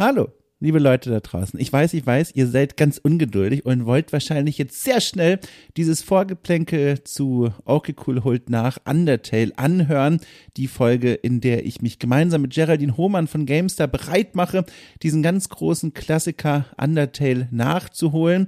Hallo, 0.00 0.28
liebe 0.60 0.78
Leute 0.78 1.10
da 1.10 1.20
draußen. 1.20 1.60
Ich 1.60 1.70
weiß, 1.70 1.92
ich 1.92 2.06
weiß, 2.06 2.34
ihr 2.34 2.46
seid 2.46 2.78
ganz 2.78 2.96
ungeduldig 2.96 3.66
und 3.66 3.84
wollt 3.84 4.14
wahrscheinlich 4.14 4.56
jetzt 4.56 4.82
sehr 4.82 5.02
schnell 5.02 5.40
dieses 5.76 6.00
Vorgeplänkel 6.00 7.04
zu 7.04 7.52
Okay 7.66 7.94
Cool 8.06 8.24
holt 8.24 8.48
nach 8.48 8.78
Undertale 8.86 9.52
anhören. 9.58 10.20
Die 10.56 10.68
Folge, 10.68 11.12
in 11.12 11.42
der 11.42 11.66
ich 11.66 11.82
mich 11.82 11.98
gemeinsam 11.98 12.40
mit 12.40 12.54
Geraldine 12.54 12.96
Hohmann 12.96 13.26
von 13.26 13.44
GameStar 13.44 13.88
bereit 13.88 14.34
mache, 14.34 14.64
diesen 15.02 15.22
ganz 15.22 15.50
großen 15.50 15.92
Klassiker 15.92 16.64
Undertale 16.82 17.48
nachzuholen. 17.50 18.46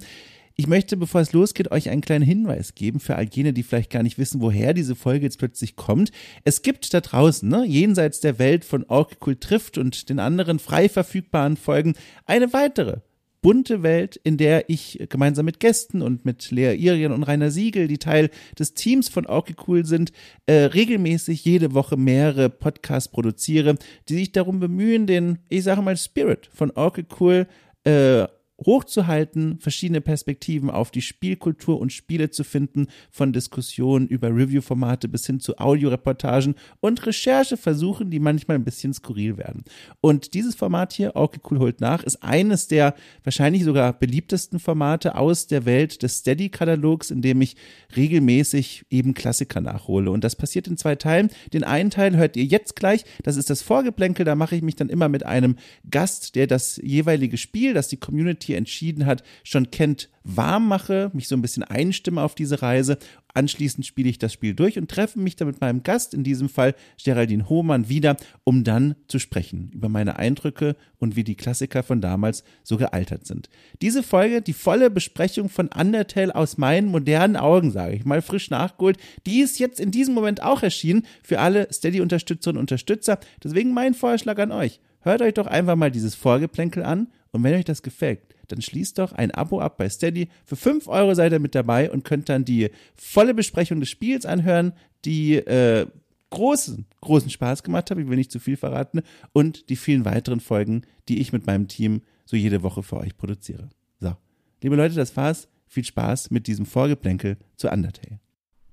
Ich 0.55 0.67
möchte, 0.67 0.97
bevor 0.97 1.21
es 1.21 1.33
losgeht, 1.33 1.71
euch 1.71 1.89
einen 1.89 2.01
kleinen 2.01 2.23
Hinweis 2.23 2.75
geben 2.75 2.99
für 2.99 3.15
all 3.15 3.27
jene, 3.27 3.53
die 3.53 3.63
vielleicht 3.63 3.89
gar 3.89 4.03
nicht 4.03 4.19
wissen, 4.19 4.39
woher 4.39 4.75
diese 4.75 4.95
Folge 4.95 5.25
jetzt 5.25 5.39
plötzlich 5.39 5.75
kommt. 5.75 6.11
Es 6.43 6.61
gibt 6.61 6.93
da 6.93 7.01
draußen, 7.01 7.49
ne, 7.49 7.65
jenseits 7.65 8.19
der 8.19 8.37
Welt 8.37 8.63
von 8.63 8.83
Orkikul 8.83 9.35
trifft 9.37 9.79
und 9.79 10.09
den 10.09 10.19
anderen 10.19 10.59
frei 10.59 10.89
verfügbaren 10.89 11.57
Folgen, 11.57 11.95
eine 12.25 12.53
weitere 12.53 12.97
bunte 13.41 13.83
Welt, 13.83 14.15
in 14.23 14.37
der 14.37 14.69
ich 14.69 15.05
gemeinsam 15.09 15.45
mit 15.45 15.59
Gästen 15.59 16.01
und 16.01 16.23
mit 16.23 16.49
Lea 16.51 16.75
Irien 16.75 17.11
und 17.11 17.23
Rainer 17.23 17.51
Siegel, 17.51 17.87
die 17.87 17.97
Teil 17.97 18.29
des 18.57 18.75
Teams 18.75 19.09
von 19.09 19.25
Orkikul 19.25 19.85
sind, 19.85 20.11
äh, 20.45 20.53
regelmäßig 20.53 21.43
jede 21.43 21.73
Woche 21.73 21.97
mehrere 21.97 22.49
Podcasts 22.49 23.11
produziere, 23.11 23.75
die 24.07 24.15
sich 24.15 24.31
darum 24.31 24.59
bemühen, 24.59 25.07
den, 25.07 25.39
ich 25.49 25.63
sage 25.63 25.81
mal, 25.81 25.97
Spirit 25.97 26.49
von 26.53 26.71
Orkikul 26.71 27.47
äh, 27.83 28.27
hochzuhalten, 28.65 29.59
verschiedene 29.59 30.01
Perspektiven 30.01 30.69
auf 30.69 30.91
die 30.91 31.01
Spielkultur 31.01 31.79
und 31.79 31.93
Spiele 31.93 32.29
zu 32.29 32.43
finden, 32.43 32.87
von 33.11 33.33
Diskussionen 33.33 34.07
über 34.07 34.29
Review-Formate 34.29 35.07
bis 35.07 35.25
hin 35.25 35.39
zu 35.39 35.57
Audioreportagen 35.57 36.55
und 36.79 37.05
Rechercheversuchen, 37.05 38.09
die 38.09 38.19
manchmal 38.19 38.57
ein 38.57 38.63
bisschen 38.63 38.93
skurril 38.93 39.37
werden. 39.37 39.63
Und 40.01 40.33
dieses 40.33 40.55
Format 40.55 40.93
hier, 40.93 41.15
Okay 41.15 41.39
Cool 41.49 41.59
holt 41.59 41.81
nach, 41.81 42.03
ist 42.03 42.23
eines 42.23 42.67
der 42.67 42.95
wahrscheinlich 43.23 43.63
sogar 43.63 43.93
beliebtesten 43.93 44.59
Formate 44.59 45.15
aus 45.15 45.47
der 45.47 45.65
Welt 45.65 46.03
des 46.03 46.19
Steady-Katalogs, 46.19 47.11
in 47.11 47.21
dem 47.21 47.41
ich 47.41 47.55
regelmäßig 47.95 48.85
eben 48.89 49.13
Klassiker 49.13 49.61
nachhole. 49.61 50.11
Und 50.11 50.23
das 50.23 50.35
passiert 50.35 50.67
in 50.67 50.77
zwei 50.77 50.95
Teilen. 50.95 51.29
Den 51.53 51.63
einen 51.63 51.89
Teil 51.89 52.15
hört 52.15 52.35
ihr 52.37 52.45
jetzt 52.45 52.75
gleich, 52.75 53.05
das 53.23 53.37
ist 53.37 53.49
das 53.49 53.61
Vorgeplänkel, 53.61 54.25
da 54.25 54.35
mache 54.35 54.55
ich 54.55 54.61
mich 54.61 54.75
dann 54.75 54.89
immer 54.89 55.09
mit 55.09 55.25
einem 55.25 55.55
Gast, 55.89 56.35
der 56.35 56.47
das 56.47 56.79
jeweilige 56.83 57.37
Spiel, 57.37 57.73
das 57.73 57.87
die 57.87 57.97
Community 57.97 58.52
hier 58.53 58.57
entschieden 58.59 59.05
hat, 59.05 59.23
schon 59.43 59.71
kennt, 59.71 60.09
warm 60.23 60.67
mache, 60.67 61.11
mich 61.13 61.27
so 61.27 61.35
ein 61.35 61.41
bisschen 61.41 61.63
einstimme 61.63 62.21
auf 62.21 62.35
diese 62.35 62.61
Reise. 62.61 62.97
Anschließend 63.33 63.85
spiele 63.85 64.09
ich 64.09 64.19
das 64.19 64.31
Spiel 64.31 64.53
durch 64.53 64.77
und 64.77 64.89
treffe 64.89 65.19
mich 65.19 65.35
dann 65.35 65.47
mit 65.47 65.59
meinem 65.59 65.81
Gast, 65.83 66.13
in 66.13 66.23
diesem 66.23 66.49
Fall 66.49 66.75
Geraldine 67.03 67.49
Hohmann, 67.49 67.89
wieder, 67.89 68.15
um 68.43 68.63
dann 68.63 68.95
zu 69.07 69.17
sprechen 69.17 69.71
über 69.73 69.89
meine 69.89 70.17
Eindrücke 70.17 70.75
und 70.99 71.15
wie 71.15 71.23
die 71.23 71.35
Klassiker 71.35 71.81
von 71.81 71.99
damals 71.99 72.43
so 72.63 72.77
gealtert 72.77 73.25
sind. 73.25 73.49
Diese 73.81 74.03
Folge, 74.03 74.41
die 74.41 74.53
volle 74.53 74.89
Besprechung 74.91 75.49
von 75.49 75.67
Undertale 75.67 76.35
aus 76.35 76.57
meinen 76.57 76.87
modernen 76.87 77.35
Augen, 77.35 77.71
sage 77.71 77.95
ich 77.95 78.05
mal, 78.05 78.21
frisch 78.21 78.51
nachgeholt, 78.51 78.97
die 79.25 79.41
ist 79.41 79.59
jetzt 79.59 79.79
in 79.79 79.91
diesem 79.91 80.13
Moment 80.13 80.43
auch 80.43 80.61
erschienen 80.61 81.05
für 81.23 81.39
alle 81.39 81.67
Steady-Unterstützerinnen 81.73 82.59
und 82.59 82.63
Unterstützer. 82.63 83.19
Deswegen 83.43 83.73
mein 83.73 83.95
Vorschlag 83.95 84.37
an 84.37 84.51
euch. 84.51 84.79
Hört 85.01 85.21
euch 85.21 85.33
doch 85.33 85.47
einfach 85.47 85.75
mal 85.75 85.91
dieses 85.91 86.15
Vorgeplänkel 86.15 86.83
an 86.83 87.07
und 87.31 87.43
wenn 87.43 87.55
euch 87.55 87.65
das 87.65 87.81
gefällt, 87.81 88.19
dann 88.47 88.61
schließt 88.61 88.99
doch 88.99 89.13
ein 89.13 89.31
Abo 89.31 89.59
ab 89.59 89.77
bei 89.77 89.89
Steady. 89.89 90.29
Für 90.45 90.55
5 90.55 90.87
Euro 90.87 91.13
seid 91.13 91.31
ihr 91.31 91.39
mit 91.39 91.55
dabei 91.55 91.91
und 91.91 92.03
könnt 92.03 92.29
dann 92.29 92.45
die 92.45 92.69
volle 92.95 93.33
Besprechung 93.33 93.79
des 93.79 93.89
Spiels 93.89 94.25
anhören, 94.25 94.73
die 95.05 95.35
äh, 95.35 95.87
großen, 96.29 96.85
großen 97.01 97.29
Spaß 97.29 97.63
gemacht 97.63 97.91
hat, 97.91 97.97
ich 97.97 98.07
will 98.07 98.17
nicht 98.17 98.31
zu 98.31 98.39
viel 98.39 98.57
verraten, 98.57 99.01
und 99.33 99.69
die 99.69 99.75
vielen 99.75 100.05
weiteren 100.05 100.39
Folgen, 100.39 100.81
die 101.07 101.19
ich 101.19 101.31
mit 101.31 101.45
meinem 101.45 101.67
Team 101.67 102.01
so 102.25 102.35
jede 102.35 102.63
Woche 102.63 102.83
für 102.83 102.97
euch 102.97 103.15
produziere. 103.17 103.69
So, 103.99 104.15
liebe 104.61 104.75
Leute, 104.75 104.95
das 104.95 105.15
war's. 105.15 105.47
Viel 105.67 105.83
Spaß 105.83 106.31
mit 106.31 106.47
diesem 106.47 106.65
Vorgeplänkel 106.65 107.37
zu 107.55 107.69
Undertale. 107.69 108.19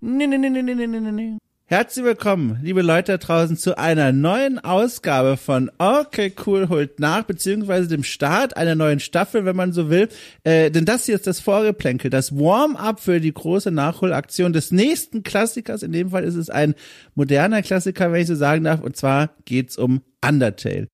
Nee, 0.00 0.26
nee, 0.26 0.38
nee, 0.38 0.50
nee, 0.50 0.62
nee, 0.62 0.74
nee, 0.74 0.86
nee, 0.86 1.12
nee. 1.12 1.38
Herzlich 1.72 2.04
willkommen, 2.04 2.58
liebe 2.64 2.82
Leute 2.82 3.12
da 3.12 3.18
draußen, 3.18 3.56
zu 3.56 3.78
einer 3.78 4.10
neuen 4.10 4.58
Ausgabe 4.58 5.36
von 5.36 5.70
Okay 5.78 6.34
Cool 6.44 6.68
holt 6.68 6.98
nach, 6.98 7.22
beziehungsweise 7.22 7.86
dem 7.86 8.02
Start 8.02 8.56
einer 8.56 8.74
neuen 8.74 8.98
Staffel, 8.98 9.44
wenn 9.44 9.54
man 9.54 9.72
so 9.72 9.88
will. 9.88 10.08
Äh, 10.42 10.72
denn 10.72 10.84
das 10.84 11.06
hier 11.06 11.14
ist 11.14 11.28
das 11.28 11.38
Vorgeplänkel, 11.38 12.10
das 12.10 12.36
Warm-up 12.36 12.98
für 12.98 13.20
die 13.20 13.32
große 13.32 13.70
Nachholaktion 13.70 14.52
des 14.52 14.72
nächsten 14.72 15.22
Klassikers. 15.22 15.84
In 15.84 15.92
dem 15.92 16.10
Fall 16.10 16.24
ist 16.24 16.34
es 16.34 16.50
ein 16.50 16.74
moderner 17.14 17.62
Klassiker, 17.62 18.10
wenn 18.10 18.22
ich 18.22 18.26
so 18.26 18.34
sagen 18.34 18.64
darf, 18.64 18.80
und 18.80 18.96
zwar 18.96 19.30
geht's 19.44 19.78
um 19.78 20.00
Undertale. 20.26 20.88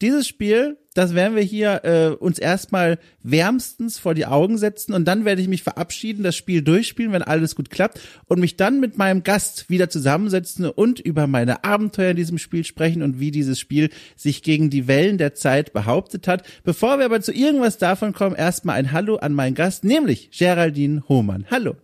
Dieses 0.00 0.28
Spiel, 0.28 0.76
das 0.94 1.16
werden 1.16 1.34
wir 1.34 1.42
hier 1.42 1.84
äh, 1.84 2.08
uns 2.10 2.38
erstmal 2.38 3.00
wärmstens 3.24 3.98
vor 3.98 4.14
die 4.14 4.26
Augen 4.26 4.56
setzen 4.56 4.92
und 4.92 5.06
dann 5.06 5.24
werde 5.24 5.42
ich 5.42 5.48
mich 5.48 5.64
verabschieden, 5.64 6.22
das 6.22 6.36
Spiel 6.36 6.62
durchspielen, 6.62 7.10
wenn 7.12 7.22
alles 7.22 7.56
gut 7.56 7.68
klappt 7.68 8.00
und 8.26 8.38
mich 8.38 8.56
dann 8.56 8.78
mit 8.78 8.96
meinem 8.96 9.24
Gast 9.24 9.68
wieder 9.68 9.90
zusammensetzen 9.90 10.66
und 10.66 11.00
über 11.00 11.26
meine 11.26 11.64
Abenteuer 11.64 12.12
in 12.12 12.16
diesem 12.16 12.38
Spiel 12.38 12.62
sprechen 12.64 13.02
und 13.02 13.18
wie 13.18 13.32
dieses 13.32 13.58
Spiel 13.58 13.90
sich 14.14 14.44
gegen 14.44 14.70
die 14.70 14.86
Wellen 14.86 15.18
der 15.18 15.34
Zeit 15.34 15.72
behauptet 15.72 16.28
hat. 16.28 16.44
Bevor 16.62 16.98
wir 16.98 17.06
aber 17.06 17.20
zu 17.20 17.32
irgendwas 17.32 17.78
davon 17.78 18.12
kommen, 18.12 18.36
erstmal 18.36 18.76
ein 18.76 18.92
Hallo 18.92 19.16
an 19.16 19.32
meinen 19.32 19.56
Gast, 19.56 19.82
nämlich 19.82 20.30
Geraldine 20.30 21.02
Hohmann. 21.08 21.44
Hallo. 21.50 21.74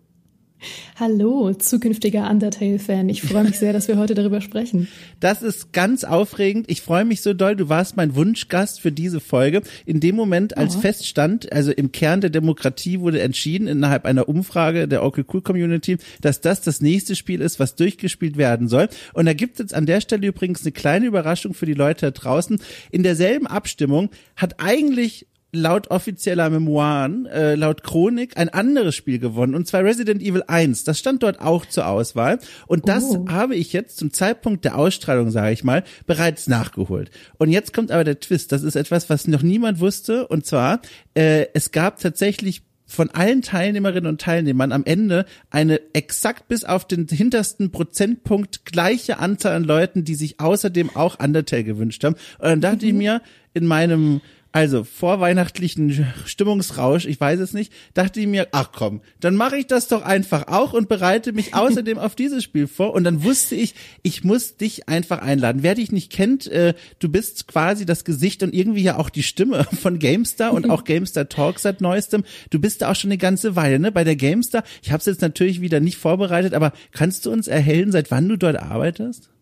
Hallo, 0.97 1.53
zukünftiger 1.53 2.31
Undertale-Fan. 2.31 3.09
Ich 3.09 3.23
freue 3.23 3.45
mich 3.45 3.59
sehr, 3.59 3.73
dass 3.73 3.89
wir 3.89 3.99
heute 3.99 4.15
darüber 4.15 4.41
sprechen. 4.41 4.89
Das 5.21 5.43
ist 5.43 5.73
ganz 5.73 6.05
aufregend. 6.05 6.71
Ich 6.71 6.83
freue 6.83 7.05
mich 7.05 7.21
so 7.21 7.35
doll. 7.35 7.57
Du 7.57 7.69
warst 7.69 7.97
mein 7.97 8.15
Wunschgast 8.15 8.81
für 8.81 8.93
diese 8.93 9.21
Folge. 9.21 9.63
In 9.87 10.01
dem 10.01 10.15
Moment, 10.15 10.57
als 10.57 10.77
oh. 10.77 10.81
feststand, 10.81 11.53
also 11.53 11.73
im 11.73 11.91
Kern 11.91 12.21
der 12.21 12.31
Demokratie 12.31 13.01
wurde 13.01 13.21
entschieden 13.21 13.67
innerhalb 13.67 14.05
einer 14.05 14.29
Umfrage 14.29 14.87
der 14.87 15.03
Oracle 15.03 15.25
Cool 15.33 15.43
Community, 15.43 15.99
dass 16.21 16.41
das 16.41 16.61
das 16.61 16.81
nächste 16.81 17.17
Spiel 17.17 17.41
ist, 17.41 17.59
was 17.59 17.75
durchgespielt 17.75 18.37
werden 18.37 18.69
soll. 18.69 18.89
Und 19.15 19.27
da 19.27 19.33
gibt 19.33 19.61
es 19.61 19.73
an 19.73 19.87
der 19.87 20.01
Stelle 20.01 20.29
übrigens 20.29 20.63
eine 20.63 20.73
kleine 20.73 21.07
Überraschung 21.07 21.55
für 21.55 21.67
die 21.67 21.75
Leute 21.75 22.07
da 22.07 22.11
draußen. 22.13 22.61
In 22.91 23.03
derselben 23.03 23.47
Abstimmung 23.47 24.11
hat 24.37 24.61
eigentlich 24.61 25.27
laut 25.55 25.91
offizieller 25.91 26.51
Memoiren, 26.51 27.27
äh, 27.27 27.55
laut 27.55 27.83
Chronik, 27.83 28.37
ein 28.37 28.49
anderes 28.49 28.95
Spiel 28.95 29.19
gewonnen, 29.19 29.55
und 29.55 29.67
zwar 29.67 29.85
Resident 29.85 30.23
Evil 30.23 30.45
1. 30.47 30.85
Das 30.85 30.99
stand 30.99 31.23
dort 31.23 31.41
auch 31.41 31.67
zur 31.67 31.87
Auswahl. 31.87 32.39
Und 32.67 32.89
das 32.89 33.05
oh. 33.05 33.27
habe 33.29 33.55
ich 33.55 33.73
jetzt 33.73 33.97
zum 33.97 34.13
Zeitpunkt 34.13 34.65
der 34.65 34.77
Ausstrahlung, 34.77 35.31
sage 35.31 35.53
ich 35.53 35.65
mal, 35.65 35.85
bereits 36.07 36.47
nachgeholt. 36.47 37.11
Und 37.39 37.51
jetzt 37.51 37.73
kommt 37.73 37.91
aber 37.91 38.05
der 38.05 38.21
Twist. 38.21 38.53
Das 38.53 38.63
ist 38.63 38.77
etwas, 38.77 39.09
was 39.11 39.27
noch 39.27 39.43
niemand 39.43 39.81
wusste. 39.81 40.27
Und 40.29 40.47
zwar, 40.47 40.81
äh, 41.15 41.47
es 41.55 41.71
gab 41.73 41.99
tatsächlich 41.99 42.63
von 42.87 43.11
allen 43.11 43.43
Teilnehmerinnen 43.43 44.09
und 44.09 44.21
Teilnehmern 44.21 44.73
am 44.73 44.85
Ende 44.85 45.25
eine 45.51 45.81
exakt 45.95 46.49
bis 46.49 46.65
auf 46.65 46.87
den 46.87 47.09
hintersten 47.09 47.71
Prozentpunkt 47.71 48.65
gleiche 48.65 49.19
Anzahl 49.19 49.55
an 49.55 49.65
Leuten, 49.65 50.05
die 50.05 50.15
sich 50.15 50.41
außerdem 50.41 50.95
auch 50.95 51.19
Undertale 51.19 51.65
gewünscht 51.65 52.05
haben. 52.05 52.17
Und 52.39 52.45
dann 52.49 52.61
dachte 52.61 52.85
mhm. 52.85 52.91
ich 52.91 52.95
mir 52.95 53.23
in 53.55 53.67
meinem 53.67 54.21
also 54.55 54.85
vorweihnachtlichen 54.85 56.07
Stimmungsrausch, 56.27 57.07
ich 57.07 57.21
weiß 57.21 57.41
es 57.41 57.55
nicht, 57.55 57.73
dachte 57.93 58.21
ich 58.21 58.29
mir, 58.29 58.47
ach 58.53 58.71
komm, 58.71 59.01
dann 59.19 59.35
mache 59.35 59.57
ich 59.57 59.67
das 59.67 59.89
doch 59.89 60.03
einfach 60.03 60.47
auch 60.47 60.73
und 60.73 60.89
bereite 60.89 61.33
mich 61.33 61.55
außerdem 61.57 61.99
auf 61.99 62.15
dieses 62.15 62.45
Spiel 62.45 62.69
vor. 62.69 62.95
Und 62.95 63.03
dann 63.03 63.25
wusste 63.25 63.57
ich, 63.57 63.75
ich 64.03 64.23
muss 64.23 64.57
dich 64.57 64.89
einfach 64.89 65.19
einladen. 65.19 65.65
Wer 65.65 65.75
dich 65.75 65.91
nicht 65.91 66.13
kennt, 66.13 66.47
äh, 66.47 66.75
du 67.01 67.09
bist 67.09 67.49
quasi 67.49 67.85
das 67.85 68.05
Gesicht 68.05 68.45
und 68.45 68.55
irgendwie 68.55 68.85
ja 68.85 68.97
auch 68.97 69.11
die 69.11 69.25
Stimme 69.25 69.65
von 69.83 69.99
GameStar 69.99 70.53
und 70.53 70.71
auch 70.71 70.85
GameStar 70.85 71.29
Talk 71.29 71.59
seit 71.59 71.81
neuestem. 71.81 72.23
Du 72.51 72.61
bist 72.61 72.81
da 72.81 72.93
auch 72.93 72.97
schon 72.97 73.11
eine 73.11 73.19
ganze 73.19 73.57
Weile, 73.57 73.81
ne? 73.81 73.91
Bei 73.91 74.05
der 74.05 74.15
GameStar. 74.15 74.63
Ich 74.85 74.93
habe 74.93 75.01
es 75.01 75.07
jetzt 75.07 75.21
natürlich 75.21 75.63
wieder 75.63 75.81
nicht 75.81 75.97
vorbereitet, 75.97 76.55
aber 76.55 76.73
kannst 76.93 77.27
du 77.27 77.33
uns 77.33 77.49
erhellen, 77.49 77.91
seit 77.91 78.13
wann 78.13 78.29
du 78.29 78.37
dort 78.37 78.55
arbeitest? 78.55 79.34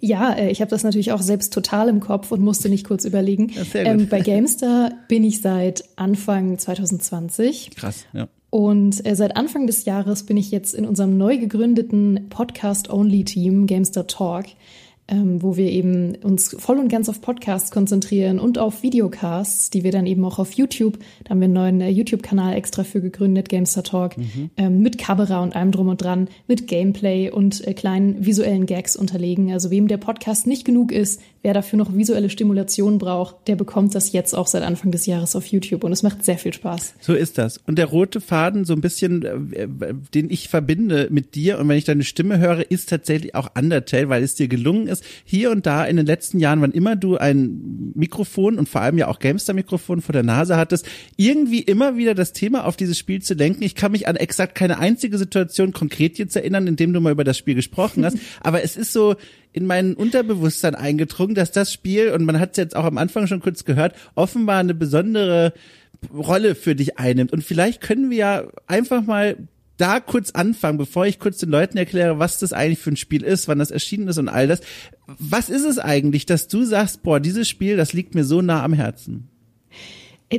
Ja, 0.00 0.32
äh, 0.32 0.50
ich 0.50 0.60
habe 0.60 0.70
das 0.70 0.84
natürlich 0.84 1.12
auch 1.12 1.20
selbst 1.20 1.52
total 1.52 1.88
im 1.88 2.00
Kopf 2.00 2.32
und 2.32 2.40
musste 2.40 2.68
nicht 2.68 2.86
kurz 2.86 3.04
überlegen. 3.04 3.52
Ähm, 3.74 4.08
bei 4.08 4.20
GameStar 4.20 4.92
bin 5.08 5.24
ich 5.24 5.40
seit 5.40 5.84
Anfang 5.96 6.58
2020. 6.58 7.72
Krass, 7.76 8.06
ja. 8.12 8.28
Und 8.50 9.06
äh, 9.06 9.14
seit 9.14 9.36
Anfang 9.36 9.66
des 9.66 9.84
Jahres 9.84 10.24
bin 10.24 10.36
ich 10.36 10.50
jetzt 10.50 10.74
in 10.74 10.84
unserem 10.84 11.16
neu 11.16 11.38
gegründeten 11.38 12.26
Podcast-Only-Team 12.30 13.66
GameStar 13.66 14.08
Talk 14.08 14.46
ähm, 15.10 15.42
wo 15.42 15.56
wir 15.56 15.70
eben 15.70 16.14
uns 16.22 16.56
voll 16.58 16.78
und 16.78 16.88
ganz 16.88 17.08
auf 17.08 17.20
Podcasts 17.20 17.70
konzentrieren 17.70 18.38
und 18.38 18.58
auf 18.58 18.82
Videocasts, 18.82 19.70
die 19.70 19.84
wir 19.84 19.90
dann 19.92 20.06
eben 20.06 20.24
auch 20.24 20.38
auf 20.38 20.52
YouTube, 20.52 20.98
da 21.24 21.30
haben 21.30 21.40
wir 21.40 21.46
einen 21.46 21.54
neuen 21.54 21.80
äh, 21.80 21.90
YouTube-Kanal 21.90 22.54
extra 22.54 22.84
für 22.84 23.00
gegründet, 23.00 23.48
Gamester 23.48 23.82
Talk, 23.82 24.16
mhm. 24.16 24.50
ähm, 24.56 24.80
mit 24.80 24.98
Kamera 24.98 25.42
und 25.42 25.54
allem 25.56 25.72
drum 25.72 25.88
und 25.88 26.02
dran, 26.02 26.28
mit 26.46 26.68
Gameplay 26.68 27.30
und 27.30 27.66
äh, 27.66 27.74
kleinen 27.74 28.24
visuellen 28.24 28.66
Gags 28.66 28.96
unterlegen. 28.96 29.52
Also 29.52 29.70
wem 29.70 29.88
der 29.88 29.98
Podcast 29.98 30.46
nicht 30.46 30.64
genug 30.64 30.92
ist, 30.92 31.20
wer 31.42 31.54
dafür 31.54 31.78
noch 31.78 31.96
visuelle 31.96 32.28
Stimulation 32.28 32.98
braucht, 32.98 33.48
der 33.48 33.56
bekommt 33.56 33.94
das 33.94 34.12
jetzt 34.12 34.34
auch 34.34 34.46
seit 34.46 34.62
Anfang 34.62 34.90
des 34.90 35.06
Jahres 35.06 35.34
auf 35.34 35.46
YouTube 35.46 35.84
und 35.84 35.92
es 35.92 36.02
macht 36.02 36.22
sehr 36.24 36.36
viel 36.36 36.52
Spaß. 36.52 36.94
So 37.00 37.14
ist 37.14 37.38
das. 37.38 37.56
Und 37.56 37.78
der 37.78 37.86
rote 37.86 38.20
Faden, 38.20 38.66
so 38.66 38.74
ein 38.74 38.82
bisschen, 38.82 39.52
äh, 39.52 39.66
den 40.14 40.30
ich 40.30 40.48
verbinde 40.48 41.08
mit 41.10 41.34
dir 41.34 41.58
und 41.58 41.68
wenn 41.68 41.78
ich 41.78 41.84
deine 41.84 42.04
Stimme 42.04 42.38
höre, 42.38 42.70
ist 42.70 42.90
tatsächlich 42.90 43.34
auch 43.34 43.48
Undertale, 43.56 44.10
weil 44.10 44.22
es 44.22 44.34
dir 44.34 44.48
gelungen 44.48 44.86
ist, 44.86 45.02
hier 45.24 45.50
und 45.50 45.64
da 45.64 45.84
in 45.84 45.96
den 45.96 46.04
letzten 46.04 46.40
Jahren, 46.40 46.60
wann 46.60 46.72
immer 46.72 46.94
du 46.94 47.16
ein 47.16 47.92
Mikrofon 47.94 48.58
und 48.58 48.68
vor 48.68 48.82
allem 48.82 48.98
ja 48.98 49.08
auch 49.08 49.18
Gamester-Mikrofon 49.18 50.02
vor 50.02 50.12
der 50.12 50.22
Nase 50.22 50.58
hattest, 50.58 50.86
irgendwie 51.16 51.60
immer 51.60 51.96
wieder 51.96 52.14
das 52.14 52.34
Thema 52.34 52.66
auf 52.66 52.76
dieses 52.76 52.98
Spiel 52.98 53.22
zu 53.22 53.32
lenken. 53.32 53.62
Ich 53.62 53.74
kann 53.74 53.92
mich 53.92 54.08
an 54.08 54.16
exakt 54.16 54.54
keine 54.54 54.78
einzige 54.78 55.16
Situation 55.16 55.72
konkret 55.72 56.18
jetzt 56.18 56.36
erinnern, 56.36 56.66
in 56.66 56.76
dem 56.76 56.92
du 56.92 57.00
mal 57.00 57.12
über 57.12 57.24
das 57.24 57.38
Spiel 57.38 57.54
gesprochen 57.54 58.04
hast, 58.04 58.18
aber 58.42 58.62
es 58.62 58.76
ist 58.76 58.92
so, 58.92 59.16
in 59.52 59.66
mein 59.66 59.94
Unterbewusstsein 59.94 60.74
eingedrungen, 60.74 61.34
dass 61.34 61.50
das 61.50 61.72
Spiel, 61.72 62.12
und 62.12 62.24
man 62.24 62.38
hat 62.38 62.52
es 62.52 62.56
jetzt 62.56 62.76
auch 62.76 62.84
am 62.84 62.98
Anfang 62.98 63.26
schon 63.26 63.40
kurz 63.40 63.64
gehört, 63.64 63.94
offenbar 64.14 64.60
eine 64.60 64.74
besondere 64.74 65.52
Rolle 66.14 66.54
für 66.54 66.74
dich 66.74 66.98
einnimmt. 66.98 67.32
Und 67.32 67.42
vielleicht 67.42 67.80
können 67.80 68.10
wir 68.10 68.16
ja 68.16 68.44
einfach 68.66 69.04
mal 69.04 69.36
da 69.76 69.98
kurz 69.98 70.32
anfangen, 70.32 70.78
bevor 70.78 71.06
ich 71.06 71.18
kurz 71.18 71.38
den 71.38 71.50
Leuten 71.50 71.78
erkläre, 71.78 72.18
was 72.18 72.38
das 72.38 72.52
eigentlich 72.52 72.78
für 72.78 72.90
ein 72.90 72.96
Spiel 72.96 73.22
ist, 73.22 73.48
wann 73.48 73.58
das 73.58 73.70
erschienen 73.70 74.08
ist 74.08 74.18
und 74.18 74.28
all 74.28 74.46
das. 74.46 74.60
Was 75.06 75.48
ist 75.48 75.64
es 75.64 75.78
eigentlich, 75.78 76.26
dass 76.26 76.48
du 76.48 76.64
sagst, 76.64 77.02
boah, 77.02 77.18
dieses 77.18 77.48
Spiel, 77.48 77.76
das 77.76 77.92
liegt 77.92 78.14
mir 78.14 78.24
so 78.24 78.42
nah 78.42 78.62
am 78.62 78.74
Herzen? 78.74 79.28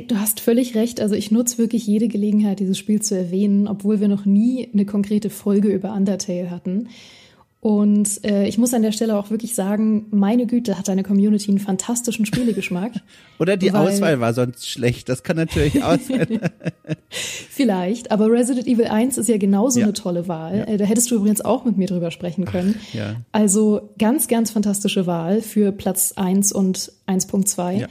Du 0.08 0.16
hast 0.16 0.40
völlig 0.40 0.74
recht. 0.74 1.00
Also 1.00 1.14
ich 1.14 1.30
nutze 1.30 1.58
wirklich 1.58 1.86
jede 1.86 2.08
Gelegenheit, 2.08 2.60
dieses 2.60 2.78
Spiel 2.78 3.02
zu 3.02 3.16
erwähnen, 3.16 3.68
obwohl 3.68 4.00
wir 4.00 4.08
noch 4.08 4.24
nie 4.24 4.70
eine 4.72 4.86
konkrete 4.86 5.28
Folge 5.28 5.68
über 5.68 5.92
Undertale 5.92 6.50
hatten. 6.50 6.88
Und 7.62 8.24
äh, 8.24 8.48
ich 8.48 8.58
muss 8.58 8.74
an 8.74 8.82
der 8.82 8.90
Stelle 8.90 9.16
auch 9.16 9.30
wirklich 9.30 9.54
sagen, 9.54 10.06
meine 10.10 10.46
Güte, 10.48 10.76
hat 10.76 10.88
deine 10.88 11.04
Community 11.04 11.48
einen 11.48 11.60
fantastischen 11.60 12.26
Spielegeschmack. 12.26 12.90
Oder 13.38 13.56
die 13.56 13.72
weil, 13.72 13.86
Auswahl 13.86 14.18
war 14.18 14.34
sonst 14.34 14.68
schlecht, 14.68 15.08
das 15.08 15.22
kann 15.22 15.36
natürlich 15.36 15.80
auch 15.84 15.96
sein. 15.96 16.40
Vielleicht, 17.08 18.10
aber 18.10 18.28
Resident 18.32 18.66
Evil 18.66 18.86
1 18.86 19.16
ist 19.16 19.28
ja 19.28 19.38
genauso 19.38 19.78
ja. 19.78 19.86
eine 19.86 19.92
tolle 19.92 20.26
Wahl. 20.26 20.58
Ja. 20.58 20.64
Äh, 20.64 20.76
da 20.76 20.84
hättest 20.86 21.08
du 21.12 21.14
übrigens 21.14 21.40
auch 21.40 21.64
mit 21.64 21.76
mir 21.76 21.86
drüber 21.86 22.10
sprechen 22.10 22.46
können. 22.46 22.80
Ja. 22.92 23.14
Also 23.30 23.90
ganz, 23.96 24.26
ganz 24.26 24.50
fantastische 24.50 25.06
Wahl 25.06 25.40
für 25.40 25.70
Platz 25.70 26.14
1 26.16 26.50
und 26.50 26.90
1.2. 27.06 27.78
Ja. 27.78 27.86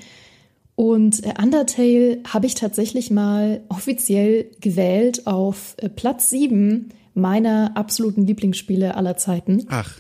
Und 0.76 1.26
äh, 1.26 1.34
Undertale 1.42 2.18
habe 2.28 2.46
ich 2.46 2.56
tatsächlich 2.56 3.10
mal 3.10 3.62
offiziell 3.70 4.48
gewählt 4.60 5.28
auf 5.28 5.76
äh, 5.78 5.88
Platz 5.88 6.30
7 6.30 6.90
meiner 7.14 7.76
absoluten 7.76 8.26
Lieblingsspiele 8.26 8.96
aller 8.96 9.18
Zeiten. 9.18 9.66
Ach. 9.70 10.00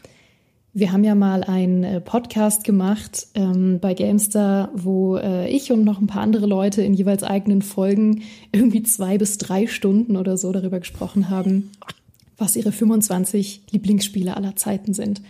Wir 0.73 0.93
haben 0.93 1.03
ja 1.03 1.15
mal 1.15 1.43
einen 1.43 1.83
äh, 1.83 1.99
Podcast 1.99 2.63
gemacht 2.63 3.27
ähm, 3.35 3.79
bei 3.81 3.93
Gamestar, 3.93 4.69
wo 4.73 5.17
äh, 5.17 5.49
ich 5.49 5.71
und 5.73 5.83
noch 5.83 5.99
ein 5.99 6.07
paar 6.07 6.21
andere 6.21 6.45
Leute 6.45 6.81
in 6.81 6.93
jeweils 6.93 7.23
eigenen 7.23 7.61
Folgen 7.61 8.21
irgendwie 8.53 8.81
zwei 8.83 9.17
bis 9.17 9.37
drei 9.37 9.67
Stunden 9.67 10.15
oder 10.15 10.37
so 10.37 10.51
darüber 10.53 10.79
gesprochen 10.79 11.29
haben, 11.29 11.71
was 12.37 12.55
ihre 12.55 12.71
25 12.71 13.63
Lieblingsspiele 13.71 14.37
aller 14.37 14.55
Zeiten 14.55 14.93
sind. 14.93 15.21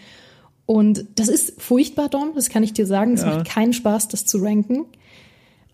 Und 0.68 1.06
das 1.16 1.28
ist 1.28 1.60
furchtbar, 1.60 2.08
Dom, 2.08 2.34
das 2.36 2.50
kann 2.50 2.64
ich 2.64 2.74
dir 2.74 2.86
sagen. 2.86 3.16
Es 3.16 3.22
ja. 3.22 3.36
macht 3.36 3.48
keinen 3.48 3.74
Spaß, 3.74 4.10
das 4.10 4.26
zu 4.26 4.38
ranken. 4.38 4.86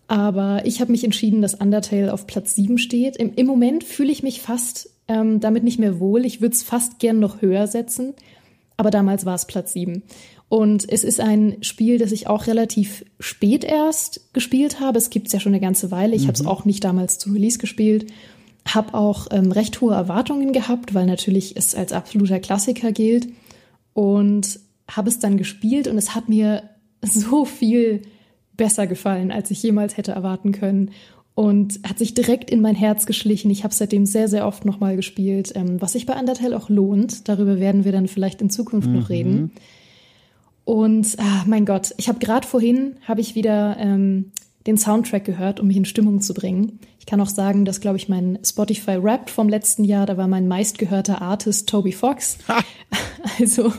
Aber 0.06 0.62
ich 0.64 0.80
habe 0.80 0.92
mich 0.92 1.04
entschieden, 1.04 1.42
dass 1.42 1.54
Undertale 1.54 2.14
auf 2.14 2.26
Platz 2.26 2.54
7 2.54 2.78
steht. 2.78 3.16
Im, 3.16 3.34
im 3.34 3.46
Moment 3.46 3.84
fühle 3.84 4.10
ich 4.10 4.22
mich 4.22 4.40
fast 4.40 4.90
ähm, 5.08 5.40
damit 5.40 5.64
nicht 5.64 5.78
mehr 5.78 5.98
wohl. 5.98 6.24
Ich 6.24 6.40
würde 6.40 6.54
es 6.54 6.62
fast 6.62 6.98
gern 6.98 7.18
noch 7.18 7.42
höher 7.42 7.66
setzen, 7.66 8.14
aber 8.76 8.90
damals 8.90 9.26
war 9.26 9.34
es 9.34 9.46
Platz 9.46 9.72
7. 9.72 10.02
Und 10.48 10.90
es 10.90 11.04
ist 11.04 11.20
ein 11.20 11.56
Spiel, 11.60 11.98
das 11.98 12.12
ich 12.12 12.26
auch 12.26 12.46
relativ 12.46 13.04
spät 13.20 13.64
erst 13.64 14.32
gespielt 14.32 14.80
habe. 14.80 14.96
Es 14.96 15.10
gibt 15.10 15.26
es 15.26 15.32
ja 15.32 15.40
schon 15.40 15.52
eine 15.52 15.60
ganze 15.60 15.90
Weile. 15.90 16.14
Ich 16.14 16.22
mhm. 16.22 16.28
habe 16.28 16.38
es 16.38 16.46
auch 16.46 16.64
nicht 16.64 16.84
damals 16.84 17.18
zu 17.18 17.32
Release 17.32 17.58
gespielt. 17.58 18.10
Habe 18.66 18.94
auch 18.94 19.26
ähm, 19.30 19.52
recht 19.52 19.80
hohe 19.80 19.94
Erwartungen 19.94 20.52
gehabt, 20.52 20.94
weil 20.94 21.06
natürlich 21.06 21.56
es 21.56 21.74
als 21.74 21.92
absoluter 21.92 22.38
Klassiker 22.38 22.92
gilt. 22.92 23.28
Und 23.92 24.60
habe 24.90 25.10
es 25.10 25.18
dann 25.18 25.36
gespielt 25.36 25.86
und 25.86 25.98
es 25.98 26.14
hat 26.14 26.28
mir 26.28 26.62
so 27.02 27.44
viel 27.44 28.02
besser 28.56 28.86
gefallen, 28.86 29.30
als 29.30 29.50
ich 29.50 29.62
jemals 29.62 29.96
hätte 29.96 30.12
erwarten 30.12 30.52
können 30.52 30.90
und 31.38 31.78
hat 31.88 32.00
sich 32.00 32.14
direkt 32.14 32.50
in 32.50 32.60
mein 32.60 32.74
Herz 32.74 33.06
geschlichen. 33.06 33.48
Ich 33.52 33.62
habe 33.62 33.72
seitdem 33.72 34.06
sehr, 34.06 34.26
sehr 34.26 34.44
oft 34.44 34.64
nochmal 34.64 34.96
gespielt, 34.96 35.52
ähm, 35.54 35.80
was 35.80 35.92
sich 35.92 36.04
bei 36.04 36.18
Undertale 36.18 36.56
auch 36.56 36.68
lohnt. 36.68 37.28
Darüber 37.28 37.60
werden 37.60 37.84
wir 37.84 37.92
dann 37.92 38.08
vielleicht 38.08 38.42
in 38.42 38.50
Zukunft 38.50 38.88
mhm. 38.88 38.98
noch 38.98 39.08
reden. 39.08 39.52
Und 40.64 41.14
ah, 41.18 41.44
mein 41.46 41.64
Gott, 41.64 41.94
ich 41.96 42.08
habe 42.08 42.18
gerade 42.18 42.44
vorhin 42.44 42.96
habe 43.06 43.20
ich 43.20 43.36
wieder 43.36 43.76
ähm, 43.78 44.32
den 44.66 44.78
Soundtrack 44.78 45.24
gehört, 45.24 45.60
um 45.60 45.68
mich 45.68 45.76
in 45.76 45.84
Stimmung 45.84 46.22
zu 46.22 46.34
bringen. 46.34 46.80
Ich 46.98 47.06
kann 47.06 47.20
auch 47.20 47.28
sagen, 47.28 47.64
dass 47.64 47.80
glaube 47.80 47.98
ich 47.98 48.08
mein 48.08 48.40
Spotify 48.44 48.96
Rap 48.96 49.30
vom 49.30 49.48
letzten 49.48 49.84
Jahr, 49.84 50.06
da 50.06 50.16
war 50.16 50.26
mein 50.26 50.48
meistgehörter 50.48 51.22
Artist 51.22 51.68
Toby 51.68 51.92
Fox. 51.92 52.38
also 53.38 53.72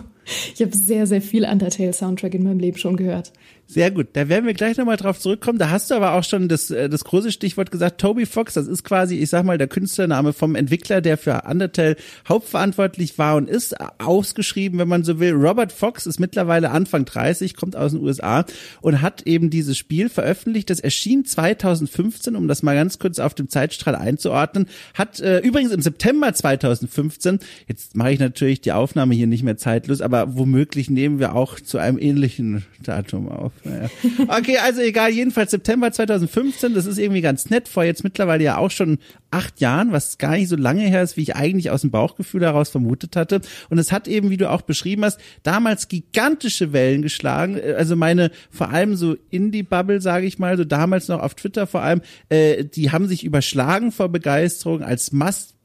ich 0.54 0.62
habe 0.62 0.74
sehr, 0.74 1.08
sehr 1.08 1.22
viel 1.22 1.44
Undertale 1.44 1.92
Soundtrack 1.92 2.36
in 2.36 2.44
meinem 2.44 2.60
Leben 2.60 2.78
schon 2.78 2.96
gehört. 2.96 3.34
Sehr 3.72 3.92
gut. 3.92 4.08
Da 4.14 4.30
werden 4.30 4.48
wir 4.48 4.56
gleich 4.56 4.78
nochmal 4.78 4.98
drauf 4.98 5.20
zurückkommen. 5.20 5.60
Da 5.60 5.70
hast 5.70 5.92
du 5.92 5.96
aber 5.96 6.14
auch 6.14 6.24
schon 6.24 6.50
das, 6.50 6.72
äh, 6.72 6.90
das 6.90 7.04
große 7.04 7.32
Stichwort 7.32 7.70
gesagt. 7.70 8.02
Toby 8.02 8.26
Fox, 8.26 8.56
das 8.56 8.66
ist 8.66 8.84
quasi, 8.84 9.18
ich 9.18 9.30
sag 9.30 9.46
mal, 9.46 9.60
der 9.60 9.68
Künstlername 9.68 10.34
vom 10.34 10.56
Entwickler, 10.56 11.02
der 11.02 11.20
für 11.20 11.44
Undertale 11.48 11.96
hauptverantwortlich 12.28 13.20
war 13.20 13.36
und 13.36 13.48
ist, 13.48 13.76
ausgeschrieben, 14.00 14.80
wenn 14.80 14.88
man 14.88 15.04
so 15.04 15.20
will. 15.20 15.34
Robert 15.34 15.72
Fox 15.72 16.08
ist 16.08 16.20
mittlerweile 16.20 16.72
Anfang 16.72 17.06
30, 17.06 17.56
kommt 17.56 17.76
aus 17.76 17.92
den 17.92 18.02
USA 18.02 18.44
und 18.82 19.04
hat 19.04 19.28
eben 19.28 19.52
dieses 19.52 19.78
Spiel 19.78 20.10
veröffentlicht. 20.10 20.72
Das 20.72 20.80
erschien 20.80 21.24
2015, 21.24 22.36
um 22.36 22.48
das 22.48 22.64
mal 22.64 22.74
ganz 22.74 22.98
kurz 22.98 23.20
auf 23.20 23.36
dem 23.36 23.50
Zeitstrahl 23.50 23.96
einzuordnen. 23.96 24.66
Hat 24.96 25.20
äh, 25.20 25.42
übrigens 25.42 25.72
im 25.74 25.84
September 25.84 26.34
2015, 26.34 27.38
jetzt 27.68 27.96
mache 27.96 28.14
ich 28.14 28.20
natürlich 28.20 28.62
die 28.62 28.72
Aufnahme 28.72 29.14
hier 29.14 29.28
nicht 29.28 29.44
mehr 29.44 29.58
zeitlos, 29.58 30.02
aber 30.02 30.36
womöglich 30.36 30.90
nehmen 30.90 31.20
wir 31.20 31.36
auch 31.36 31.60
zu 31.60 31.78
einem 31.78 32.00
ähnlichen 32.00 32.66
Datum 32.82 33.30
auf. 33.30 33.52
Naja. 33.64 33.90
Okay, 34.28 34.58
also 34.58 34.82
egal, 34.82 35.12
jedenfalls 35.12 35.52
September 35.52 35.92
2015, 35.92 36.74
das 36.74 36.86
ist 36.86 36.98
irgendwie 36.98 37.22
ganz 37.22 37.50
nett, 37.50 37.68
vor 37.68 37.84
jetzt 37.84 38.04
mittlerweile 38.04 38.44
ja 38.44 38.58
auch 38.58 38.72
schon 38.72 39.00
acht 39.32 39.62
Jahren, 39.62 39.92
was 39.92 40.18
gar 40.18 40.32
nicht 40.32 40.50
so 40.50 40.56
lange 40.56 40.82
her 40.82 41.04
ist, 41.04 41.18
wie 41.18 41.22
ich 41.22 41.36
eigentlich 41.36 41.70
aus 41.70 41.82
dem 41.82 41.92
Bauchgefühl 41.92 42.42
heraus 42.42 42.70
vermutet 42.70 43.16
hatte. 43.16 43.42
Und 43.70 43.78
es 43.78 43.92
hat 43.92 44.08
eben, 44.08 44.30
wie 44.30 44.38
du 44.38 44.50
auch 44.50 44.62
beschrieben 44.62 45.06
hast, 45.06 45.20
damals 45.44 45.88
gigantische 45.88 46.74
Wellen 46.74 47.02
geschlagen. 47.02 47.60
Also 47.78 47.96
meine 47.96 48.32
vor 48.50 48.70
allem 48.70 48.96
so 48.96 49.16
Indie-Bubble, 49.30 50.02
sage 50.02 50.26
ich 50.26 50.40
mal, 50.40 50.58
so 50.58 50.64
damals 50.64 51.08
noch 51.08 51.22
auf 51.22 51.36
Twitter 51.36 51.68
vor 51.68 51.82
allem, 51.82 52.02
äh, 52.30 52.66
die 52.66 52.92
haben 52.92 53.08
sich 53.08 53.24
überschlagen 53.24 53.92
vor 53.92 54.10
Begeisterung. 54.10 54.84
Als 54.84 55.12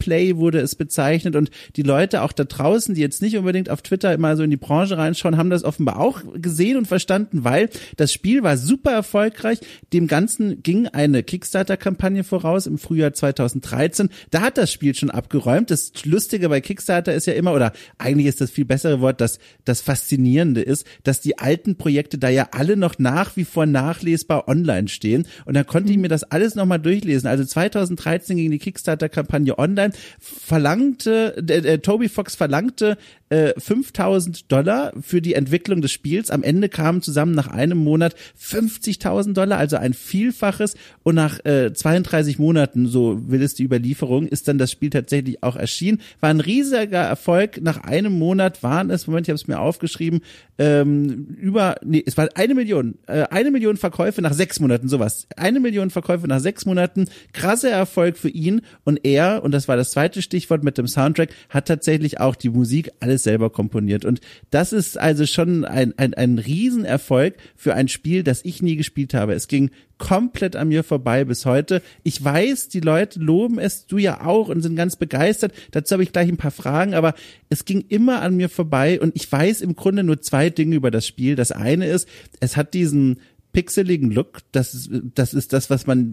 Must-Play 0.04 0.36
wurde 0.36 0.60
es 0.60 0.74
bezeichnet 0.74 1.36
und 1.36 1.50
die 1.76 1.82
Leute 1.82 2.22
auch 2.22 2.32
da 2.32 2.44
draußen, 2.44 2.94
die 2.94 3.00
jetzt 3.00 3.22
nicht 3.22 3.36
unbedingt 3.36 3.70
auf 3.70 3.82
Twitter 3.82 4.12
immer 4.12 4.36
so 4.36 4.42
in 4.42 4.50
die 4.50 4.56
Branche 4.56 4.98
reinschauen, 4.98 5.36
haben 5.36 5.50
das 5.50 5.64
offenbar 5.64 6.00
auch 6.00 6.20
gesehen 6.34 6.76
und 6.76 6.86
verstanden, 6.86 7.44
weil 7.44 7.70
das 7.96 8.12
Spiel 8.12 8.42
war 8.42 8.56
super 8.56 8.92
erfolgreich. 8.92 9.58
Dem 9.92 10.06
Ganzen 10.06 10.62
ging 10.62 10.86
eine 10.88 11.22
Kickstarter-Kampagne 11.22 12.24
voraus 12.24 12.66
im 12.66 12.78
Frühjahr 12.78 13.12
2013. 13.12 14.10
Da 14.30 14.42
hat 14.42 14.58
das 14.58 14.72
Spiel 14.72 14.94
schon 14.94 15.10
abgeräumt. 15.10 15.70
Das 15.70 15.92
Lustige 16.04 16.48
bei 16.48 16.60
Kickstarter 16.60 17.14
ist 17.14 17.26
ja 17.26 17.34
immer, 17.34 17.54
oder 17.54 17.72
eigentlich 17.98 18.26
ist 18.26 18.40
das 18.40 18.50
viel 18.50 18.64
bessere 18.64 19.00
Wort, 19.00 19.20
dass 19.20 19.38
das 19.64 19.80
Faszinierende 19.80 20.60
ist, 20.60 20.86
dass 21.02 21.20
die 21.20 21.38
alten 21.38 21.76
Projekte 21.76 22.18
da 22.18 22.28
ja 22.28 22.48
alle 22.52 22.76
noch 22.76 22.98
nach 22.98 23.36
wie 23.36 23.44
vor 23.44 23.66
nachlesbar 23.66 24.48
online 24.48 24.88
stehen. 24.88 25.26
Und 25.44 25.54
da 25.54 25.64
konnte 25.64 25.92
ich 25.92 25.98
mir 25.98 26.08
das 26.08 26.24
alles 26.24 26.54
nochmal 26.54 26.80
durchlesen. 26.80 27.28
Also 27.28 27.44
2013 27.44 28.36
ging 28.36 28.50
die 28.50 28.58
Kickstarter-Kampagne 28.58 29.58
online, 29.58 29.93
verlangte, 30.18 31.36
äh, 31.48 31.78
Toby 31.78 32.08
Fox 32.08 32.34
verlangte 32.34 32.98
äh, 33.28 33.52
5000 33.56 34.50
Dollar 34.50 34.92
für 35.00 35.22
die 35.22 35.34
Entwicklung 35.34 35.80
des 35.80 35.92
Spiels. 35.92 36.30
Am 36.30 36.42
Ende 36.42 36.68
kamen 36.68 37.02
zusammen 37.02 37.32
nach 37.32 37.46
einem 37.46 37.78
Monat 37.78 38.16
50.000 38.40 39.34
Dollar, 39.34 39.58
also 39.58 39.76
ein 39.76 39.94
Vielfaches. 39.94 40.74
Und 41.04 41.14
nach 41.14 41.44
äh, 41.44 41.72
32 41.72 42.40
Monaten, 42.40 42.88
so 42.88 43.30
will 43.30 43.42
es 43.42 43.54
die 43.54 43.62
Überlieferung, 43.62 44.26
ist 44.26 44.48
dann 44.48 44.58
das 44.58 44.72
Spiel 44.72 44.90
tatsächlich 44.90 45.42
auch 45.42 45.56
erschienen. 45.56 46.00
War 46.20 46.30
ein 46.30 46.40
riesiger 46.40 46.98
Erfolg. 46.98 47.60
Nach 47.62 47.78
einem 47.84 48.12
Monat 48.18 48.62
waren 48.62 48.90
es, 48.90 49.06
Moment, 49.06 49.28
ich 49.28 49.30
habe 49.30 49.36
es 49.36 49.46
mir 49.46 49.60
aufgeschrieben, 49.60 50.20
ähm, 50.58 51.36
über, 51.40 51.76
nee, 51.84 52.02
es 52.04 52.16
war 52.16 52.28
eine 52.34 52.54
Million, 52.54 52.98
äh, 53.06 53.22
eine 53.30 53.50
Million 53.50 53.76
Verkäufe 53.76 54.22
nach 54.22 54.32
sechs 54.32 54.60
Monaten, 54.60 54.88
sowas. 54.88 55.26
Eine 55.36 55.60
Million 55.60 55.90
Verkäufe 55.90 56.26
nach 56.26 56.40
sechs 56.40 56.66
Monaten, 56.66 57.06
krasser 57.32 57.70
Erfolg 57.70 58.16
für 58.16 58.28
ihn 58.28 58.62
und 58.84 59.00
er, 59.04 59.42
und 59.42 59.52
das 59.52 59.68
war 59.68 59.76
das 59.76 59.84
das 59.84 59.90
zweite 59.90 60.22
Stichwort 60.22 60.64
mit 60.64 60.78
dem 60.78 60.86
Soundtrack, 60.86 61.28
hat 61.50 61.68
tatsächlich 61.68 62.18
auch 62.18 62.36
die 62.36 62.48
Musik 62.48 62.90
alles 63.00 63.13
selber 63.22 63.50
komponiert. 63.50 64.04
Und 64.04 64.20
das 64.50 64.72
ist 64.72 64.98
also 64.98 65.26
schon 65.26 65.64
ein, 65.64 65.94
ein, 65.98 66.14
ein 66.14 66.38
Riesenerfolg 66.38 67.34
für 67.56 67.74
ein 67.74 67.88
Spiel, 67.88 68.22
das 68.22 68.44
ich 68.44 68.62
nie 68.62 68.76
gespielt 68.76 69.14
habe. 69.14 69.34
Es 69.34 69.48
ging 69.48 69.70
komplett 69.98 70.56
an 70.56 70.68
mir 70.68 70.82
vorbei 70.82 71.24
bis 71.24 71.46
heute. 71.46 71.80
Ich 72.02 72.22
weiß, 72.22 72.68
die 72.68 72.80
Leute 72.80 73.20
loben 73.20 73.58
es, 73.58 73.86
du 73.86 73.98
ja 73.98 74.24
auch 74.24 74.48
und 74.48 74.60
sind 74.60 74.76
ganz 74.76 74.96
begeistert. 74.96 75.52
Dazu 75.70 75.92
habe 75.94 76.02
ich 76.02 76.12
gleich 76.12 76.28
ein 76.28 76.36
paar 76.36 76.50
Fragen, 76.50 76.94
aber 76.94 77.14
es 77.48 77.64
ging 77.64 77.84
immer 77.88 78.20
an 78.22 78.36
mir 78.36 78.48
vorbei 78.48 79.00
und 79.00 79.14
ich 79.14 79.30
weiß 79.30 79.60
im 79.60 79.76
Grunde 79.76 80.02
nur 80.02 80.20
zwei 80.20 80.50
Dinge 80.50 80.76
über 80.76 80.90
das 80.90 81.06
Spiel. 81.06 81.36
Das 81.36 81.52
eine 81.52 81.86
ist, 81.86 82.08
es 82.40 82.56
hat 82.56 82.74
diesen 82.74 83.20
pixeligen 83.54 84.10
Look. 84.10 84.40
Das 84.52 84.74
ist, 84.74 84.90
das 85.14 85.32
ist 85.32 85.54
das, 85.54 85.70
was 85.70 85.86
man, 85.86 86.12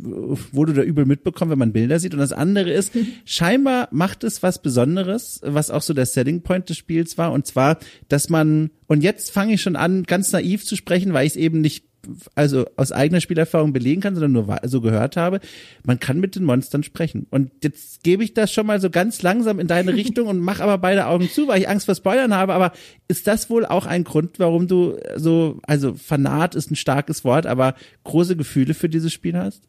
wo 0.53 0.63
du 0.63 0.71
da 0.71 0.83
übel 0.83 1.05
mitbekommst, 1.05 1.51
wenn 1.51 1.59
man 1.59 1.73
Bilder 1.73 1.99
sieht. 1.99 2.13
Und 2.13 2.19
das 2.19 2.31
andere 2.31 2.71
ist, 2.71 2.93
scheinbar 3.25 3.89
macht 3.91 4.23
es 4.23 4.41
was 4.41 4.61
Besonderes, 4.61 5.41
was 5.43 5.69
auch 5.69 5.81
so 5.81 5.93
der 5.93 6.05
Setting 6.05 6.41
Point 6.41 6.69
des 6.69 6.77
Spiels 6.77 7.17
war. 7.17 7.33
Und 7.33 7.45
zwar, 7.45 7.79
dass 8.07 8.29
man, 8.29 8.71
und 8.87 9.03
jetzt 9.03 9.31
fange 9.31 9.55
ich 9.55 9.61
schon 9.61 9.75
an, 9.75 10.03
ganz 10.03 10.31
naiv 10.31 10.63
zu 10.63 10.77
sprechen, 10.77 11.11
weil 11.11 11.25
ich 11.25 11.33
es 11.33 11.37
eben 11.37 11.59
nicht 11.59 11.90
also 12.35 12.65
aus 12.77 12.91
eigener 12.91 13.21
Spielerfahrung 13.21 13.73
belegen 13.73 14.01
kann, 14.01 14.15
sondern 14.15 14.31
nur 14.31 14.59
so 14.63 14.81
gehört 14.81 15.17
habe, 15.17 15.39
man 15.85 15.99
kann 15.99 16.19
mit 16.19 16.35
den 16.35 16.43
Monstern 16.43 16.83
sprechen. 16.83 17.27
Und 17.29 17.51
jetzt 17.63 18.03
gebe 18.03 18.23
ich 18.23 18.33
das 18.33 18.51
schon 18.51 18.65
mal 18.65 18.81
so 18.81 18.89
ganz 18.89 19.21
langsam 19.21 19.59
in 19.59 19.67
deine 19.67 19.93
Richtung 19.95 20.27
und 20.27 20.39
mach 20.39 20.59
aber 20.59 20.77
beide 20.77 21.07
Augen 21.07 21.29
zu, 21.29 21.47
weil 21.47 21.61
ich 21.61 21.69
Angst 21.69 21.85
vor 21.85 21.95
Spoilern 21.95 22.33
habe. 22.33 22.53
Aber 22.53 22.71
ist 23.07 23.27
das 23.27 23.49
wohl 23.49 23.65
auch 23.65 23.85
ein 23.85 24.03
Grund, 24.03 24.39
warum 24.39 24.67
du 24.67 24.97
so, 25.15 25.59
also 25.63 25.93
Fanat 25.93 26.55
ist 26.55 26.71
ein 26.71 26.75
starkes 26.75 27.23
Wort, 27.23 27.45
aber 27.45 27.75
große 28.03 28.35
Gefühle 28.35 28.73
für 28.73 28.89
dieses 28.89 29.13
Spiel 29.13 29.37
hast? 29.37 29.63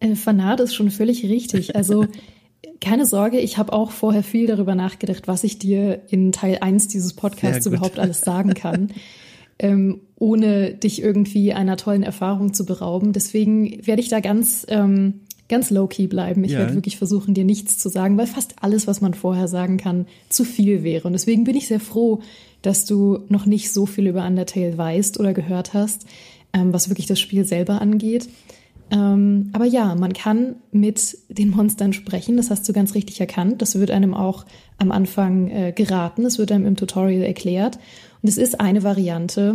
Äh, 0.00 0.14
Fanat 0.16 0.60
ist 0.60 0.74
schon 0.74 0.90
völlig 0.90 1.24
richtig. 1.24 1.76
Also 1.76 2.06
keine 2.80 3.06
Sorge, 3.06 3.38
ich 3.40 3.58
habe 3.58 3.72
auch 3.72 3.90
vorher 3.90 4.22
viel 4.22 4.46
darüber 4.46 4.74
nachgedacht, 4.74 5.28
was 5.28 5.44
ich 5.44 5.58
dir 5.58 6.02
in 6.08 6.32
Teil 6.32 6.58
1 6.60 6.88
dieses 6.88 7.14
Podcasts 7.14 7.66
überhaupt 7.66 7.98
alles 7.98 8.20
sagen 8.20 8.54
kann. 8.54 8.92
ähm, 9.58 10.00
ohne 10.16 10.74
dich 10.74 11.02
irgendwie 11.02 11.52
einer 11.52 11.76
tollen 11.76 12.02
Erfahrung 12.02 12.54
zu 12.54 12.64
berauben. 12.64 13.12
Deswegen 13.12 13.86
werde 13.86 14.02
ich 14.02 14.08
da 14.08 14.20
ganz, 14.20 14.66
ähm, 14.68 15.20
ganz 15.48 15.70
low-key 15.70 16.06
bleiben. 16.06 16.44
Ich 16.44 16.52
ja. 16.52 16.60
werde 16.60 16.74
wirklich 16.74 16.96
versuchen, 16.96 17.34
dir 17.34 17.44
nichts 17.44 17.78
zu 17.78 17.88
sagen, 17.88 18.16
weil 18.16 18.26
fast 18.26 18.56
alles, 18.62 18.86
was 18.86 19.00
man 19.00 19.14
vorher 19.14 19.48
sagen 19.48 19.76
kann, 19.76 20.06
zu 20.28 20.44
viel 20.44 20.82
wäre. 20.82 21.06
Und 21.06 21.12
deswegen 21.12 21.44
bin 21.44 21.56
ich 21.56 21.68
sehr 21.68 21.80
froh, 21.80 22.20
dass 22.62 22.86
du 22.86 23.20
noch 23.28 23.44
nicht 23.44 23.72
so 23.72 23.86
viel 23.86 24.06
über 24.06 24.26
Undertale 24.26 24.76
weißt 24.76 25.20
oder 25.20 25.34
gehört 25.34 25.74
hast, 25.74 26.06
ähm, 26.52 26.72
was 26.72 26.88
wirklich 26.88 27.06
das 27.06 27.20
Spiel 27.20 27.44
selber 27.44 27.80
angeht. 27.80 28.28
Ähm, 28.90 29.50
aber 29.52 29.64
ja, 29.64 29.94
man 29.94 30.12
kann 30.12 30.56
mit 30.70 31.16
den 31.28 31.50
Monstern 31.50 31.92
sprechen, 31.92 32.36
das 32.36 32.50
hast 32.50 32.68
du 32.68 32.72
ganz 32.72 32.94
richtig 32.94 33.20
erkannt. 33.20 33.60
Das 33.62 33.78
wird 33.78 33.90
einem 33.90 34.14
auch 34.14 34.44
am 34.78 34.92
Anfang 34.92 35.48
äh, 35.48 35.72
geraten, 35.72 36.24
es 36.24 36.38
wird 36.38 36.52
einem 36.52 36.66
im 36.66 36.76
Tutorial 36.76 37.22
erklärt. 37.22 37.78
Und 38.24 38.30
es 38.30 38.38
ist 38.38 38.58
eine 38.58 38.82
Variante, 38.82 39.52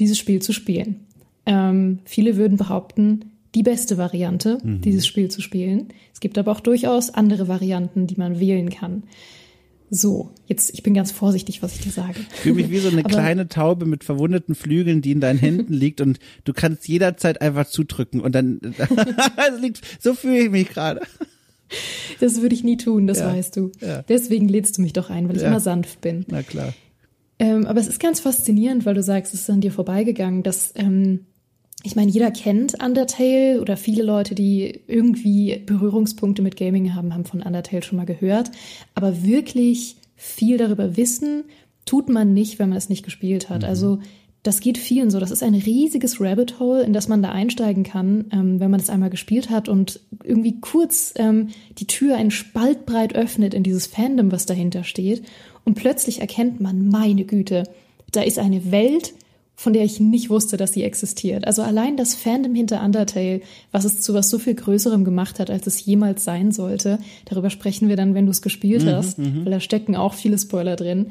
dieses 0.00 0.18
Spiel 0.18 0.42
zu 0.42 0.52
spielen. 0.52 1.06
Ähm, 1.46 2.00
viele 2.04 2.36
würden 2.36 2.58
behaupten, 2.58 3.26
die 3.54 3.62
beste 3.62 3.96
Variante, 3.96 4.58
mhm. 4.60 4.80
dieses 4.80 5.06
Spiel 5.06 5.30
zu 5.30 5.40
spielen. 5.40 5.90
Es 6.12 6.18
gibt 6.18 6.36
aber 6.36 6.50
auch 6.50 6.58
durchaus 6.58 7.10
andere 7.10 7.46
Varianten, 7.46 8.08
die 8.08 8.16
man 8.16 8.40
wählen 8.40 8.70
kann. 8.70 9.04
So, 9.88 10.30
jetzt, 10.48 10.74
ich 10.74 10.82
bin 10.82 10.94
ganz 10.94 11.12
vorsichtig, 11.12 11.62
was 11.62 11.76
ich 11.76 11.82
dir 11.82 11.92
sage. 11.92 12.18
Ich 12.34 12.40
fühle 12.40 12.56
mich 12.56 12.70
wie 12.70 12.78
so 12.78 12.88
eine 12.88 13.00
aber, 13.04 13.08
kleine 13.08 13.48
Taube 13.48 13.86
mit 13.86 14.02
verwundeten 14.02 14.56
Flügeln, 14.56 15.00
die 15.00 15.12
in 15.12 15.20
deinen 15.20 15.38
Händen 15.38 15.72
liegt 15.72 16.00
und 16.00 16.18
du 16.42 16.52
kannst 16.52 16.88
jederzeit 16.88 17.40
einfach 17.40 17.68
zudrücken 17.68 18.20
und 18.20 18.34
dann, 18.34 18.58
liegt, 19.60 19.80
so 20.00 20.14
fühle 20.14 20.40
ich 20.40 20.50
mich 20.50 20.70
gerade. 20.70 21.02
Das 22.18 22.42
würde 22.42 22.56
ich 22.56 22.64
nie 22.64 22.78
tun, 22.78 23.06
das 23.06 23.20
ja, 23.20 23.32
weißt 23.32 23.54
du. 23.54 23.70
Ja. 23.80 24.02
Deswegen 24.02 24.48
lädst 24.48 24.76
du 24.76 24.82
mich 24.82 24.92
doch 24.92 25.08
ein, 25.08 25.28
weil 25.28 25.36
ich 25.36 25.44
immer 25.44 25.60
sanft 25.60 26.00
bin. 26.00 26.24
Na 26.26 26.42
klar. 26.42 26.74
Ähm, 27.38 27.66
aber 27.66 27.80
es 27.80 27.88
ist 27.88 28.00
ganz 28.00 28.20
faszinierend, 28.20 28.84
weil 28.84 28.94
du 28.94 29.02
sagst, 29.02 29.34
es 29.34 29.42
ist 29.42 29.50
an 29.50 29.60
dir 29.60 29.72
vorbeigegangen, 29.72 30.42
dass, 30.42 30.72
ähm, 30.74 31.26
ich 31.84 31.94
meine, 31.94 32.10
jeder 32.10 32.30
kennt 32.30 32.82
Undertale 32.82 33.60
oder 33.60 33.76
viele 33.76 34.02
Leute, 34.02 34.34
die 34.34 34.80
irgendwie 34.88 35.62
Berührungspunkte 35.64 36.42
mit 36.42 36.56
Gaming 36.56 36.94
haben, 36.94 37.14
haben 37.14 37.24
von 37.24 37.42
Undertale 37.42 37.82
schon 37.82 37.98
mal 37.98 38.06
gehört. 38.06 38.50
Aber 38.94 39.22
wirklich 39.22 39.96
viel 40.16 40.58
darüber 40.58 40.96
wissen, 40.96 41.44
tut 41.84 42.08
man 42.08 42.34
nicht, 42.34 42.58
wenn 42.58 42.70
man 42.70 42.78
es 42.78 42.88
nicht 42.88 43.04
gespielt 43.04 43.48
hat. 43.48 43.62
Mhm. 43.62 43.68
Also 43.68 43.98
das 44.42 44.60
geht 44.60 44.78
vielen 44.78 45.10
so. 45.10 45.18
Das 45.20 45.30
ist 45.30 45.42
ein 45.42 45.54
riesiges 45.54 46.20
Rabbit 46.20 46.60
Hole, 46.60 46.82
in 46.82 46.92
das 46.92 47.08
man 47.08 47.22
da 47.22 47.30
einsteigen 47.30 47.82
kann, 47.82 48.26
ähm, 48.32 48.60
wenn 48.60 48.70
man 48.70 48.80
es 48.80 48.90
einmal 48.90 49.10
gespielt 49.10 49.50
hat 49.50 49.68
und 49.68 50.00
irgendwie 50.24 50.60
kurz 50.60 51.12
ähm, 51.16 51.48
die 51.78 51.86
Tür 51.86 52.16
einen 52.16 52.30
Spalt 52.30 52.86
breit 52.86 53.14
öffnet 53.14 53.52
in 53.52 53.62
dieses 53.62 53.86
Fandom, 53.86 54.30
was 54.30 54.46
dahinter 54.46 54.84
steht. 54.84 55.22
Und 55.68 55.74
plötzlich 55.74 56.22
erkennt 56.22 56.60
man, 56.60 56.88
meine 56.88 57.26
Güte, 57.26 57.64
da 58.10 58.22
ist 58.22 58.38
eine 58.38 58.70
Welt, 58.70 59.12
von 59.54 59.74
der 59.74 59.84
ich 59.84 60.00
nicht 60.00 60.30
wusste, 60.30 60.56
dass 60.56 60.72
sie 60.72 60.82
existiert. 60.82 61.46
Also 61.46 61.60
allein 61.60 61.98
das 61.98 62.14
Fandom 62.14 62.54
hinter 62.54 62.82
Undertale, 62.82 63.42
was 63.70 63.84
es 63.84 64.00
zu 64.00 64.14
was 64.14 64.30
so 64.30 64.38
viel 64.38 64.54
Größerem 64.54 65.04
gemacht 65.04 65.38
hat, 65.38 65.50
als 65.50 65.66
es 65.66 65.84
jemals 65.84 66.24
sein 66.24 66.52
sollte. 66.52 67.00
Darüber 67.26 67.50
sprechen 67.50 67.90
wir 67.90 67.96
dann, 67.96 68.14
wenn 68.14 68.24
du 68.24 68.30
es 68.30 68.40
gespielt 68.40 68.84
mhm, 68.84 68.92
hast, 68.92 69.18
mhm. 69.18 69.44
weil 69.44 69.52
da 69.52 69.60
stecken 69.60 69.94
auch 69.94 70.14
viele 70.14 70.38
Spoiler 70.38 70.74
drin. 70.74 71.08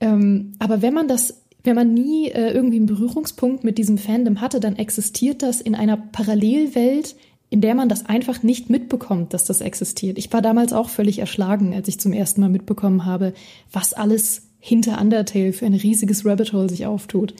Ähm, 0.00 0.52
aber 0.60 0.82
wenn 0.82 0.94
man 0.94 1.08
das, 1.08 1.42
wenn 1.64 1.74
man 1.74 1.92
nie 1.92 2.28
äh, 2.28 2.52
irgendwie 2.52 2.76
einen 2.76 2.86
Berührungspunkt 2.86 3.64
mit 3.64 3.76
diesem 3.76 3.98
Fandom 3.98 4.40
hatte, 4.40 4.60
dann 4.60 4.76
existiert 4.76 5.42
das 5.42 5.60
in 5.60 5.74
einer 5.74 5.96
Parallelwelt, 5.96 7.16
in 7.50 7.60
der 7.60 7.74
man 7.74 7.88
das 7.88 8.06
einfach 8.06 8.42
nicht 8.44 8.70
mitbekommt, 8.70 9.34
dass 9.34 9.44
das 9.44 9.60
existiert. 9.60 10.18
Ich 10.18 10.32
war 10.32 10.40
damals 10.40 10.72
auch 10.72 10.88
völlig 10.88 11.18
erschlagen, 11.18 11.74
als 11.74 11.88
ich 11.88 11.98
zum 11.98 12.12
ersten 12.12 12.40
Mal 12.40 12.48
mitbekommen 12.48 13.04
habe, 13.04 13.34
was 13.72 13.92
alles 13.92 14.42
hinter 14.60 15.00
Undertale 15.00 15.52
für 15.52 15.66
ein 15.66 15.74
riesiges 15.74 16.24
Rabbit 16.24 16.52
Hole 16.52 16.68
sich 16.68 16.86
auftut. 16.86 17.34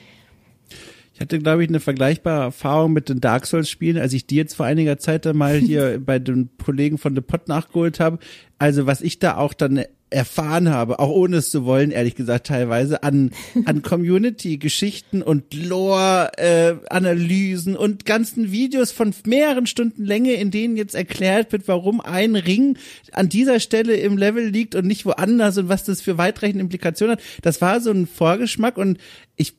Ich 1.14 1.20
hatte, 1.20 1.38
glaube 1.38 1.62
ich, 1.62 1.68
eine 1.68 1.80
vergleichbare 1.80 2.44
Erfahrung 2.44 2.92
mit 2.92 3.08
den 3.08 3.20
Dark 3.20 3.46
Souls-Spielen, 3.46 3.98
als 3.98 4.14
ich 4.14 4.26
die 4.26 4.36
jetzt 4.36 4.54
vor 4.54 4.66
einiger 4.66 4.98
Zeit 4.98 5.26
dann 5.26 5.36
mal 5.36 5.58
hier 5.58 6.00
bei 6.04 6.18
den 6.18 6.48
Kollegen 6.56 6.98
von 6.98 7.14
The 7.14 7.20
Pot 7.20 7.46
nachgeholt 7.46 8.00
habe. 8.00 8.18
Also 8.58 8.86
was 8.86 9.02
ich 9.02 9.18
da 9.18 9.36
auch 9.36 9.52
dann 9.52 9.84
erfahren 10.10 10.68
habe, 10.68 10.98
auch 10.98 11.08
ohne 11.10 11.38
es 11.38 11.50
zu 11.50 11.64
wollen, 11.64 11.90
ehrlich 11.90 12.16
gesagt 12.16 12.48
teilweise, 12.48 13.02
an, 13.02 13.30
an 13.64 13.80
Community-Geschichten 13.82 15.22
und 15.22 15.54
Lore-Analysen 15.54 17.74
äh, 17.74 17.78
und 17.78 18.04
ganzen 18.04 18.52
Videos 18.52 18.92
von 18.92 19.14
mehreren 19.24 19.66
Stunden 19.66 20.04
Länge, 20.04 20.34
in 20.34 20.50
denen 20.50 20.76
jetzt 20.76 20.94
erklärt 20.94 21.52
wird, 21.52 21.66
warum 21.68 22.00
ein 22.00 22.34
Ring 22.36 22.76
an 23.12 23.28
dieser 23.28 23.60
Stelle 23.60 23.94
im 23.96 24.16
Level 24.18 24.48
liegt 24.48 24.74
und 24.74 24.86
nicht 24.86 25.06
woanders 25.06 25.58
und 25.58 25.68
was 25.68 25.84
das 25.84 26.00
für 26.00 26.18
weitreichende 26.18 26.62
Implikationen 26.62 27.16
hat. 27.16 27.22
Das 27.42 27.60
war 27.60 27.80
so 27.80 27.90
ein 27.90 28.06
Vorgeschmack 28.06 28.76
und 28.76 28.98
ich, 29.40 29.54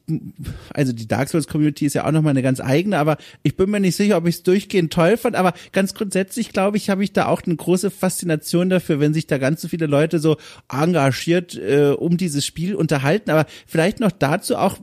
also 0.73 0.93
die 0.93 1.07
Dark 1.07 1.29
Souls 1.29 1.47
Community 1.47 1.87
ist 1.87 1.95
ja 1.95 2.05
auch 2.05 2.11
nochmal 2.11 2.31
eine 2.31 2.43
ganz 2.43 2.61
eigene, 2.61 2.99
aber 2.99 3.17
ich 3.41 3.57
bin 3.57 3.71
mir 3.71 3.79
nicht 3.79 3.95
sicher, 3.95 4.17
ob 4.17 4.27
ich 4.27 4.35
es 4.35 4.43
durchgehend 4.43 4.93
toll 4.93 5.17
fand, 5.17 5.35
aber 5.35 5.53
ganz 5.71 5.95
grundsätzlich 5.95 6.53
glaube 6.53 6.77
ich, 6.77 6.91
habe 6.91 7.03
ich 7.03 7.13
da 7.13 7.25
auch 7.25 7.41
eine 7.43 7.55
große 7.55 7.89
Faszination 7.89 8.69
dafür, 8.69 8.99
wenn 8.99 9.13
sich 9.13 9.25
da 9.25 9.39
ganz 9.39 9.61
so 9.61 9.67
viele 9.67 9.87
Leute 9.87 10.19
so 10.19 10.37
engagiert 10.71 11.55
äh, 11.55 11.95
um 11.97 12.17
dieses 12.17 12.45
Spiel 12.45 12.75
unterhalten, 12.75 13.31
aber 13.31 13.47
vielleicht 13.65 13.99
noch 13.99 14.11
dazu 14.11 14.55
auch, 14.55 14.77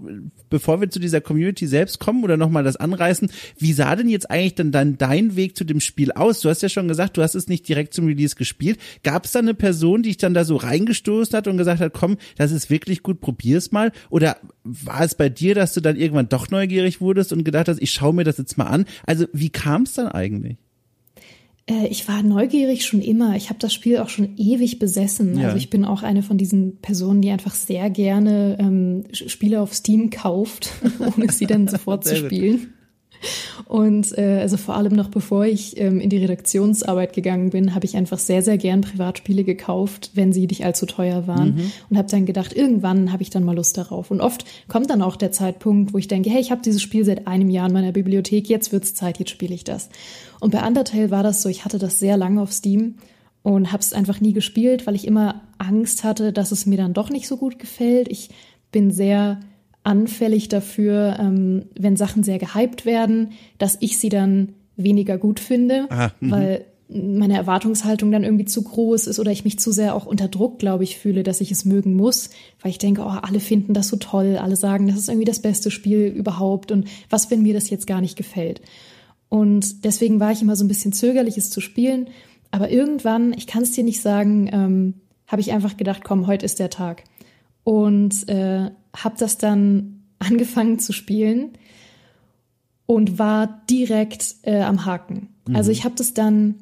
bevor 0.51 0.81
wir 0.81 0.91
zu 0.91 0.99
dieser 0.99 1.21
Community 1.21 1.69
selbst 1.69 2.01
kommen 2.01 2.25
oder 2.25 2.37
nochmal 2.37 2.65
das 2.65 2.77
anreißen, 2.77 3.31
wie 3.57 3.73
sah 3.73 3.95
denn 3.95 4.09
jetzt 4.09 4.29
eigentlich 4.31 4.57
dann, 4.57 4.73
dann 4.73 4.99
dein 4.99 5.37
Weg 5.37 5.57
zu 5.57 5.63
dem 5.63 5.79
Spiel 5.79 6.11
aus? 6.11 6.41
Du 6.41 6.49
hast 6.49 6.63
ja 6.63 6.69
schon 6.69 6.89
gesagt, 6.89 7.17
du 7.17 7.23
hast 7.23 7.37
es 7.37 7.47
nicht 7.47 7.69
direkt 7.69 7.95
zum 7.95 8.07
Release 8.07 8.35
gespielt. 8.35 8.81
Gab 9.05 9.27
es 9.27 9.33
da 9.33 9.39
eine 9.39 9.55
Person, 9.55 10.03
die 10.03 10.09
dich 10.09 10.17
dann 10.17 10.35
da 10.35 10.45
so 10.45 10.57
reingestoßen 10.57 11.37
hat 11.37 11.47
und 11.47 11.59
gesagt 11.59 11.81
hat, 11.81 11.93
komm, 11.93 12.17
das 12.37 12.51
ist 12.51 12.71
wirklich 12.71 13.03
gut, 13.03 13.21
probier's 13.21 13.71
mal? 13.71 13.93
Oder 14.11 14.39
war 14.89 15.03
es 15.03 15.15
bei 15.15 15.29
dir, 15.29 15.55
dass 15.55 15.75
du 15.75 15.81
dann 15.81 15.97
irgendwann 15.97 16.29
doch 16.29 16.51
neugierig 16.51 17.01
wurdest 17.01 17.33
und 17.33 17.45
gedacht 17.45 17.69
hast, 17.69 17.81
ich 17.81 17.93
schaue 17.93 18.15
mir 18.15 18.25
das 18.25 18.39
jetzt 18.39 18.59
mal 18.59 18.67
an? 18.67 18.87
Also 19.07 19.27
wie 19.33 19.51
kam 19.51 19.83
es 19.83 19.95
dann 19.95 20.09
eigentlich? 20.09 20.57
Äh, 21.67 21.87
ich 21.89 22.09
war 22.09 22.23
neugierig 22.23 22.85
schon 22.85 23.01
immer. 23.01 23.37
Ich 23.37 23.51
habe 23.51 23.59
das 23.59 23.73
Spiel 23.73 23.99
auch 23.99 24.09
schon 24.09 24.37
ewig 24.37 24.79
besessen. 24.79 25.39
Ja. 25.39 25.47
Also 25.47 25.59
ich 25.59 25.71
bin 25.71 25.85
auch 25.85 26.03
eine 26.03 26.23
von 26.23 26.39
diesen 26.39 26.79
Personen, 26.79 27.23
die 27.23 27.31
einfach 27.31 27.55
sehr 27.55 27.91
gerne 27.91 28.57
ähm, 28.59 29.05
Spiele 29.13 29.61
auf 29.61 29.75
Steam 29.75 30.11
kauft, 30.11 30.73
ohne 31.17 31.31
sie 31.31 31.47
dann 31.47 31.69
sofort 31.69 32.05
zu 32.05 32.17
spielen. 32.17 32.73
Und 33.67 34.17
äh, 34.17 34.39
also 34.41 34.57
vor 34.57 34.77
allem 34.77 34.95
noch 34.95 35.09
bevor 35.09 35.45
ich 35.45 35.79
ähm, 35.79 36.01
in 36.01 36.11
die 36.11 36.19
Redaktionsarbeit 36.19 37.13
gegangen 37.13 37.51
bin, 37.51 37.75
habe 37.75 37.85
ich 37.85 37.97
einfach 37.97 38.19
sehr, 38.19 38.43
sehr 38.43 38.59
gern 38.59 38.81
Privatspiele 38.81 39.45
gekauft, 39.45 40.13
wenn 40.15 40.33
sie 40.33 40.47
nicht 40.47 40.65
allzu 40.65 40.87
teuer 40.87 41.27
waren. 41.27 41.57
Mhm. 41.57 41.73
Und 41.91 41.99
habe 41.99 42.09
dann 42.09 42.27
gedacht, 42.27 42.55
irgendwann 42.55 43.13
habe 43.13 43.23
ich 43.23 43.31
dann 43.31 43.45
mal 43.45 43.57
Lust 43.57 43.77
darauf. 43.77 44.11
Und 44.11 44.21
oft 44.21 44.45
kommt 44.69 44.91
dann 44.91 45.03
auch 45.03 45.17
der 45.17 45.33
Zeitpunkt, 45.33 45.93
wo 45.93 45.99
ich 45.99 46.09
denke, 46.09 46.31
hey, 46.31 46.41
ich 46.41 46.51
habe 46.51 46.63
dieses 46.63 46.83
Spiel 46.83 47.05
seit 47.05 47.27
einem 47.27 47.51
Jahr 47.51 47.67
in 47.67 47.73
meiner 47.73 47.93
Bibliothek, 47.93 48.49
jetzt 48.49 48.73
wird's 48.73 48.95
Zeit, 48.95 49.19
jetzt 49.19 49.31
spiele 49.31 49.55
ich 49.55 49.65
das. 49.65 49.89
Und 50.41 50.53
bei 50.53 50.67
Undertale 50.67 51.11
war 51.11 51.23
das 51.23 51.43
so, 51.43 51.49
ich 51.49 51.65
hatte 51.65 51.79
das 51.79 51.99
sehr 51.99 52.17
lange 52.17 52.41
auf 52.41 52.53
Steam 52.53 52.95
und 53.43 53.73
habe 53.73 53.83
es 53.83 53.93
einfach 53.93 54.21
nie 54.21 54.33
gespielt, 54.33 54.87
weil 54.87 54.95
ich 54.95 55.07
immer 55.07 55.43
Angst 55.59 56.05
hatte, 56.05 56.33
dass 56.33 56.53
es 56.53 56.67
mir 56.67 56.79
dann 56.79 56.95
doch 56.95 57.11
nicht 57.11 57.29
so 57.29 57.37
gut 57.37 57.59
gefällt. 57.59 58.09
Ich 58.09 58.31
bin 58.73 58.91
sehr 58.91 59.41
anfällig 59.89 60.49
dafür, 60.49 61.17
ähm, 61.19 61.65
wenn 61.75 61.97
Sachen 61.97 62.23
sehr 62.23 62.39
gehypt 62.39 62.85
werden, 62.85 63.33
dass 63.57 63.79
ich 63.81 63.99
sie 63.99 64.11
dann 64.11 64.53
weniger 64.77 65.17
gut 65.17 65.41
finde, 65.41 65.87
Aha, 65.89 66.13
mhm. 66.21 66.31
weil 66.31 66.65
meine 66.91 67.37
Erwartungshaltung 67.37 68.13
dann 68.13 68.25
irgendwie 68.25 68.45
zu 68.45 68.63
groß 68.63 69.07
ist 69.09 69.19
oder 69.19 69.31
ich 69.31 69.45
mich 69.45 69.59
zu 69.59 69.73
sehr 69.73 69.95
auch 69.95 70.07
unter 70.07 70.29
Druck, 70.29 70.59
glaube 70.59 70.85
ich, 70.85 70.99
fühle, 70.99 71.23
dass 71.23 71.41
ich 71.41 71.51
es 71.51 71.65
mögen 71.65 71.95
muss, 71.95 72.31
weil 72.63 72.71
ich 72.71 72.79
denke, 72.79 73.03
oh, 73.03 73.19
alle 73.23 73.41
finden 73.41 73.75
das 73.75 73.89
so 73.89 73.97
toll, 73.97 74.39
alle 74.39 74.57
sagen, 74.57 74.89
das 74.89 74.99
ist 74.99 75.09
irgendwie 75.09 75.27
das 75.27 75.41
beste 75.41 75.71
Spiel 75.71 76.07
überhaupt 76.07 76.71
und 76.71 76.87
was, 77.11 77.31
wenn 77.31 77.43
mir 77.43 77.55
das 77.55 77.71
jetzt 77.71 77.87
gar 77.87 78.01
nicht 78.01 78.17
gefällt? 78.17 78.61
Und 79.31 79.85
deswegen 79.85 80.21
war 80.21 80.33
ich 80.33 80.43
immer 80.43 80.57
so 80.57 80.65
ein 80.65 80.69
bisschen 80.69 80.93
zögerlich, 80.93 81.37
es 81.37 81.51
zu 81.51 81.61
spielen. 81.61 82.09
Aber 82.51 82.71
irgendwann, 82.71 83.35
ich 83.35 83.47
kann 83.47 83.63
es 83.63 83.73
dir 83.73 83.85
nicht 83.85 84.01
sagen, 84.01 84.49
ähm, 84.51 84.95
habe 85.27 85.43
ich 85.43 85.53
einfach 85.53 85.77
gedacht, 85.77 86.03
komm, 86.05 86.27
heute 86.27 86.47
ist 86.47 86.59
der 86.59 86.71
Tag. 86.71 87.05
Und 87.65 88.27
äh, 88.31 88.71
habe 88.97 89.17
das 89.19 89.39
dann 89.39 90.03
angefangen 90.19 90.79
zu 90.79 90.93
spielen 90.93 91.51
und 92.87 93.19
war 93.19 93.63
direkt 93.69 94.37
äh, 94.43 94.61
am 94.61 94.85
Haken. 94.85 95.29
Also 95.45 95.51
mhm. 95.51 95.57
Also 95.57 95.71
ich 95.71 95.85
habe 95.85 95.95
das 95.97 96.15
dann 96.15 96.57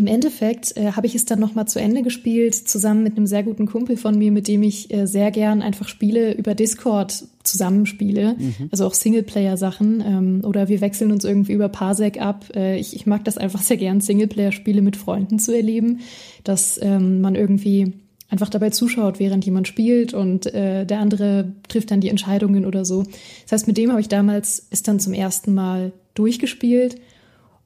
im 0.00 0.06
Endeffekt 0.06 0.76
äh, 0.78 0.92
habe 0.92 1.06
ich 1.06 1.14
es 1.14 1.26
dann 1.26 1.40
noch 1.40 1.54
mal 1.54 1.66
zu 1.66 1.78
Ende 1.78 2.02
gespielt, 2.02 2.54
zusammen 2.54 3.02
mit 3.02 3.18
einem 3.18 3.26
sehr 3.26 3.42
guten 3.42 3.66
Kumpel 3.66 3.98
von 3.98 4.16
mir, 4.16 4.32
mit 4.32 4.48
dem 4.48 4.62
ich 4.62 4.90
äh, 4.94 5.06
sehr 5.06 5.30
gern 5.30 5.60
einfach 5.60 5.88
Spiele 5.88 6.32
über 6.32 6.54
Discord 6.54 7.24
zusammenspiele, 7.44 8.36
mhm. 8.38 8.68
also 8.70 8.86
auch 8.86 8.94
Singleplayer-Sachen 8.94 10.02
ähm, 10.06 10.42
oder 10.44 10.68
wir 10.68 10.80
wechseln 10.80 11.12
uns 11.12 11.24
irgendwie 11.24 11.52
über 11.52 11.68
Parsec 11.68 12.18
ab. 12.18 12.46
Äh, 12.54 12.78
ich, 12.78 12.96
ich 12.96 13.04
mag 13.04 13.26
das 13.26 13.36
einfach 13.36 13.60
sehr 13.60 13.76
gern, 13.76 14.00
Singleplayer-Spiele 14.00 14.80
mit 14.80 14.96
Freunden 14.96 15.38
zu 15.38 15.54
erleben, 15.54 16.00
dass 16.44 16.80
ähm, 16.82 17.20
man 17.20 17.34
irgendwie 17.34 17.92
einfach 18.30 18.48
dabei 18.48 18.70
zuschaut, 18.70 19.18
während 19.18 19.44
jemand 19.44 19.68
spielt 19.68 20.14
und 20.14 20.46
äh, 20.54 20.86
der 20.86 21.00
andere 21.00 21.52
trifft 21.68 21.90
dann 21.90 22.00
die 22.00 22.08
Entscheidungen 22.08 22.64
oder 22.64 22.84
so. 22.84 23.02
Das 23.42 23.52
heißt, 23.52 23.66
mit 23.66 23.76
dem 23.76 23.90
habe 23.90 24.00
ich 24.00 24.08
damals 24.08 24.66
es 24.70 24.82
dann 24.82 25.00
zum 25.00 25.12
ersten 25.12 25.52
Mal 25.52 25.92
durchgespielt 26.14 26.96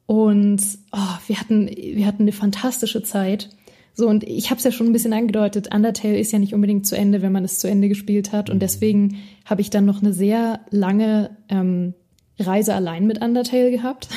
und 0.06 0.61
oh, 0.92 1.18
wir 1.26 1.40
hatten 1.40 1.68
wir 1.68 2.06
hatten 2.06 2.23
eine 2.23 2.33
fantastische 2.33 3.02
Zeit. 3.02 3.50
So 3.97 4.09
und 4.09 4.25
ich 4.25 4.50
habe 4.50 4.59
es 4.59 4.64
ja 4.64 4.73
schon 4.73 4.88
ein 4.88 4.92
bisschen 4.92 5.12
angedeutet. 5.12 5.73
Undertale 5.73 6.18
ist 6.18 6.33
ja 6.33 6.38
nicht 6.38 6.54
unbedingt 6.54 6.87
zu 6.87 6.97
Ende, 6.97 7.23
wenn 7.23 7.30
man 7.30 7.44
es 7.44 7.59
zu 7.59 7.68
Ende 7.68 7.88
gespielt 7.88 8.33
hat 8.33 8.50
und 8.50 8.61
deswegen 8.61 9.18
habe 9.44 9.61
ich 9.61 9.71
dann 9.71 9.85
noch 9.85 10.02
eine 10.02 10.12
sehr 10.12 10.61
lange 10.71 11.30
ähm, 11.49 11.94
Reise 12.38 12.75
allein 12.75 13.06
mit 13.06 13.23
Undertale 13.23 13.71
gehabt 13.71 14.09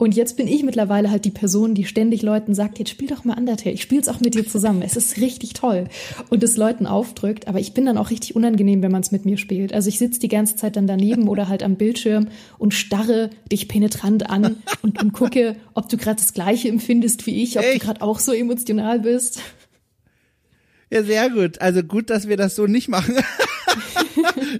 und 0.00 0.16
jetzt 0.16 0.38
bin 0.38 0.48
ich 0.48 0.62
mittlerweile 0.62 1.10
halt 1.10 1.26
die 1.26 1.30
Person, 1.30 1.74
die 1.74 1.84
ständig 1.84 2.22
Leuten 2.22 2.54
sagt, 2.54 2.78
jetzt 2.78 2.88
spiel 2.88 3.08
doch 3.08 3.24
mal 3.24 3.36
Undertale, 3.36 3.74
ich 3.74 3.82
spiel's 3.82 4.08
auch 4.08 4.18
mit 4.18 4.34
dir 4.34 4.48
zusammen. 4.48 4.80
Es 4.80 4.96
ist 4.96 5.18
richtig 5.18 5.52
toll. 5.52 5.88
Und 6.30 6.42
es 6.42 6.56
Leuten 6.56 6.86
aufdrückt, 6.86 7.48
aber 7.48 7.60
ich 7.60 7.74
bin 7.74 7.84
dann 7.84 7.98
auch 7.98 8.08
richtig 8.08 8.34
unangenehm, 8.34 8.80
wenn 8.80 8.90
man 8.90 9.02
es 9.02 9.12
mit 9.12 9.26
mir 9.26 9.36
spielt. 9.36 9.74
Also 9.74 9.90
ich 9.90 9.98
sitze 9.98 10.18
die 10.18 10.28
ganze 10.28 10.56
Zeit 10.56 10.76
dann 10.76 10.86
daneben 10.86 11.28
oder 11.28 11.48
halt 11.48 11.62
am 11.62 11.76
Bildschirm 11.76 12.28
und 12.56 12.72
starre 12.72 13.28
dich 13.52 13.68
penetrant 13.68 14.30
an 14.30 14.56
und, 14.82 15.02
und 15.02 15.12
gucke, 15.12 15.56
ob 15.74 15.90
du 15.90 15.98
gerade 15.98 16.16
das 16.16 16.32
gleiche 16.32 16.70
empfindest 16.70 17.26
wie 17.26 17.42
ich, 17.42 17.58
ob 17.58 17.64
Echt? 17.66 17.74
du 17.74 17.86
gerade 17.86 18.00
auch 18.00 18.20
so 18.20 18.32
emotional 18.32 19.00
bist. 19.00 19.42
Ja, 20.88 21.02
sehr 21.02 21.28
gut. 21.28 21.60
Also 21.60 21.82
gut, 21.82 22.08
dass 22.08 22.26
wir 22.26 22.38
das 22.38 22.56
so 22.56 22.66
nicht 22.66 22.88
machen. 22.88 23.16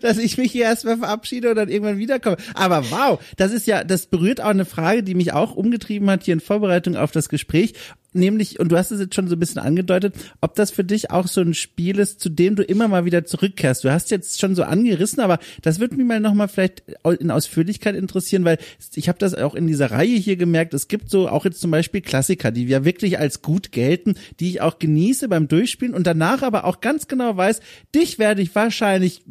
dass 0.01 0.19
ich 0.19 0.39
mich 0.39 0.53
hier 0.53 0.65
erstmal 0.65 0.99
verabschiede 0.99 1.51
und 1.51 1.57
dann 1.57 1.69
irgendwann 1.69 1.99
wiederkomme. 1.99 2.37
Aber 2.55 2.91
wow, 2.91 3.21
das 3.37 3.53
ist 3.53 3.67
ja, 3.67 3.85
das 3.85 4.07
berührt 4.07 4.41
auch 4.41 4.47
eine 4.47 4.65
Frage, 4.65 5.03
die 5.03 5.15
mich 5.15 5.33
auch 5.33 5.55
umgetrieben 5.55 6.11
hat 6.11 6.25
hier 6.25 6.35
in 6.35 6.41
Vorbereitung 6.41 6.97
auf 6.97 7.11
das 7.11 7.29
Gespräch 7.29 7.75
nämlich, 8.13 8.61
und 8.61 8.73
du 8.73 8.77
hast 8.77 8.91
es 8.91 9.01
jetzt 9.01 9.15
schon 9.15 9.29
so 9.29 9.37
ein 9.37 9.39
bisschen 9.39 9.61
angedeutet, 9.61 10.15
ob 10.41 10.55
das 10.55 10.71
für 10.71 10.85
dich 10.85 11.11
auch 11.11 11.27
so 11.27 11.41
ein 11.41 11.55
Spiel 11.55 11.99
ist, 11.99 12.21
zu 12.21 12.29
dem 12.29 12.57
du 12.57 12.63
immer 12.63 12.89
mal 12.89 13.05
wieder 13.05 13.25
zurückkehrst. 13.25 13.85
Du 13.85 13.93
hast 13.93 14.11
jetzt 14.11 14.41
schon 14.41 14.55
so 14.55 14.63
angerissen, 14.63 15.21
aber 15.21 15.39
das 15.63 15.81
würde 15.81 15.97
mich 15.97 16.07
mal 16.07 16.21
nochmal 16.21 16.49
vielleicht 16.49 16.83
in 17.19 17.31
Ausführlichkeit 17.31 17.95
interessieren, 17.95 18.45
weil 18.45 18.59
ich 18.95 19.09
habe 19.09 19.19
das 19.19 19.35
auch 19.35 19.55
in 19.55 19.67
dieser 19.67 19.91
Reihe 19.91 20.17
hier 20.17 20.37
gemerkt, 20.37 20.75
es 20.75 20.89
gibt 20.89 21.11
so 21.11 21.29
auch 21.29 21.45
jetzt 21.45 21.61
zum 21.61 21.71
Beispiel 21.71 22.01
Klassiker, 22.01 22.51
die 22.51 22.67
ja 22.67 22.85
wirklich 22.85 23.19
als 23.19 23.43
gut 23.43 23.73
gelten, 23.73 24.15
die 24.41 24.51
ich 24.51 24.61
auch 24.61 24.79
genieße 24.79 25.29
beim 25.29 25.49
Durchspielen 25.49 25.95
und 25.95 26.07
danach 26.07 26.43
aber 26.43 26.65
auch 26.65 26.81
ganz 26.81 27.09
genau 27.09 27.37
weiß, 27.37 27.61
dich 27.95 28.19
werde 28.19 28.43
ich 28.43 28.55
wahrscheinlich, 28.55 29.23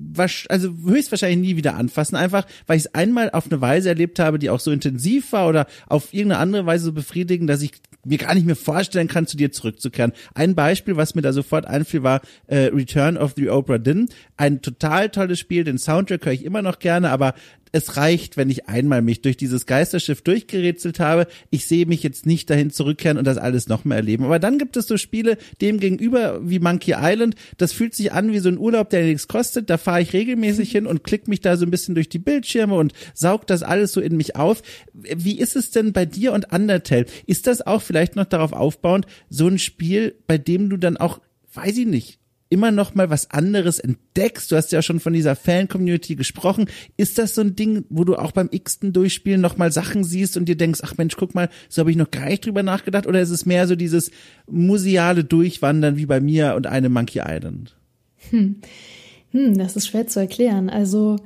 also 0.50 0.70
höchstwahrscheinlich 0.86 1.40
nie 1.40 1.56
wieder 1.58 1.76
anfassen, 1.76 2.16
einfach 2.16 2.46
weil 2.68 2.78
ich 2.78 2.86
es 2.86 2.96
einmal 2.96 3.30
auf 3.32 3.52
eine 3.52 3.62
Weise 3.62 3.90
erlebt 3.90 4.20
habe, 4.20 4.40
die 4.40 4.50
auch 4.50 4.60
so 4.60 4.72
intensiv 4.72 5.32
war 5.32 5.48
oder 5.48 5.68
auf 5.88 6.14
irgendeine 6.14 6.42
andere 6.42 6.66
Weise 6.66 6.86
so 6.86 6.94
befriedigend, 6.94 7.50
dass 7.50 7.62
ich 7.62 7.72
mir 8.06 8.18
gar 8.18 8.34
nicht 8.34 8.46
mehr 8.46 8.56
vorstellen 8.70 9.08
kann, 9.08 9.26
zu 9.26 9.36
dir 9.36 9.52
zurückzukehren. 9.52 10.14
Ein 10.36 10.54
Beispiel, 10.54 10.96
was 10.96 11.16
mir 11.16 11.24
da 11.24 11.34
sofort 11.34 11.66
einfiel, 11.66 12.04
war 12.04 12.22
äh, 12.46 12.66
Return 12.66 13.18
of 13.18 13.34
the 13.36 13.50
Oprah 13.50 13.80
Din. 13.80 14.10
Ein 14.38 14.62
total 14.62 15.10
tolles 15.10 15.40
Spiel, 15.40 15.64
den 15.64 15.80
Soundtrack 15.80 16.24
höre 16.24 16.34
ich 16.34 16.46
immer 16.46 16.62
noch 16.62 16.78
gerne, 16.78 17.10
aber 17.10 17.34
es 17.72 17.98
reicht, 17.98 18.38
wenn 18.38 18.50
ich 18.50 18.68
einmal 18.68 19.02
mich 19.02 19.22
durch 19.22 19.38
dieses 19.38 19.66
Geisterschiff 19.66 20.22
durchgerätselt 20.22 21.00
habe. 21.00 21.28
Ich 21.52 21.68
sehe 21.68 21.86
mich 21.86 22.04
jetzt 22.04 22.26
nicht 22.26 22.50
dahin 22.50 22.72
zurückkehren 22.72 23.18
und 23.18 23.26
das 23.26 23.38
alles 23.38 23.68
nochmal 23.68 23.98
erleben. 23.98 24.24
Aber 24.24 24.40
dann 24.40 24.58
gibt 24.58 24.76
es 24.78 24.88
so 24.88 24.98
Spiele 24.98 25.38
dem 25.62 25.80
wie 25.82 26.60
Monkey 26.60 26.96
Island. 26.98 27.36
Das 27.58 27.74
fühlt 27.74 27.94
sich 27.94 28.12
an 28.12 28.32
wie 28.32 28.40
so 28.40 28.50
ein 28.50 28.58
Urlaub, 28.58 28.90
der 28.90 29.04
nichts 29.04 29.28
kostet. 29.28 29.70
Da 29.70 29.78
fahre 29.78 30.02
ich 30.02 30.14
regelmäßig 30.14 30.72
hin 30.72 30.88
und 30.88 31.04
klick 31.04 31.28
mich 31.28 31.42
da 31.42 31.58
so 31.58 31.66
ein 31.66 31.72
bisschen 31.72 31.96
durch 31.96 32.10
die 32.10 32.20
Bildschirme 32.20 32.76
und 32.76 32.94
saug 33.14 33.46
das 33.48 33.64
alles 33.64 33.92
so 33.92 34.02
in 34.02 34.18
mich 34.18 34.36
auf. 34.36 34.62
Wie 34.94 35.40
ist 35.40 35.56
es 35.56 35.72
denn 35.72 35.94
bei 35.94 36.06
dir 36.06 36.34
und 36.34 36.52
Undertale? 36.52 37.06
Ist 37.28 37.48
das 37.48 37.66
auch 37.66 37.82
vielleicht 37.82 38.16
noch 38.16 38.26
darauf 38.26 38.54
aufbauend, 38.60 39.08
so 39.30 39.48
ein 39.48 39.60
Spiel, 39.60 40.16
bei 40.28 40.38
dem 40.38 40.70
du 40.70 40.78
dann 40.78 40.98
auch, 40.98 41.20
weiß 41.54 41.78
ich 41.78 41.88
nicht, 41.88 42.20
immer 42.50 42.72
noch 42.72 42.96
mal 42.96 43.10
was 43.10 43.30
anderes 43.30 43.80
entdeckst. 43.80 44.52
Du 44.52 44.56
hast 44.56 44.72
ja 44.72 44.82
schon 44.82 45.00
von 45.00 45.14
dieser 45.14 45.36
Fan-Community 45.36 46.16
gesprochen. 46.16 46.68
Ist 46.98 47.18
das 47.18 47.36
so 47.36 47.42
ein 47.42 47.56
Ding, 47.56 47.86
wo 47.90 48.04
du 48.04 48.16
auch 48.16 48.32
beim 48.32 48.50
x-ten 48.52 48.92
Durchspielen 48.92 49.40
noch 49.40 49.58
mal 49.58 49.72
Sachen 49.72 50.04
siehst 50.04 50.36
und 50.36 50.46
dir 50.46 50.58
denkst, 50.58 50.80
ach 50.84 50.98
Mensch, 50.98 51.16
guck 51.16 51.36
mal, 51.36 51.50
so 51.70 51.82
habe 51.82 51.92
ich 51.92 51.98
noch 51.98 52.12
gar 52.12 52.26
nicht 52.26 52.46
drüber 52.46 52.64
nachgedacht? 52.64 53.06
Oder 53.06 53.22
ist 53.22 53.30
es 53.30 53.46
mehr 53.46 53.68
so 53.68 53.76
dieses 53.76 54.12
museale 54.50 55.24
Durchwandern 55.24 55.98
wie 55.98 56.08
bei 56.08 56.20
mir 56.20 56.56
und 56.56 56.66
einem 56.66 56.92
Monkey 56.92 57.22
Island? 57.24 57.78
Hm. 58.32 58.56
Hm, 59.32 59.58
das 59.58 59.76
ist 59.76 59.88
schwer 59.88 60.08
zu 60.08 60.20
erklären. 60.20 60.70
Also 60.70 61.18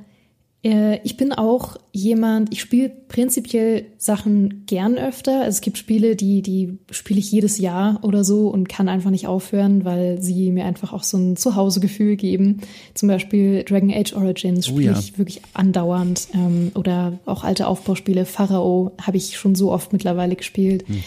ich 0.66 1.18
bin 1.18 1.32
auch 1.32 1.76
jemand, 1.92 2.50
ich 2.50 2.62
spiele 2.62 2.88
prinzipiell 2.88 3.84
Sachen 3.98 4.64
gern 4.64 4.96
öfter. 4.96 5.40
Also 5.40 5.56
es 5.56 5.60
gibt 5.60 5.76
Spiele, 5.76 6.16
die, 6.16 6.40
die 6.40 6.78
spiele 6.90 7.20
ich 7.20 7.30
jedes 7.30 7.58
Jahr 7.58 7.98
oder 8.02 8.24
so 8.24 8.48
und 8.48 8.66
kann 8.66 8.88
einfach 8.88 9.10
nicht 9.10 9.26
aufhören, 9.26 9.84
weil 9.84 10.22
sie 10.22 10.50
mir 10.52 10.64
einfach 10.64 10.94
auch 10.94 11.02
so 11.02 11.18
ein 11.18 11.36
Zuhausegefühl 11.36 12.16
geben. 12.16 12.62
Zum 12.94 13.10
Beispiel 13.10 13.62
Dragon 13.64 13.92
Age 13.92 14.14
Origins 14.14 14.66
spiele 14.66 14.92
oh 14.92 14.94
ja. 14.94 14.98
ich 14.98 15.18
wirklich 15.18 15.42
andauernd. 15.52 16.28
Ähm, 16.32 16.72
oder 16.74 17.18
auch 17.26 17.44
alte 17.44 17.66
Aufbauspiele. 17.66 18.24
Pharao 18.24 18.92
habe 19.02 19.18
ich 19.18 19.36
schon 19.36 19.54
so 19.54 19.70
oft 19.70 19.92
mittlerweile 19.92 20.34
gespielt. 20.34 20.88
Mhm. 20.88 21.04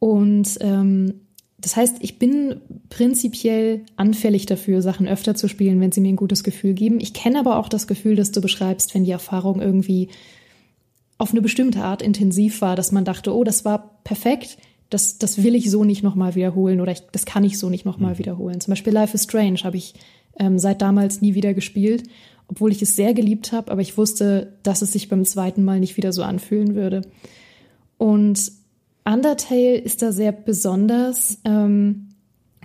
Und 0.00 0.58
ähm, 0.60 1.14
das 1.64 1.76
heißt, 1.76 1.96
ich 2.00 2.18
bin 2.18 2.60
prinzipiell 2.90 3.86
anfällig 3.96 4.44
dafür, 4.44 4.82
Sachen 4.82 5.08
öfter 5.08 5.34
zu 5.34 5.48
spielen, 5.48 5.80
wenn 5.80 5.92
sie 5.92 6.02
mir 6.02 6.10
ein 6.10 6.16
gutes 6.16 6.44
Gefühl 6.44 6.74
geben. 6.74 7.00
Ich 7.00 7.14
kenne 7.14 7.38
aber 7.38 7.58
auch 7.58 7.70
das 7.70 7.86
Gefühl, 7.86 8.16
das 8.16 8.32
du 8.32 8.42
beschreibst, 8.42 8.94
wenn 8.94 9.04
die 9.04 9.12
Erfahrung 9.12 9.62
irgendwie 9.62 10.10
auf 11.16 11.30
eine 11.30 11.40
bestimmte 11.40 11.82
Art 11.82 12.02
intensiv 12.02 12.60
war, 12.60 12.76
dass 12.76 12.92
man 12.92 13.06
dachte, 13.06 13.34
oh, 13.34 13.44
das 13.44 13.64
war 13.64 13.98
perfekt, 14.04 14.58
das, 14.90 15.16
das 15.16 15.42
will 15.42 15.54
ich 15.54 15.70
so 15.70 15.84
nicht 15.84 16.02
nochmal 16.02 16.34
wiederholen 16.34 16.82
oder 16.82 16.92
ich, 16.92 17.00
das 17.12 17.24
kann 17.24 17.44
ich 17.44 17.58
so 17.58 17.70
nicht 17.70 17.86
nochmal 17.86 18.12
mhm. 18.12 18.18
wiederholen. 18.18 18.60
Zum 18.60 18.72
Beispiel 18.72 18.92
Life 18.92 19.14
is 19.14 19.24
Strange 19.24 19.60
habe 19.64 19.78
ich 19.78 19.94
ähm, 20.38 20.58
seit 20.58 20.82
damals 20.82 21.22
nie 21.22 21.34
wieder 21.34 21.54
gespielt, 21.54 22.02
obwohl 22.46 22.72
ich 22.72 22.82
es 22.82 22.94
sehr 22.94 23.14
geliebt 23.14 23.52
habe, 23.52 23.72
aber 23.72 23.80
ich 23.80 23.96
wusste, 23.96 24.52
dass 24.62 24.82
es 24.82 24.92
sich 24.92 25.08
beim 25.08 25.24
zweiten 25.24 25.64
Mal 25.64 25.80
nicht 25.80 25.96
wieder 25.96 26.12
so 26.12 26.22
anfühlen 26.22 26.74
würde. 26.74 27.00
Und 27.96 28.52
Undertale 29.04 29.76
ist 29.76 30.02
da 30.02 30.12
sehr 30.12 30.32
besonders. 30.32 31.38
Ähm, 31.44 32.08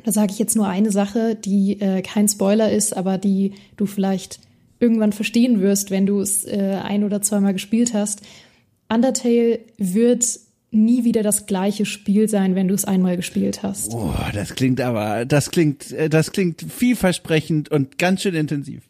da 0.03 0.11
sage 0.11 0.31
ich 0.31 0.39
jetzt 0.39 0.55
nur 0.55 0.67
eine 0.67 0.91
Sache, 0.91 1.35
die 1.35 1.79
äh, 1.81 2.01
kein 2.01 2.27
Spoiler 2.27 2.71
ist, 2.71 2.95
aber 2.95 3.17
die 3.17 3.53
du 3.75 3.85
vielleicht 3.85 4.39
irgendwann 4.79 5.11
verstehen 5.11 5.59
wirst, 5.59 5.91
wenn 5.91 6.05
du 6.05 6.21
es 6.21 6.45
äh, 6.45 6.79
ein 6.81 7.03
oder 7.03 7.21
zweimal 7.21 7.53
gespielt 7.53 7.93
hast. 7.93 8.21
Undertale 8.87 9.59
wird 9.77 10.25
nie 10.71 11.03
wieder 11.03 11.23
das 11.23 11.47
gleiche 11.47 11.85
Spiel 11.85 12.29
sein, 12.29 12.55
wenn 12.55 12.67
du 12.67 12.75
es 12.75 12.85
einmal 12.85 13.17
gespielt 13.17 13.63
hast. 13.63 13.93
Oh, 13.93 14.13
das 14.33 14.55
klingt 14.55 14.79
aber, 14.81 15.25
das 15.25 15.51
klingt, 15.51 15.91
äh, 15.91 16.09
das 16.09 16.31
klingt 16.31 16.61
vielversprechend 16.61 17.69
und 17.69 17.97
ganz 17.97 18.21
schön 18.21 18.35
intensiv. 18.35 18.88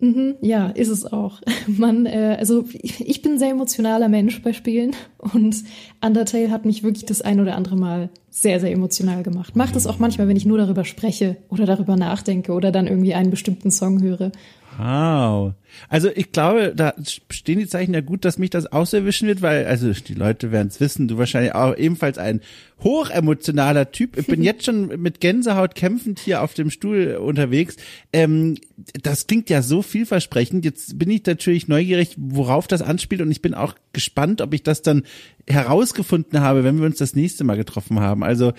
Mhm, 0.00 0.36
ja, 0.40 0.68
ist 0.68 0.88
es 0.88 1.04
auch. 1.12 1.40
Man, 1.66 2.06
äh, 2.06 2.36
also 2.38 2.64
ich 2.82 3.22
bin 3.22 3.32
ein 3.32 3.38
sehr 3.38 3.50
emotionaler 3.50 4.08
Mensch 4.08 4.42
bei 4.42 4.52
Spielen 4.52 4.94
und 5.18 5.64
Undertale 6.04 6.50
hat 6.50 6.64
mich 6.64 6.82
wirklich 6.82 7.04
das 7.04 7.20
ein 7.20 7.40
oder 7.40 7.56
andere 7.56 7.76
Mal 7.76 8.10
sehr, 8.30 8.60
sehr 8.60 8.70
emotional 8.70 9.22
gemacht. 9.24 9.56
Macht 9.56 9.74
es 9.74 9.86
auch 9.86 9.98
manchmal, 9.98 10.28
wenn 10.28 10.36
ich 10.36 10.46
nur 10.46 10.58
darüber 10.58 10.84
spreche 10.84 11.36
oder 11.48 11.66
darüber 11.66 11.96
nachdenke 11.96 12.52
oder 12.52 12.70
dann 12.70 12.86
irgendwie 12.86 13.14
einen 13.14 13.30
bestimmten 13.30 13.70
Song 13.70 14.00
höre. 14.00 14.30
Wow. 14.78 15.54
Also 15.88 16.08
ich 16.14 16.30
glaube, 16.30 16.72
da 16.74 16.94
stehen 17.30 17.58
die 17.58 17.66
Zeichen 17.66 17.94
ja 17.94 18.00
gut, 18.00 18.24
dass 18.24 18.38
mich 18.38 18.50
das 18.50 18.70
auch 18.70 18.86
so 18.86 18.96
erwischen 18.96 19.26
wird, 19.26 19.42
weil, 19.42 19.66
also 19.66 19.92
die 19.92 20.14
Leute 20.14 20.52
werden 20.52 20.68
es 20.68 20.78
wissen, 20.78 21.08
du 21.08 21.18
wahrscheinlich 21.18 21.52
auch 21.54 21.76
ebenfalls 21.76 22.16
ein 22.16 22.40
hochemotionaler 22.82 23.90
Typ. 23.90 24.16
Ich 24.16 24.26
bin 24.26 24.40
jetzt 24.44 24.64
schon 24.64 24.86
mit 25.00 25.20
Gänsehaut 25.20 25.74
kämpfend 25.74 26.20
hier 26.20 26.42
auf 26.42 26.54
dem 26.54 26.70
Stuhl 26.70 27.16
unterwegs. 27.20 27.76
Ähm, 28.12 28.56
das 29.02 29.26
klingt 29.26 29.50
ja 29.50 29.62
so 29.62 29.82
vielversprechend. 29.82 30.64
Jetzt 30.64 30.96
bin 30.96 31.10
ich 31.10 31.26
natürlich 31.26 31.66
neugierig, 31.66 32.14
worauf 32.16 32.68
das 32.68 32.80
anspielt 32.80 33.20
und 33.20 33.32
ich 33.32 33.42
bin 33.42 33.54
auch 33.54 33.74
gespannt, 33.92 34.40
ob 34.40 34.54
ich 34.54 34.62
das 34.62 34.82
dann 34.82 35.02
herausgefunden 35.48 36.40
habe, 36.40 36.62
wenn 36.62 36.78
wir 36.78 36.86
uns 36.86 36.98
das 36.98 37.16
nächste 37.16 37.42
Mal 37.42 37.56
getroffen 37.56 37.98
haben. 37.98 38.22
Also 38.22 38.52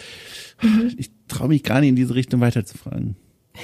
mhm. 0.61 0.91
ich 0.97 1.11
traue 1.29 1.47
mich 1.47 1.63
gar 1.63 1.79
nicht 1.79 1.89
in 1.89 1.95
diese 1.95 2.15
Richtung 2.15 2.41
weiterzufragen. 2.41 3.15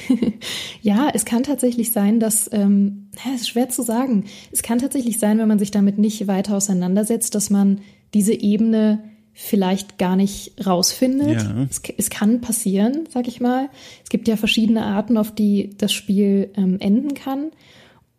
ja, 0.82 1.10
es 1.14 1.26
kann 1.26 1.44
tatsächlich 1.44 1.92
sein, 1.92 2.20
dass, 2.20 2.50
ähm, 2.52 3.10
es 3.34 3.42
ist 3.42 3.50
schwer 3.50 3.70
zu 3.70 3.82
sagen. 3.82 4.26
Es 4.52 4.62
kann 4.62 4.80
tatsächlich 4.80 5.20
sein, 5.20 5.40
wenn 5.40 5.48
man 5.48 5.60
sich 5.60 5.72
damit 5.72 5.98
nicht 5.98 6.28
weiter 6.28 6.56
auseinandersetzt, 6.56 7.36
dass 7.36 7.50
man 7.50 7.82
diese 8.14 8.34
Ebene 8.34 9.04
vielleicht 9.34 9.98
gar 9.98 10.16
nicht 10.16 10.66
rausfindet. 10.66 11.42
Ja. 11.42 11.66
Es, 11.70 11.82
es, 11.98 12.10
kann 12.10 12.40
passieren, 12.40 13.02
sag 13.10 13.28
ich 13.28 13.42
mal. 13.42 13.70
Es 14.04 14.10
gibt 14.10 14.30
ja 14.30 14.38
verschiedene 14.38 14.84
Arten, 14.84 15.18
auf 15.18 15.36
die 15.36 15.72
das 15.78 15.92
Spiel 15.92 16.52
ähm, 16.56 16.78
enden 16.80 17.14
kann. 17.16 17.52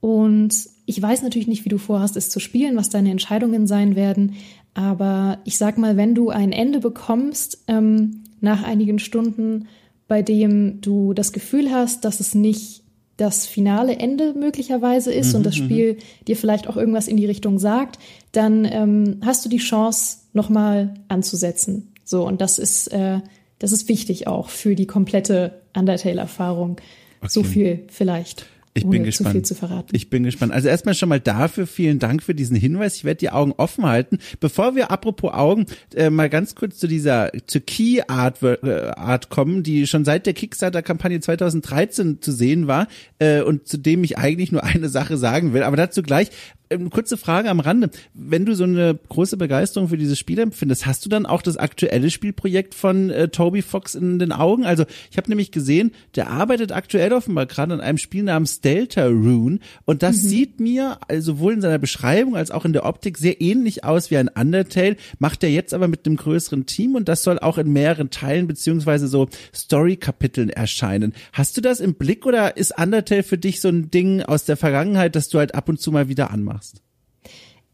Und 0.01 0.55
ich 0.85 1.01
weiß 1.01 1.23
natürlich 1.23 1.49
nicht, 1.49 1.65
wie 1.65 1.71
du 1.71 1.79
vorhast, 1.79 2.17
es 2.17 2.29
zu 2.29 2.39
spielen, 2.39 2.77
was 2.77 2.91
deine 2.91 3.11
Entscheidungen 3.11 3.67
sein 3.67 3.97
werden. 3.97 4.35
Aber 4.75 5.39
ich 5.45 5.57
sag 5.57 5.79
mal, 5.79 5.97
wenn 5.97 6.15
du 6.15 6.29
ein 6.29 6.53
Ende 6.53 6.81
bekommst 6.81 7.65
ähm, 7.67 8.25
nach 8.41 8.63
einigen 8.63 8.99
Stunden, 8.99 9.69
bei 10.09 10.23
dem 10.23 10.81
du 10.81 11.15
das 11.15 11.33
Gefühl 11.33 11.71
hast, 11.71 12.05
dass 12.05 12.21
es 12.21 12.35
nicht 12.35 12.83
das 13.17 13.47
finale 13.47 13.97
Ende 13.97 14.35
möglicherweise 14.35 15.13
ist 15.13 15.31
mhm, 15.31 15.37
und 15.37 15.47
das 15.47 15.59
mhm. 15.59 15.65
Spiel 15.65 15.97
dir 16.27 16.37
vielleicht 16.37 16.69
auch 16.69 16.77
irgendwas 16.77 17.09
in 17.09 17.17
die 17.17 17.27
Richtung 17.27 17.59
sagt, 17.59 17.99
dann 18.33 18.65
ähm, 18.67 19.21
hast 19.25 19.45
du 19.45 19.49
die 19.49 19.57
Chance, 19.59 20.19
nochmal 20.33 20.95
anzusetzen. 21.09 21.95
So, 22.05 22.27
und 22.27 22.41
das 22.41 22.59
ist, 22.59 22.89
äh, 22.89 23.21
das 23.59 23.73
ist 23.73 23.89
wichtig 23.89 24.27
auch 24.27 24.51
für 24.51 24.77
die 24.77 24.87
komplette 24.87 25.63
Undertale-Erfahrung. 25.75 26.73
Okay. 27.21 27.29
So 27.29 27.43
viel 27.43 27.85
vielleicht. 27.89 28.47
Ich 28.77 28.87
bin 28.87 29.05
gespannt. 29.05 29.29
Zu 29.29 29.33
viel 29.33 29.43
zu 29.43 29.55
verraten. 29.55 29.97
Ich 29.97 30.11
bin 30.11 30.23
gespannt. 30.23 30.53
Also 30.53 30.69
erstmal 30.69 30.95
schon 30.95 31.09
mal 31.09 31.21
dafür 31.21 31.67
vielen 31.67 31.99
Dank 31.99 32.23
für 32.23 32.35
diesen 32.35 32.57
Hinweis. 32.57 32.97
Ich 32.97 33.05
werde 33.05 33.19
die 33.19 33.31
Augen 33.31 33.53
offen 33.57 33.87
halten. 33.87 34.19
Bevor 34.39 34.77
wir 34.77 34.91
apropos 34.91 35.33
Augen 35.33 35.67
äh, 35.95 36.11
mal 36.11 36.29
ganz 36.29 36.55
kurz 36.55 36.79
zu 36.79 36.87
dieser 36.87 37.31
zu 37.47 37.61
Key 37.61 38.03
Art, 38.07 38.43
äh, 38.43 38.91
Art 38.97 39.31
kommen, 39.31 39.63
die 39.63 39.87
schon 39.87 40.05
seit 40.05 40.27
der 40.27 40.35
Kickstarter 40.35 40.83
Kampagne 40.83 41.21
2013 41.21 42.21
zu 42.21 42.33
sehen 42.33 42.67
war 42.67 42.89
äh, 43.19 43.41
und 43.41 43.67
zu 43.67 43.79
dem 43.79 44.05
ich 44.05 44.19
eigentlich 44.19 44.53
nur 44.53 44.65
eine 44.65 44.89
Sache 44.89 45.17
sagen 45.17 45.53
will, 45.53 45.63
aber 45.63 45.77
dazu 45.77 46.03
gleich 46.03 46.31
ähm, 46.71 46.91
kurze 46.91 47.17
Frage 47.17 47.51
am 47.51 47.61
Rande. 47.61 47.91
Wenn 48.15 48.45
du 48.45 48.55
so 48.55 48.65
eine 48.65 48.99
große 49.09 49.37
Begeisterung 49.37 49.89
für 49.89 49.97
dieses 49.97 50.19
Spiel 50.19 50.39
empfindest, 50.39 50.87
hast 50.87 51.05
du 51.05 51.09
dann 51.09 51.27
auch 51.27 51.43
das 51.43 51.57
aktuelle 51.57 52.11
Spielprojekt 52.11 52.75
von 52.75 53.11
äh, 53.11 53.29
Toby 53.29 53.63
Fox 53.63 53.95
in 53.95 54.19
den 54.19 54.33
Augen? 54.33 54.65
Also 54.65 54.85
ich 55.11 55.17
habe 55.17 55.29
nämlich 55.29 55.53
gesehen, 55.53 55.93
der 56.15 56.29
arbeitet 56.31 56.73
aktuell 56.73 57.13
offenbar 57.13 57.47
gerade 57.47 57.75
an 57.75 57.81
einem 57.81 57.99
Spiel 57.99 58.25
namens 58.25 58.61
Delta 58.67 59.07
Rune 59.07 59.61
und 59.85 60.03
das 60.03 60.17
mhm. 60.17 60.29
sieht 60.29 60.61
mir 60.61 60.99
also 61.09 61.35
sowohl 61.35 61.55
in 61.55 61.61
seiner 61.61 61.79
Beschreibung 61.79 62.37
als 62.37 62.51
auch 62.51 62.65
in 62.65 62.73
der 62.73 62.85
Optik 62.85 63.17
sehr 63.17 63.41
ähnlich 63.41 63.85
aus 63.85 64.11
wie 64.11 64.17
ein 64.17 64.29
Undertale, 64.29 64.97
macht 65.19 65.45
er 65.45 65.51
jetzt 65.51 65.73
aber 65.73 65.89
mit 65.89 66.07
einem 66.07 66.17
größeren 66.17 66.67
Team 66.67 66.95
und 66.97 67.09
das 67.09 67.23
soll 67.23 67.39
auch 67.39 67.59
in 67.59 67.73
mehreren 67.73 68.11
Teilen 68.11 68.47
beziehungsweise 68.47 69.09
so 69.09 69.29
Story-Kapiteln 69.55 70.51
erscheinen. 70.51 71.15
Hast 71.33 71.57
du 71.57 71.61
das 71.61 71.81
im 71.81 71.95
Blick 71.95 72.27
oder 72.27 72.57
ist 72.57 72.79
Undertale 72.79 73.23
für 73.23 73.39
dich 73.39 73.61
so 73.61 73.69
ein 73.69 73.91
Ding 73.91 74.23
aus 74.23 74.45
der 74.45 74.57
Vergangenheit, 74.57 75.17
das 75.17 75.29
du 75.29 75.39
halt 75.39 75.55
ab 75.55 75.69
und 75.69 75.81
zu 75.81 75.93
mal 75.93 76.09
wieder 76.09 76.31
anmachst? 76.31 76.47
machst? 76.47 76.83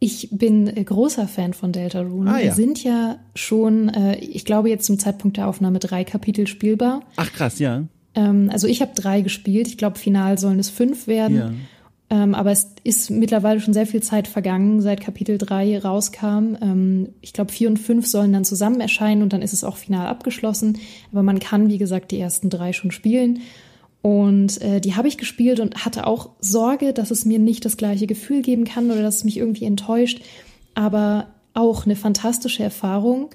Ich 0.04 0.30
bin 0.32 0.66
großer 0.84 1.28
Fan 1.28 1.54
von 1.54 1.70
Delta 1.70 2.00
Rune. 2.00 2.28
Ah, 2.28 2.38
ja. 2.38 2.46
Wir 2.46 2.52
sind 2.54 2.82
ja 2.82 3.20
schon, 3.36 3.88
äh, 3.88 4.16
ich 4.16 4.44
glaube 4.44 4.68
jetzt 4.68 4.84
zum 4.84 4.98
Zeitpunkt 4.98 5.36
der 5.36 5.46
Aufnahme 5.46 5.78
drei 5.78 6.02
Kapitel 6.02 6.48
spielbar. 6.48 7.02
Ach 7.14 7.32
krass, 7.32 7.60
ja. 7.60 7.84
Ähm, 8.14 8.50
also 8.52 8.66
ich 8.66 8.80
habe 8.80 8.92
drei 8.94 9.20
gespielt. 9.20 9.68
Ich 9.68 9.78
glaube, 9.78 9.98
final 9.98 10.38
sollen 10.38 10.58
es 10.58 10.70
fünf 10.70 11.06
werden. 11.06 11.36
Ja. 11.36 11.52
Ähm, 12.12 12.34
aber 12.34 12.50
es 12.50 12.74
ist 12.84 13.10
mittlerweile 13.10 13.60
schon 13.60 13.72
sehr 13.72 13.86
viel 13.86 14.02
Zeit 14.02 14.28
vergangen, 14.28 14.82
seit 14.82 15.00
Kapitel 15.00 15.38
drei 15.38 15.78
rauskam. 15.78 16.56
Ähm, 16.60 17.08
ich 17.22 17.32
glaube, 17.32 17.50
vier 17.50 17.70
und 17.70 17.78
fünf 17.78 18.06
sollen 18.06 18.34
dann 18.34 18.44
zusammen 18.44 18.80
erscheinen 18.80 19.22
und 19.22 19.32
dann 19.32 19.40
ist 19.40 19.54
es 19.54 19.64
auch 19.64 19.76
final 19.76 20.06
abgeschlossen. 20.06 20.78
Aber 21.10 21.22
man 21.22 21.38
kann, 21.38 21.68
wie 21.68 21.78
gesagt, 21.78 22.10
die 22.10 22.20
ersten 22.20 22.50
drei 22.50 22.74
schon 22.74 22.90
spielen. 22.90 23.40
Und 24.02 24.60
äh, 24.60 24.80
die 24.80 24.94
habe 24.94 25.08
ich 25.08 25.16
gespielt 25.16 25.58
und 25.58 25.86
hatte 25.86 26.06
auch 26.06 26.30
Sorge, 26.40 26.92
dass 26.92 27.10
es 27.10 27.24
mir 27.24 27.38
nicht 27.38 27.64
das 27.64 27.78
gleiche 27.78 28.06
Gefühl 28.06 28.42
geben 28.42 28.64
kann 28.64 28.90
oder 28.90 29.00
dass 29.00 29.16
es 29.16 29.24
mich 29.24 29.38
irgendwie 29.38 29.64
enttäuscht. 29.64 30.20
Aber 30.74 31.28
auch 31.54 31.86
eine 31.86 31.96
fantastische 31.96 32.62
Erfahrung. 32.62 33.30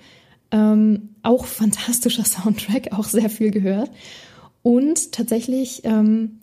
Ähm, 0.52 1.16
auch 1.24 1.46
fantastischer 1.48 2.26
Soundtrack, 2.26 2.92
auch 2.92 3.06
sehr 3.06 3.32
viel 3.32 3.50
gehört. 3.50 3.90
Und 4.68 5.14
tatsächlich, 5.14 5.84
ähm, 5.86 6.40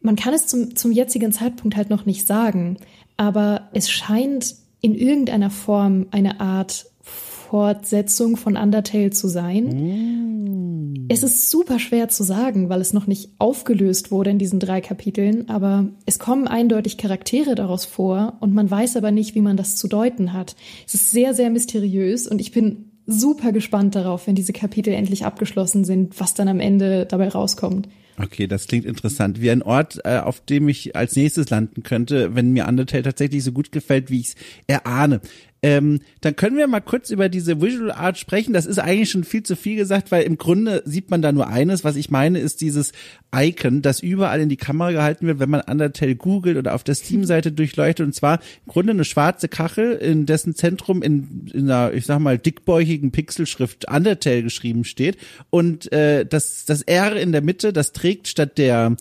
man 0.00 0.16
kann 0.16 0.32
es 0.32 0.46
zum, 0.46 0.74
zum 0.74 0.90
jetzigen 0.90 1.32
Zeitpunkt 1.32 1.76
halt 1.76 1.90
noch 1.90 2.06
nicht 2.06 2.26
sagen, 2.26 2.78
aber 3.18 3.68
es 3.74 3.90
scheint 3.90 4.54
in 4.80 4.94
irgendeiner 4.94 5.50
Form 5.50 6.06
eine 6.10 6.40
Art 6.40 6.86
Fortsetzung 7.02 8.38
von 8.38 8.56
Undertale 8.56 9.10
zu 9.10 9.28
sein. 9.28 10.94
Mm. 10.94 11.06
Es 11.10 11.22
ist 11.22 11.50
super 11.50 11.78
schwer 11.78 12.08
zu 12.08 12.22
sagen, 12.22 12.70
weil 12.70 12.80
es 12.80 12.94
noch 12.94 13.06
nicht 13.06 13.32
aufgelöst 13.38 14.10
wurde 14.10 14.30
in 14.30 14.38
diesen 14.38 14.60
drei 14.60 14.80
Kapiteln, 14.80 15.50
aber 15.50 15.90
es 16.06 16.18
kommen 16.18 16.48
eindeutig 16.48 16.96
Charaktere 16.96 17.54
daraus 17.54 17.84
vor 17.84 18.38
und 18.40 18.54
man 18.54 18.70
weiß 18.70 18.96
aber 18.96 19.10
nicht, 19.10 19.34
wie 19.34 19.42
man 19.42 19.58
das 19.58 19.76
zu 19.76 19.88
deuten 19.88 20.32
hat. 20.32 20.56
Es 20.86 20.94
ist 20.94 21.10
sehr, 21.10 21.34
sehr 21.34 21.50
mysteriös 21.50 22.26
und 22.26 22.40
ich 22.40 22.50
bin 22.50 22.87
super 23.08 23.52
gespannt 23.52 23.94
darauf, 23.94 24.26
wenn 24.26 24.34
diese 24.34 24.52
Kapitel 24.52 24.92
endlich 24.92 25.24
abgeschlossen 25.24 25.84
sind, 25.84 26.20
was 26.20 26.34
dann 26.34 26.46
am 26.46 26.60
Ende 26.60 27.06
dabei 27.06 27.28
rauskommt. 27.28 27.88
Okay, 28.20 28.46
das 28.46 28.66
klingt 28.66 28.84
interessant. 28.84 29.40
Wie 29.40 29.50
ein 29.50 29.62
Ort, 29.62 30.00
äh, 30.04 30.18
auf 30.18 30.40
dem 30.40 30.68
ich 30.68 30.94
als 30.96 31.16
nächstes 31.16 31.50
landen 31.50 31.84
könnte, 31.84 32.34
wenn 32.34 32.52
mir 32.52 32.66
Undertale 32.66 33.04
tatsächlich 33.04 33.44
so 33.44 33.52
gut 33.52 33.72
gefällt, 33.72 34.10
wie 34.10 34.20
ich 34.20 34.28
es 34.28 34.34
erahne. 34.66 35.20
Ähm, 35.62 36.00
dann 36.20 36.36
können 36.36 36.56
wir 36.56 36.66
mal 36.68 36.80
kurz 36.80 37.10
über 37.10 37.28
diese 37.28 37.60
Visual 37.60 37.90
Art 37.90 38.18
sprechen. 38.18 38.52
Das 38.52 38.66
ist 38.66 38.78
eigentlich 38.78 39.10
schon 39.10 39.24
viel 39.24 39.42
zu 39.42 39.56
viel 39.56 39.76
gesagt, 39.76 40.12
weil 40.12 40.22
im 40.22 40.38
Grunde 40.38 40.82
sieht 40.84 41.10
man 41.10 41.22
da 41.22 41.32
nur 41.32 41.48
eines. 41.48 41.84
Was 41.84 41.96
ich 41.96 42.10
meine, 42.10 42.38
ist 42.38 42.60
dieses 42.60 42.92
Icon, 43.34 43.82
das 43.82 44.00
überall 44.00 44.40
in 44.40 44.48
die 44.48 44.56
Kamera 44.56 44.92
gehalten 44.92 45.26
wird, 45.26 45.40
wenn 45.40 45.50
man 45.50 45.62
Undertale 45.62 46.14
googelt 46.14 46.56
oder 46.56 46.74
auf 46.74 46.84
der 46.84 46.94
Steam-Seite 46.94 47.52
durchleuchtet. 47.52 48.06
Und 48.06 48.14
zwar 48.14 48.40
im 48.66 48.72
Grunde 48.72 48.92
eine 48.92 49.04
schwarze 49.04 49.48
Kachel, 49.48 49.92
in 49.92 50.26
dessen 50.26 50.54
Zentrum 50.54 51.02
in, 51.02 51.50
in 51.52 51.70
einer, 51.70 51.92
ich 51.92 52.06
sag 52.06 52.20
mal, 52.20 52.38
dickbäuchigen 52.38 53.10
Pixelschrift 53.10 53.90
Undertale 53.90 54.44
geschrieben 54.44 54.84
steht. 54.84 55.18
Und 55.50 55.90
äh, 55.92 56.24
das, 56.24 56.64
das 56.66 56.82
R 56.82 57.16
in 57.16 57.32
der 57.32 57.42
Mitte, 57.42 57.72
das 57.72 57.92
trägt 57.92 58.28
statt 58.28 58.58
der 58.58 58.96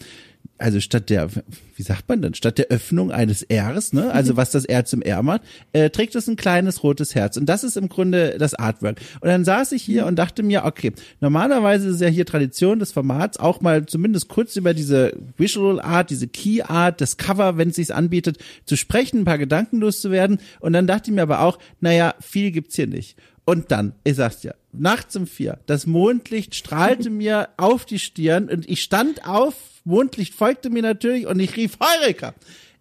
also 0.58 0.80
statt 0.80 1.10
der, 1.10 1.30
wie 1.76 1.84
sagt 1.84 2.10
man 2.10 2.22
denn, 2.22 2.34
statt 2.34 2.58
der 2.58 2.68
Öffnung 2.68 3.12
eines 3.12 3.46
Rs, 3.52 3.94
ne, 3.94 4.12
also 4.12 4.38
was 4.38 4.52
das 4.52 4.66
R 4.66 4.86
zum 4.86 5.02
R 5.02 5.22
macht, 5.24 5.42
äh, 5.74 5.90
trägt 5.90 6.16
es 6.16 6.28
ein 6.28 6.36
kleines 6.36 6.84
rotes 6.84 7.16
Herz. 7.16 7.38
Und 7.38 7.48
das 7.48 7.64
ist 7.64 7.78
im 7.78 7.90
Grunde 7.90 8.38
das 8.38 8.54
Artwork. 8.56 9.00
Und 9.22 9.30
dann 9.30 9.46
saß 9.46 9.72
ich 9.74 9.84
hier 9.84 10.06
und 10.06 10.18
dachte 10.18 10.44
mir, 10.44 10.66
okay, 10.66 10.94
normalerweise 11.20 11.90
ist 11.90 12.02
ja 12.02 12.08
hier 12.08 12.26
Tradition 12.26 12.80
des 12.80 12.92
Formats, 12.92 13.38
auch 13.40 13.62
mal 13.62 13.86
zumindest 13.86 14.30
kurz 14.30 14.56
über 14.56 14.74
diese 14.74 15.14
Visual 15.38 15.80
Art, 15.80 16.10
diese 16.10 16.28
Key 16.28 16.62
Art, 16.64 17.02
das 17.02 17.18
Cover, 17.18 17.58
wenn 17.58 17.70
es 17.70 17.76
sich 17.76 17.94
anbietet, 17.94 18.38
zu 18.66 18.76
sprechen, 18.76 19.22
ein 19.22 19.26
paar 19.26 19.38
Gedanken 19.38 19.78
loszuwerden. 19.78 20.40
Und 20.60 20.74
dann 20.74 20.88
dachte 20.88 21.12
ich 21.12 21.16
mir 21.16 21.22
aber 21.22 21.42
auch, 21.42 21.60
naja, 21.80 22.16
viel 22.20 22.52
gibt's 22.52 22.76
hier 22.76 22.88
nicht. 22.88 23.18
Und 23.46 23.72
dann, 23.72 23.94
ich 24.04 24.16
sag's 24.16 24.42
dir, 24.42 24.56
nachts 24.74 25.16
um 25.16 25.26
vier, 25.26 25.60
das 25.68 25.86
Mondlicht 25.86 26.56
strahlte 26.56 27.10
mir 27.12 27.50
auf 27.56 27.86
die 27.86 28.00
Stirn 28.00 28.50
und 28.50 28.68
ich 28.70 28.84
stand 28.84 29.26
auf, 29.26 29.56
Mondlicht 29.88 30.34
folgte 30.34 30.70
mir 30.70 30.82
natürlich 30.82 31.26
und 31.28 31.40
ich 31.40 31.56
rief, 31.56 31.78
Heureka! 31.80 32.34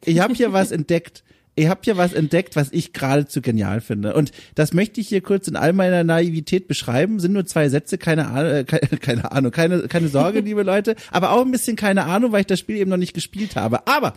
Ich 0.05 0.21
habe 0.21 0.35
hier 0.35 0.53
was 0.53 0.73
entdeckt. 0.73 1.23
Ich 1.59 1.69
habe 1.69 1.81
hier 1.83 1.97
was 1.97 2.12
entdeckt, 2.12 2.55
was 2.55 2.71
ich 2.71 2.92
geradezu 2.92 3.40
genial 3.40 3.81
finde. 3.81 4.12
Und 4.12 4.31
das 4.55 4.75
möchte 4.75 5.01
ich 5.01 5.09
hier 5.09 5.23
kurz 5.23 5.49
in 5.49 5.57
all 5.57 5.73
meiner 5.73 6.05
Naivität 6.05 6.69
beschreiben. 6.69 7.19
Sind 7.19 7.33
nur 7.33 7.47
zwei 7.47 7.71
Sätze, 7.71 7.97
keine 7.97 8.27
Ahnung, 8.27 8.53
äh, 8.53 8.64
keine, 8.64 8.88
keine 9.01 9.33
Ahnung, 9.33 9.53
keine, 9.53 9.88
keine 9.88 10.09
Sorge, 10.09 10.40
liebe 10.45 10.62
Leute. 10.62 10.97
Aber 11.11 11.33
auch 11.33 11.42
ein 11.42 11.51
bisschen 11.51 11.77
keine 11.77 12.05
Ahnung, 12.05 12.33
weil 12.33 12.40
ich 12.40 12.47
das 12.47 12.61
Spiel 12.61 12.77
eben 12.77 12.90
noch 12.90 12.99
nicht 12.99 13.14
gespielt 13.14 13.57
habe. 13.57 13.87
Aber 13.87 14.14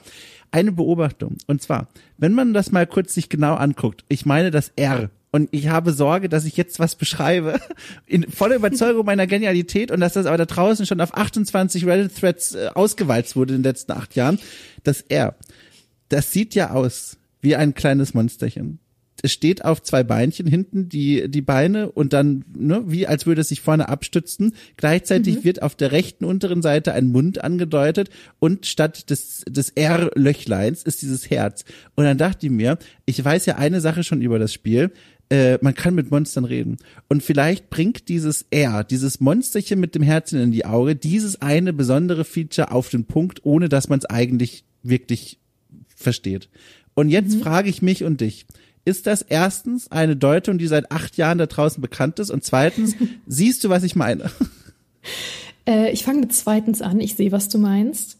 eine 0.52 0.74
Beobachtung. 0.74 1.38
Und 1.48 1.62
zwar, 1.62 1.88
wenn 2.18 2.34
man 2.34 2.54
das 2.54 2.72
mal 2.72 2.86
kurz 2.86 3.14
sich 3.14 3.30
genau 3.30 3.56
anguckt, 3.56 4.04
ich 4.10 4.26
meine 4.26 4.52
das 4.52 4.74
R 4.76 5.10
und 5.32 5.50
ich 5.52 5.68
habe 5.68 5.94
Sorge, 5.94 6.28
dass 6.28 6.46
ich 6.46 6.58
jetzt 6.58 6.80
was 6.80 6.96
beschreibe, 6.96 7.60
in 8.08 8.24
voller 8.24 8.56
Überzeugung 8.56 9.06
meiner 9.06 9.28
Genialität 9.28 9.92
und 9.92 10.00
dass 10.00 10.14
das 10.14 10.26
aber 10.26 10.38
da 10.38 10.46
draußen 10.46 10.86
schon 10.86 11.02
auf 11.02 11.16
28 11.16 11.86
Reddit-Threads 11.86 12.56
äh, 12.56 12.70
ausgewalzt 12.74 13.36
wurde 13.36 13.54
in 13.54 13.62
den 13.62 13.70
letzten 13.70 13.92
acht 13.92 14.16
Jahren, 14.16 14.40
dass 14.84 15.02
er, 15.02 15.36
das 16.10 16.32
sieht 16.32 16.56
ja 16.56 16.72
aus 16.72 17.18
wie 17.42 17.56
ein 17.56 17.74
kleines 17.76 18.14
Monsterchen. 18.14 18.80
es 19.22 19.32
steht 19.32 19.64
auf 19.64 19.84
zwei 19.84 20.04
Beinchen 20.04 20.48
hinten 20.48 20.90
die 20.90 21.30
die 21.30 21.42
Beine 21.42 21.92
und 21.92 22.14
dann 22.14 22.46
ne, 22.58 22.84
wie 22.88 23.06
als 23.06 23.26
würde 23.26 23.42
es 23.42 23.50
sich 23.50 23.62
vorne 23.62 23.88
abstützen. 23.88 24.56
Gleichzeitig 24.78 25.38
mhm. 25.38 25.44
wird 25.44 25.62
auf 25.62 25.76
der 25.76 25.92
rechten 25.92 26.26
unteren 26.26 26.62
Seite 26.62 26.94
ein 26.94 27.08
Mund 27.08 27.44
angedeutet 27.44 28.10
und 28.40 28.66
statt 28.66 29.10
des 29.10 29.44
des 29.48 29.70
R-Löchleins 29.70 30.84
ist 30.84 31.02
dieses 31.02 31.30
Herz. 31.30 31.66
Und 31.96 32.06
dann 32.06 32.18
dachte 32.18 32.48
ich 32.48 32.52
mir, 32.52 32.80
ich 33.06 33.24
weiß 33.24 33.46
ja 33.46 33.58
eine 33.58 33.80
Sache 33.80 34.04
schon 34.04 34.22
über 34.22 34.40
das 34.40 34.54
Spiel. 34.54 34.92
Äh, 35.30 35.60
man 35.62 35.76
kann 35.76 35.94
mit 35.94 36.10
Monstern 36.10 36.46
reden. 36.46 36.78
Und 37.08 37.22
vielleicht 37.22 37.70
bringt 37.70 38.10
dieses 38.10 38.46
R, 38.50 38.84
dieses 38.84 39.20
Monsterchen 39.20 39.80
mit 39.80 39.94
dem 39.94 40.02
Herzen 40.02 40.40
in 40.40 40.52
die 40.52 40.66
Auge, 40.66 40.96
dieses 40.96 41.42
eine 41.42 41.72
besondere 41.72 42.26
Feature 42.26 42.72
auf 42.72 42.90
den 42.90 43.06
Punkt, 43.06 43.46
ohne 43.46 43.70
dass 43.70 43.90
man 43.90 44.00
es 44.00 44.06
eigentlich 44.06 44.64
wirklich 44.82 45.40
versteht. 45.96 46.50
Und 46.96 47.10
jetzt 47.10 47.36
mhm. 47.36 47.42
frage 47.42 47.70
ich 47.70 47.82
mich 47.82 48.04
und 48.04 48.22
dich, 48.22 48.48
ist 48.86 49.06
das 49.06 49.22
erstens 49.22 49.92
eine 49.92 50.16
Deutung, 50.16 50.58
die 50.58 50.68
seit 50.68 50.92
acht 50.92 51.18
Jahren 51.18 51.38
da 51.38 51.46
draußen 51.46 51.80
bekannt 51.82 52.18
ist? 52.18 52.32
Und 52.32 52.44
zweitens, 52.44 52.96
siehst 53.28 53.64
du, 53.64 53.70
was 53.70 53.84
ich 53.84 53.96
meine? 53.96 54.32
Äh, 55.68 55.92
ich 55.92 56.04
fange 56.04 56.22
mit 56.22 56.34
zweitens 56.34 56.82
an. 56.82 57.00
Ich 57.00 57.16
sehe, 57.16 57.32
was 57.32 57.50
du 57.50 57.60
meinst. 57.60 58.18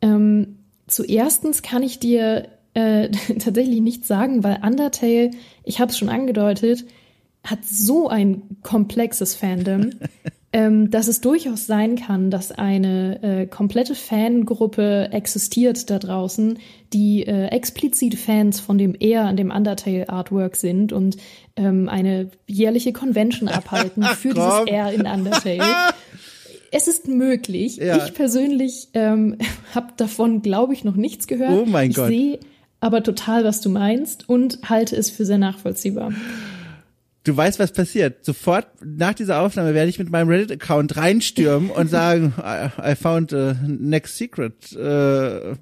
Ähm, 0.00 0.56
zuerstens 0.86 1.60
kann 1.60 1.82
ich 1.82 1.98
dir 1.98 2.48
äh, 2.76 3.10
tatsächlich 3.38 3.80
nichts 3.80 4.06
sagen, 4.06 4.44
weil 4.44 4.60
Undertale, 4.62 5.30
ich 5.64 5.80
habe 5.80 5.90
es 5.90 5.98
schon 5.98 6.10
angedeutet, 6.10 6.84
hat 7.42 7.64
so 7.64 8.08
ein 8.08 8.42
komplexes 8.62 9.34
Fandom, 9.34 9.90
ähm, 10.52 10.90
dass 10.90 11.08
es 11.08 11.22
durchaus 11.22 11.66
sein 11.66 11.96
kann, 11.96 12.30
dass 12.30 12.52
eine 12.52 13.22
äh, 13.22 13.46
komplette 13.46 13.94
Fangruppe 13.94 15.08
existiert 15.12 15.88
da 15.88 15.98
draußen, 15.98 16.58
die 16.92 17.26
äh, 17.26 17.46
explizit 17.46 18.16
Fans 18.16 18.60
von 18.60 18.76
dem 18.76 18.94
eher 18.98 19.24
an 19.24 19.36
dem 19.36 19.50
Undertale 19.50 20.08
Artwork 20.10 20.56
sind 20.56 20.92
und 20.92 21.16
ähm, 21.56 21.88
eine 21.88 22.30
jährliche 22.46 22.92
Convention 22.92 23.48
abhalten 23.48 24.02
für 24.16 24.34
dieses 24.34 24.66
R 24.66 24.92
in 24.92 25.06
Undertale. 25.06 25.62
es 26.72 26.88
ist 26.88 27.08
möglich. 27.08 27.76
Ja. 27.76 28.04
Ich 28.04 28.12
persönlich 28.12 28.88
ähm, 28.92 29.38
habe 29.74 29.92
davon, 29.96 30.42
glaube 30.42 30.74
ich, 30.74 30.84
noch 30.84 30.96
nichts 30.96 31.26
gehört. 31.26 31.52
Oh 31.52 31.64
mein 31.64 31.90
ich 31.90 31.96
Gott. 31.96 32.08
Sehe 32.08 32.38
aber 32.80 33.02
total, 33.02 33.44
was 33.44 33.60
du 33.60 33.68
meinst 33.68 34.28
und 34.28 34.58
halte 34.68 34.96
es 34.96 35.10
für 35.10 35.24
sehr 35.24 35.38
nachvollziehbar. 35.38 36.12
Du 37.24 37.36
weißt, 37.36 37.58
was 37.58 37.72
passiert. 37.72 38.24
Sofort 38.24 38.68
nach 38.84 39.14
dieser 39.14 39.40
Aufnahme 39.40 39.74
werde 39.74 39.88
ich 39.88 39.98
mit 39.98 40.10
meinem 40.10 40.28
Reddit-Account 40.28 40.96
reinstürmen 40.96 41.70
und 41.70 41.90
sagen, 41.90 42.34
I, 42.38 42.92
I 42.92 42.94
found 42.94 43.32
a 43.32 43.56
next 43.66 44.16
secret. 44.16 44.72
Äh, 44.72 45.56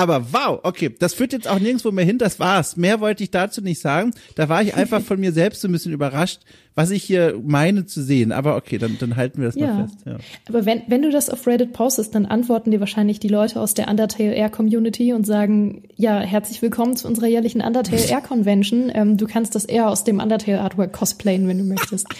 aber 0.00 0.32
wow, 0.32 0.60
okay, 0.62 0.94
das 0.98 1.12
führt 1.12 1.34
jetzt 1.34 1.46
auch 1.46 1.58
nirgendwo 1.58 1.90
mehr 1.92 2.06
hin, 2.06 2.16
das 2.16 2.40
war's. 2.40 2.78
Mehr 2.78 3.00
wollte 3.00 3.22
ich 3.22 3.30
dazu 3.30 3.60
nicht 3.60 3.82
sagen. 3.82 4.12
Da 4.34 4.48
war 4.48 4.62
ich 4.62 4.74
einfach 4.74 5.02
von 5.02 5.20
mir 5.20 5.30
selbst 5.32 5.60
so 5.60 5.68
ein 5.68 5.72
bisschen 5.72 5.92
überrascht, 5.92 6.40
was 6.74 6.90
ich 6.90 7.04
hier 7.04 7.38
meine 7.44 7.84
zu 7.84 8.02
sehen. 8.02 8.32
Aber 8.32 8.56
okay, 8.56 8.78
dann, 8.78 8.96
dann 8.98 9.16
halten 9.16 9.42
wir 9.42 9.48
das 9.48 9.56
ja. 9.56 9.74
mal 9.74 9.88
fest. 9.88 9.98
Ja. 10.06 10.16
Aber 10.48 10.64
wenn, 10.64 10.82
wenn 10.86 11.02
du 11.02 11.10
das 11.10 11.28
auf 11.28 11.46
Reddit 11.46 11.74
postest, 11.74 12.14
dann 12.14 12.24
antworten 12.24 12.70
dir 12.70 12.80
wahrscheinlich 12.80 13.20
die 13.20 13.28
Leute 13.28 13.60
aus 13.60 13.74
der 13.74 13.88
Undertale 13.88 14.32
Air 14.32 14.48
Community 14.48 15.12
und 15.12 15.26
sagen, 15.26 15.82
ja, 15.96 16.20
herzlich 16.20 16.62
willkommen 16.62 16.96
zu 16.96 17.06
unserer 17.06 17.26
jährlichen 17.26 17.60
Undertale 17.60 18.02
Air 18.02 18.22
Convention. 18.22 18.90
Ähm, 18.94 19.18
du 19.18 19.26
kannst 19.26 19.54
das 19.54 19.66
eher 19.66 19.90
aus 19.90 20.04
dem 20.04 20.18
Undertale 20.18 20.62
Artwork 20.62 20.94
cosplayen, 20.94 21.46
wenn 21.46 21.58
du 21.58 21.64
möchtest. 21.64 22.06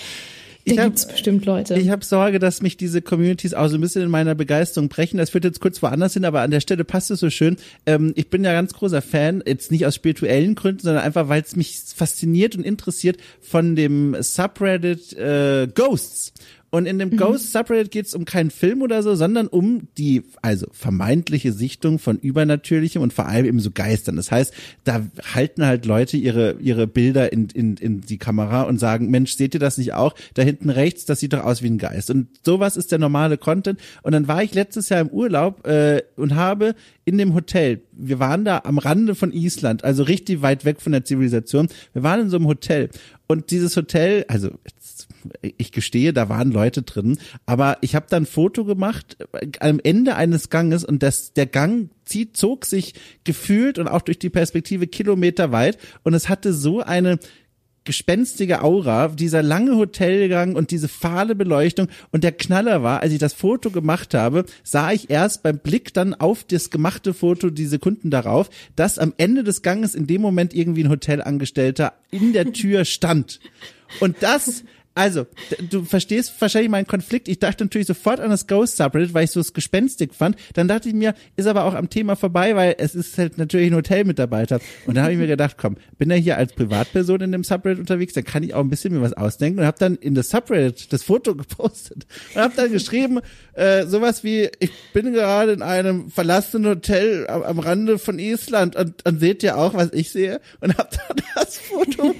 Da 0.66 0.73
ich 0.73 0.79
gibt's 0.79 1.05
hab, 1.05 1.12
bestimmt 1.12 1.44
Leute. 1.46 1.75
Ich 1.79 1.88
habe 1.88 2.05
Sorge, 2.05 2.38
dass 2.38 2.61
mich 2.61 2.77
diese 2.77 3.01
Communities 3.01 3.55
auch 3.55 3.68
so 3.68 3.77
ein 3.77 3.81
bisschen 3.81 4.03
in 4.03 4.11
meiner 4.11 4.35
Begeisterung 4.35 4.88
brechen. 4.88 5.16
Das 5.16 5.31
führt 5.31 5.44
jetzt 5.44 5.61
kurz 5.61 5.83
woanders 5.83 6.14
hin, 6.14 6.25
aber 6.25 6.42
an 6.42 6.51
der 6.51 6.61
Stelle 6.61 6.85
passt 6.85 7.11
es 7.11 7.20
so 7.20 7.31
schön. 7.31 7.57
Ähm, 7.87 8.12
ich 8.14 8.29
bin 8.29 8.44
ja 8.44 8.53
ganz 8.53 8.75
großer 8.75 9.03
Fan, 9.03 9.42
jetzt 9.46 9.70
nicht 9.70 9.87
aus 9.87 9.94
spirituellen 9.94 10.55
Gründen, 10.55 10.81
sondern 10.83 11.03
einfach, 11.03 11.29
weil 11.29 11.42
es 11.42 11.57
mich 11.57 11.79
fasziniert 11.94 12.57
und 12.57 12.64
interessiert 12.64 13.18
von 13.40 13.75
dem 13.75 14.16
Subreddit 14.20 15.14
äh, 15.14 15.68
Ghosts. 15.75 16.33
Und 16.70 16.87
in 16.87 16.98
dem 16.98 17.11
mhm. 17.11 17.16
Ghost 17.16 17.52
Subreddit 17.52 17.90
geht 17.90 18.06
es 18.06 18.14
um 18.14 18.24
keinen 18.24 18.50
Film 18.50 18.83
oder 18.83 19.02
so, 19.02 19.14
sondern 19.16 19.48
um 19.48 19.88
die, 19.98 20.22
also 20.40 20.66
vermeintliche 20.70 21.52
Sichtung 21.52 21.98
von 21.98 22.18
Übernatürlichem 22.18 23.02
und 23.02 23.12
vor 23.12 23.26
allem 23.26 23.44
eben 23.44 23.61
so 23.61 23.70
Geistern. 23.72 24.16
Das 24.16 24.30
heißt, 24.30 24.54
da 24.85 25.04
halten 25.35 25.66
halt 25.66 25.85
Leute 25.85 26.16
ihre, 26.16 26.56
ihre 26.61 26.87
Bilder 26.87 27.33
in, 27.33 27.48
in, 27.48 27.76
in 27.76 28.00
die 28.02 28.18
Kamera 28.18 28.62
und 28.62 28.78
sagen, 28.78 29.11
Mensch, 29.11 29.35
seht 29.35 29.54
ihr 29.54 29.61
das 29.61 29.78
nicht 29.78 29.94
auch? 29.94 30.14
Da 30.35 30.42
hinten 30.42 30.70
rechts, 30.70 31.04
das 31.04 31.20
sieht 31.20 31.33
doch 31.33 31.44
aus 31.44 31.62
wie 31.62 31.70
ein 31.70 31.78
Geist. 31.78 32.11
Und 32.11 32.28
sowas 32.44 32.76
ist 32.76 32.92
der 32.92 32.98
normale 32.98 33.37
Content. 33.37 33.80
Und 34.02 34.12
dann 34.12 34.28
war 34.28 34.42
ich 34.42 34.54
letztes 34.54 34.88
Jahr 34.90 35.00
im 35.00 35.09
Urlaub 35.09 35.66
äh, 35.66 36.02
und 36.16 36.37
habe 36.37 36.76
in 37.04 37.18
dem 37.18 37.35
Hotel, 37.35 37.83
wir 37.92 38.20
waren 38.20 38.44
da 38.44 38.62
am 38.64 38.78
Rande 38.78 39.16
von 39.16 39.33
Island, 39.33 39.83
also 39.83 40.04
richtig 40.04 40.42
weit 40.42 40.64
weg 40.64 40.80
von 40.80 40.92
der 40.92 41.04
Zivilisation. 41.04 41.66
Wir 41.92 42.04
waren 42.04 42.20
in 42.20 42.30
so 42.30 42.37
einem 42.37 42.46
Hotel. 42.46 42.90
Und 43.31 43.53
dieses 43.53 43.77
Hotel, 43.77 44.25
also 44.27 44.51
ich 45.57 45.71
gestehe, 45.71 46.12
da 46.12 46.29
waren 46.29 46.51
Leute 46.51 46.83
drin, 46.83 47.16
aber 47.47 47.79
ich 47.81 47.95
habe 47.95 48.07
dann 48.11 48.27
Foto 48.27 48.64
gemacht 48.64 49.19
äh, 49.35 49.47
am 49.61 49.79
Ende 49.79 50.16
eines 50.16 50.51
Ganges 50.51 50.85
und 50.85 51.05
das, 51.05 51.33
der 51.33 51.47
Gang 51.47 51.90
zieht, 52.05 52.37
zog 52.37 52.64
sich 52.64 52.95
gefühlt 53.23 53.79
und 53.79 53.87
auch 53.87 54.03
durch 54.03 54.19
die 54.19 54.31
Perspektive 54.31 54.88
Kilometer 54.88 55.53
weit. 55.53 55.79
Und 56.03 56.14
es 56.14 56.29
hatte 56.29 56.53
so 56.53 56.81
eine 56.81 57.21
gespenstige 57.90 58.62
Aura, 58.62 59.09
dieser 59.09 59.42
lange 59.42 59.74
Hotelgang 59.74 60.55
und 60.55 60.70
diese 60.70 60.87
fahle 60.87 61.35
Beleuchtung 61.35 61.88
und 62.12 62.22
der 62.22 62.31
Knaller 62.31 62.85
war, 62.85 63.00
als 63.00 63.12
ich 63.12 63.18
das 63.18 63.33
Foto 63.33 63.72
gemacht 63.72 64.14
habe, 64.14 64.44
sah 64.62 64.92
ich 64.92 65.11
erst 65.11 65.42
beim 65.42 65.59
Blick 65.59 65.92
dann 65.92 66.14
auf 66.14 66.44
das 66.44 66.70
gemachte 66.70 67.14
Foto 67.14 67.50
die 67.50 67.66
Sekunden 67.66 68.11
darauf, 68.11 68.48
dass 68.76 69.00
am 69.00 69.12
Ende 69.16 69.42
des 69.42 69.62
Ganges 69.62 69.96
in 69.96 70.07
dem 70.07 70.22
Moment 70.22 70.55
irgendwie 70.55 70.85
ein 70.85 70.88
Hotelangestellter 70.88 71.94
in 72.12 72.33
der 72.33 72.53
Tür 72.53 72.85
stand. 72.85 73.40
Und 73.98 74.18
das 74.20 74.62
also, 74.94 75.26
du 75.70 75.85
verstehst 75.85 76.35
wahrscheinlich 76.40 76.70
meinen 76.70 76.87
Konflikt. 76.87 77.29
Ich 77.29 77.38
dachte 77.38 77.64
natürlich 77.64 77.87
sofort 77.87 78.18
an 78.18 78.31
das 78.31 78.48
Ghost 78.48 78.76
Subreddit, 78.76 79.14
weil 79.14 79.24
ich 79.24 79.31
so 79.31 79.38
es 79.38 79.53
gespenstig 79.53 80.14
fand. 80.14 80.37
Dann 80.55 80.66
dachte 80.66 80.88
ich 80.88 80.94
mir, 80.94 81.14
ist 81.37 81.46
aber 81.46 81.64
auch 81.64 81.74
am 81.74 81.88
Thema 81.88 82.16
vorbei, 82.16 82.57
weil 82.57 82.74
es 82.76 82.96
ist 82.96 83.16
halt 83.16 83.38
natürlich 83.38 83.70
ein 83.70 83.76
Hotelmitarbeiter. 83.76 84.61
Und 84.87 84.96
da 84.96 85.03
habe 85.03 85.12
ich 85.12 85.18
mir 85.18 85.29
gedacht, 85.29 85.57
komm, 85.59 85.76
bin 85.96 86.11
ja 86.11 86.16
hier 86.16 86.37
als 86.38 86.55
Privatperson 86.55 87.20
in 87.20 87.31
dem 87.31 87.44
Subreddit 87.44 87.79
unterwegs, 87.79 88.14
dann 88.14 88.24
kann 88.24 88.42
ich 88.42 88.53
auch 88.53 88.61
ein 88.61 88.68
bisschen 88.68 88.92
mir 88.92 89.00
was 89.00 89.12
ausdenken 89.12 89.61
und 89.61 89.66
habe 89.66 89.79
dann 89.79 89.94
in 89.94 90.16
das 90.16 90.31
Subreddit 90.31 90.92
das 90.92 91.05
Foto 91.05 91.35
gepostet 91.37 92.07
und 92.35 92.40
habe 92.40 92.55
dann 92.57 92.72
geschrieben, 92.72 93.20
äh, 93.53 93.87
sowas 93.87 94.24
wie, 94.24 94.50
ich 94.59 94.72
bin 94.92 95.12
gerade 95.12 95.53
in 95.53 95.62
einem 95.62 96.11
verlassenen 96.11 96.68
Hotel 96.68 97.29
am, 97.29 97.42
am 97.42 97.59
Rande 97.61 97.98
von 97.98 98.18
Island 98.18 98.74
und, 98.74 99.07
und 99.07 99.20
seht 99.20 99.44
ihr 99.44 99.57
auch, 99.57 99.74
was 99.74 99.92
ich 99.92 100.11
sehe? 100.11 100.40
Und 100.61 100.76
habe 100.76 100.88
dann 100.90 101.16
das 101.37 101.59
Foto 101.59 102.12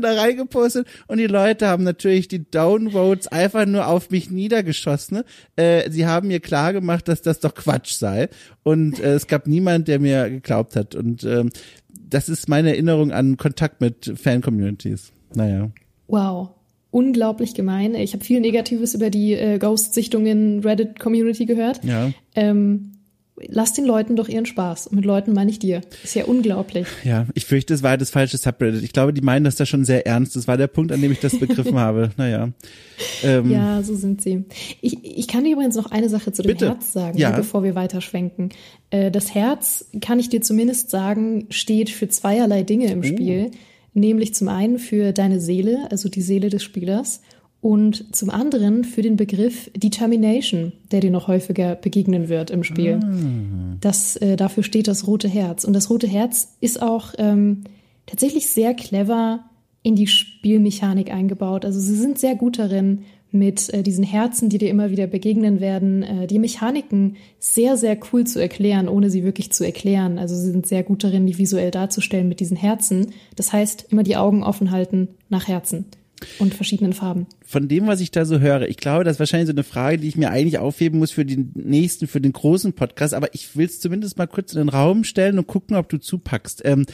da 0.00 0.12
reingepostet 0.12 0.86
und 1.08 1.18
die 1.18 1.26
Leute 1.26 1.66
haben 1.66 1.82
natürlich 1.82 2.11
natürlich 2.12 2.28
die 2.28 2.50
Downvotes 2.50 3.28
einfach 3.28 3.66
nur 3.66 3.86
auf 3.86 4.10
mich 4.10 4.30
niedergeschossen. 4.30 5.22
Äh, 5.56 5.90
sie 5.90 6.06
haben 6.06 6.28
mir 6.28 6.40
klar 6.40 6.72
gemacht, 6.72 7.08
dass 7.08 7.22
das 7.22 7.40
doch 7.40 7.54
Quatsch 7.54 7.94
sei. 7.94 8.28
Und 8.62 9.00
äh, 9.00 9.14
es 9.14 9.26
gab 9.26 9.46
niemand, 9.46 9.88
der 9.88 9.98
mir 9.98 10.28
geglaubt 10.28 10.76
hat. 10.76 10.94
Und 10.94 11.24
ähm, 11.24 11.50
das 11.88 12.28
ist 12.28 12.48
meine 12.48 12.70
Erinnerung 12.70 13.12
an 13.12 13.38
Kontakt 13.38 13.80
mit 13.80 14.12
Fan-Communities. 14.14 15.12
Naja. 15.34 15.70
Wow 16.06 16.50
unglaublich 16.92 17.54
gemein. 17.54 17.94
Ich 17.94 18.12
habe 18.12 18.22
viel 18.22 18.38
Negatives 18.40 18.94
über 18.94 19.08
die 19.08 19.32
äh, 19.32 19.58
Ghost-Sichtungen 19.58 20.60
Reddit-Community 20.60 21.46
gehört. 21.46 21.82
Ja. 21.82 22.10
Ähm, 22.34 22.91
lass 23.36 23.72
den 23.72 23.84
Leuten 23.84 24.16
doch 24.16 24.28
ihren 24.28 24.46
Spaß. 24.46 24.88
Und 24.88 24.96
mit 24.96 25.04
Leuten 25.04 25.32
meine 25.32 25.50
ich 25.50 25.58
dir. 25.58 25.80
Ist 26.02 26.14
ja 26.14 26.24
unglaublich. 26.24 26.86
Ja, 27.04 27.26
ich 27.34 27.46
fürchte, 27.46 27.74
es 27.74 27.82
war 27.82 27.96
das 27.96 28.10
falsche 28.10 28.36
Subreddit. 28.36 28.82
Ich 28.82 28.92
glaube, 28.92 29.12
die 29.12 29.22
meinen 29.22 29.44
das 29.44 29.56
da 29.56 29.66
schon 29.66 29.84
sehr 29.84 30.06
ernst. 30.06 30.36
Das 30.36 30.46
war 30.46 30.56
der 30.56 30.66
Punkt, 30.66 30.92
an 30.92 31.00
dem 31.00 31.12
ich 31.12 31.20
das 31.20 31.38
begriffen 31.38 31.78
habe. 31.78 32.10
Naja. 32.16 32.50
Ähm, 33.22 33.50
ja, 33.50 33.82
so 33.82 33.94
sind 33.94 34.22
sie. 34.22 34.44
Ich, 34.80 34.98
ich 35.02 35.28
kann 35.28 35.44
dir 35.44 35.52
übrigens 35.52 35.76
noch 35.76 35.90
eine 35.90 36.08
Sache 36.08 36.32
zu 36.32 36.42
dem 36.42 36.52
bitte. 36.52 36.68
Herz 36.68 36.92
sagen, 36.92 37.18
ja. 37.18 37.30
bevor 37.30 37.62
wir 37.62 37.74
weiterschwenken. 37.74 38.50
Äh, 38.90 39.10
das 39.10 39.34
Herz, 39.34 39.86
kann 40.00 40.18
ich 40.18 40.28
dir 40.28 40.40
zumindest 40.42 40.90
sagen, 40.90 41.46
steht 41.50 41.90
für 41.90 42.08
zweierlei 42.08 42.62
Dinge 42.62 42.90
im 42.90 43.00
oh. 43.00 43.04
Spiel. 43.04 43.50
Nämlich 43.94 44.34
zum 44.34 44.48
einen 44.48 44.78
für 44.78 45.12
deine 45.12 45.38
Seele, 45.38 45.86
also 45.90 46.08
die 46.08 46.22
Seele 46.22 46.48
des 46.48 46.62
Spielers, 46.62 47.20
und 47.62 48.14
zum 48.14 48.28
anderen 48.28 48.82
für 48.82 49.02
den 49.02 49.16
Begriff 49.16 49.70
Determination, 49.76 50.72
der 50.90 50.98
dir 50.98 51.12
noch 51.12 51.28
häufiger 51.28 51.76
begegnen 51.76 52.28
wird 52.28 52.50
im 52.50 52.64
Spiel. 52.64 52.98
Ah. 53.00 53.76
Das, 53.80 54.16
äh, 54.16 54.34
dafür 54.34 54.64
steht 54.64 54.88
das 54.88 55.06
rote 55.06 55.28
Herz. 55.28 55.62
Und 55.62 55.72
das 55.72 55.88
rote 55.88 56.08
Herz 56.08 56.56
ist 56.60 56.82
auch 56.82 57.14
ähm, 57.18 57.62
tatsächlich 58.06 58.48
sehr 58.48 58.74
clever 58.74 59.44
in 59.84 59.94
die 59.94 60.08
Spielmechanik 60.08 61.12
eingebaut. 61.12 61.64
Also 61.64 61.78
sie 61.78 61.94
sind 61.94 62.18
sehr 62.18 62.34
gut 62.34 62.58
darin, 62.58 63.04
mit 63.30 63.72
äh, 63.72 63.84
diesen 63.84 64.04
Herzen, 64.04 64.48
die 64.48 64.58
dir 64.58 64.68
immer 64.68 64.90
wieder 64.90 65.06
begegnen 65.06 65.60
werden, 65.60 66.02
äh, 66.02 66.26
die 66.26 66.40
Mechaniken 66.40 67.16
sehr, 67.38 67.76
sehr 67.76 67.96
cool 68.12 68.24
zu 68.24 68.40
erklären, 68.40 68.88
ohne 68.88 69.08
sie 69.08 69.22
wirklich 69.22 69.52
zu 69.52 69.64
erklären. 69.64 70.18
Also 70.18 70.34
sie 70.34 70.50
sind 70.50 70.66
sehr 70.66 70.82
gut 70.82 71.04
darin, 71.04 71.26
die 71.26 71.38
visuell 71.38 71.70
darzustellen 71.70 72.28
mit 72.28 72.40
diesen 72.40 72.56
Herzen. 72.56 73.12
Das 73.36 73.52
heißt, 73.52 73.86
immer 73.90 74.02
die 74.02 74.16
Augen 74.16 74.42
offen 74.42 74.72
halten 74.72 75.08
nach 75.28 75.46
Herzen. 75.46 75.86
Und 76.38 76.54
verschiedenen 76.54 76.92
Farben. 76.92 77.26
Von 77.44 77.68
dem, 77.68 77.86
was 77.86 78.00
ich 78.00 78.10
da 78.10 78.24
so 78.24 78.40
höre, 78.40 78.68
ich 78.68 78.76
glaube, 78.76 79.04
das 79.04 79.16
ist 79.16 79.20
wahrscheinlich 79.20 79.48
so 79.48 79.52
eine 79.52 79.64
Frage, 79.64 79.98
die 79.98 80.08
ich 80.08 80.16
mir 80.16 80.30
eigentlich 80.30 80.58
aufheben 80.58 80.98
muss 80.98 81.10
für 81.10 81.24
den 81.24 81.52
nächsten, 81.54 82.06
für 82.06 82.20
den 82.20 82.32
großen 82.32 82.72
Podcast, 82.72 83.14
aber 83.14 83.34
ich 83.34 83.56
will 83.56 83.66
es 83.66 83.80
zumindest 83.80 84.18
mal 84.18 84.26
kurz 84.26 84.52
in 84.52 84.58
den 84.58 84.68
Raum 84.68 85.04
stellen 85.04 85.38
und 85.38 85.46
gucken, 85.46 85.76
ob 85.76 85.88
du 85.88 85.98
zupackst. 85.98 86.62
Ähm, 86.64 86.86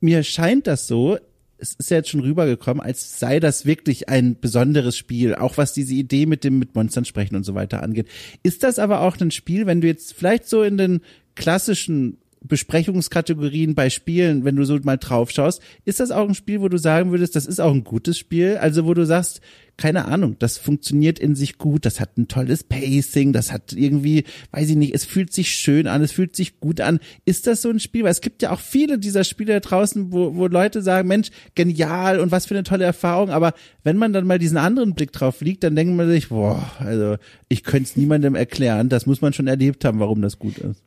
mir 0.00 0.22
scheint 0.22 0.66
das 0.66 0.86
so, 0.86 1.18
es 1.62 1.74
ist 1.74 1.90
ja 1.90 1.98
jetzt 1.98 2.08
schon 2.08 2.20
rübergekommen, 2.20 2.82
als 2.82 3.20
sei 3.20 3.38
das 3.38 3.64
wirklich 3.64 4.08
ein 4.08 4.38
besonderes 4.40 4.96
Spiel, 4.96 5.36
auch 5.36 5.56
was 5.58 5.72
diese 5.72 5.94
Idee 5.94 6.26
mit 6.26 6.42
dem 6.42 6.58
mit 6.58 6.74
Monstern 6.74 7.04
sprechen 7.04 7.36
und 7.36 7.44
so 7.44 7.54
weiter 7.54 7.82
angeht. 7.82 8.08
Ist 8.42 8.64
das 8.64 8.80
aber 8.80 9.00
auch 9.00 9.16
ein 9.20 9.30
Spiel, 9.30 9.66
wenn 9.66 9.80
du 9.80 9.86
jetzt 9.86 10.12
vielleicht 10.12 10.48
so 10.48 10.62
in 10.62 10.76
den 10.76 11.00
klassischen 11.36 12.18
Besprechungskategorien 12.44 13.74
bei 13.74 13.90
Spielen, 13.90 14.44
wenn 14.44 14.56
du 14.56 14.64
so 14.64 14.78
mal 14.82 14.96
drauf 14.96 15.30
schaust, 15.30 15.62
ist 15.84 16.00
das 16.00 16.10
auch 16.10 16.28
ein 16.28 16.34
Spiel, 16.34 16.60
wo 16.60 16.68
du 16.68 16.78
sagen 16.78 17.10
würdest, 17.10 17.36
das 17.36 17.46
ist 17.46 17.60
auch 17.60 17.72
ein 17.72 17.84
gutes 17.84 18.18
Spiel? 18.18 18.56
Also 18.56 18.84
wo 18.84 18.94
du 18.94 19.06
sagst, 19.06 19.40
keine 19.76 20.04
Ahnung, 20.04 20.36
das 20.38 20.58
funktioniert 20.58 21.18
in 21.18 21.34
sich 21.34 21.56
gut, 21.58 21.86
das 21.86 21.98
hat 21.98 22.18
ein 22.18 22.28
tolles 22.28 22.62
Pacing, 22.62 23.32
das 23.32 23.52
hat 23.52 23.72
irgendwie, 23.72 24.24
weiß 24.50 24.70
ich 24.70 24.76
nicht, 24.76 24.94
es 24.94 25.04
fühlt 25.04 25.32
sich 25.32 25.50
schön 25.50 25.86
an, 25.86 26.02
es 26.02 26.12
fühlt 26.12 26.36
sich 26.36 26.60
gut 26.60 26.80
an. 26.80 27.00
Ist 27.24 27.46
das 27.46 27.62
so 27.62 27.70
ein 27.70 27.80
Spiel? 27.80 28.04
Weil 28.04 28.12
es 28.12 28.20
gibt 28.20 28.42
ja 28.42 28.50
auch 28.50 28.60
viele 28.60 28.98
dieser 28.98 29.24
Spiele 29.24 29.60
draußen, 29.60 30.12
wo, 30.12 30.36
wo 30.36 30.46
Leute 30.46 30.82
sagen, 30.82 31.08
Mensch, 31.08 31.30
genial 31.54 32.20
und 32.20 32.30
was 32.30 32.46
für 32.46 32.54
eine 32.54 32.64
tolle 32.64 32.84
Erfahrung, 32.84 33.30
aber 33.30 33.54
wenn 33.82 33.96
man 33.96 34.12
dann 34.12 34.26
mal 34.26 34.38
diesen 34.38 34.58
anderen 34.58 34.94
Blick 34.94 35.12
drauf 35.12 35.40
liegt, 35.40 35.64
dann 35.64 35.74
denkt 35.74 35.96
man 35.96 36.08
sich, 36.08 36.28
boah, 36.28 36.70
also 36.78 37.16
ich 37.48 37.64
könnte 37.64 37.88
es 37.88 37.96
niemandem 37.96 38.34
erklären, 38.34 38.88
das 38.88 39.06
muss 39.06 39.20
man 39.20 39.32
schon 39.32 39.46
erlebt 39.46 39.84
haben, 39.84 40.00
warum 40.00 40.22
das 40.22 40.38
gut 40.38 40.58
ist. 40.58 40.82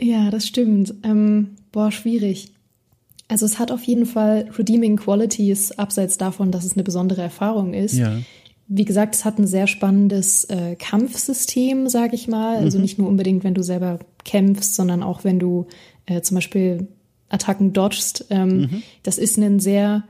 Ja, 0.00 0.30
das 0.30 0.46
stimmt. 0.46 0.94
Ähm, 1.02 1.50
boah, 1.72 1.90
schwierig. 1.92 2.52
Also 3.28 3.46
es 3.46 3.58
hat 3.58 3.70
auf 3.70 3.82
jeden 3.84 4.06
Fall 4.06 4.50
redeeming 4.58 4.96
qualities, 4.96 5.72
abseits 5.72 6.18
davon, 6.18 6.50
dass 6.50 6.64
es 6.64 6.74
eine 6.74 6.82
besondere 6.84 7.22
Erfahrung 7.22 7.72
ist. 7.72 7.94
Ja. 7.94 8.18
Wie 8.66 8.84
gesagt, 8.84 9.14
es 9.14 9.24
hat 9.24 9.38
ein 9.38 9.46
sehr 9.46 9.66
spannendes 9.66 10.44
äh, 10.44 10.74
Kampfsystem, 10.76 11.88
sage 11.88 12.14
ich 12.14 12.28
mal. 12.28 12.56
Also 12.56 12.78
Mhm. 12.78 12.82
nicht 12.82 12.98
nur 12.98 13.08
unbedingt, 13.08 13.44
wenn 13.44 13.54
du 13.54 13.62
selber 13.62 13.98
kämpfst, 14.24 14.74
sondern 14.74 15.02
auch 15.02 15.24
wenn 15.24 15.38
du 15.38 15.66
äh, 16.06 16.20
zum 16.22 16.34
Beispiel 16.36 16.88
Attacken 17.28 17.72
dodgst. 17.72 18.26
Ähm, 18.30 18.58
Mhm. 18.58 18.82
Das 19.02 19.18
ist 19.18 19.38
ein 19.38 19.58
sehr, 19.60 20.04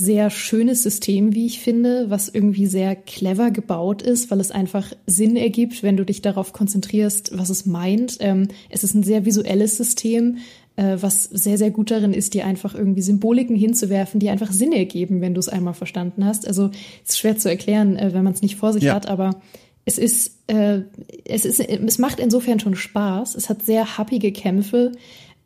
sehr 0.00 0.30
schönes 0.30 0.84
System, 0.84 1.34
wie 1.34 1.46
ich 1.46 1.58
finde, 1.58 2.08
was 2.08 2.28
irgendwie 2.28 2.66
sehr 2.66 2.94
clever 2.94 3.50
gebaut 3.50 4.00
ist, 4.00 4.30
weil 4.30 4.38
es 4.38 4.52
einfach 4.52 4.92
Sinn 5.06 5.34
ergibt, 5.34 5.82
wenn 5.82 5.96
du 5.96 6.04
dich 6.04 6.22
darauf 6.22 6.52
konzentrierst, 6.52 7.36
was 7.36 7.50
es 7.50 7.66
meint. 7.66 8.16
Ähm, 8.20 8.46
es 8.70 8.84
ist 8.84 8.94
ein 8.94 9.02
sehr 9.02 9.24
visuelles 9.24 9.76
System, 9.76 10.36
äh, 10.76 10.98
was 11.00 11.24
sehr, 11.24 11.58
sehr 11.58 11.72
gut 11.72 11.90
darin 11.90 12.12
ist, 12.12 12.34
dir 12.34 12.46
einfach 12.46 12.76
irgendwie 12.76 13.02
Symboliken 13.02 13.56
hinzuwerfen, 13.56 14.20
die 14.20 14.28
einfach 14.30 14.52
Sinn 14.52 14.70
ergeben, 14.70 15.20
wenn 15.20 15.34
du 15.34 15.40
es 15.40 15.48
einmal 15.48 15.74
verstanden 15.74 16.24
hast. 16.24 16.46
Also 16.46 16.70
es 17.04 17.14
ist 17.14 17.18
schwer 17.18 17.36
zu 17.36 17.48
erklären, 17.50 17.96
äh, 17.96 18.14
wenn 18.14 18.22
man 18.22 18.34
es 18.34 18.42
nicht 18.42 18.54
vor 18.54 18.72
sich 18.72 18.84
Ja. 18.84 18.94
hat, 18.94 19.08
aber 19.08 19.40
es 19.84 19.98
ist, 19.98 20.36
äh, 20.46 20.82
es 21.24 21.44
ist, 21.44 21.58
es 21.58 21.98
macht 21.98 22.20
insofern 22.20 22.60
schon 22.60 22.76
Spaß. 22.76 23.34
Es 23.34 23.48
hat 23.48 23.64
sehr 23.64 23.98
happige 23.98 24.30
Kämpfe, 24.30 24.92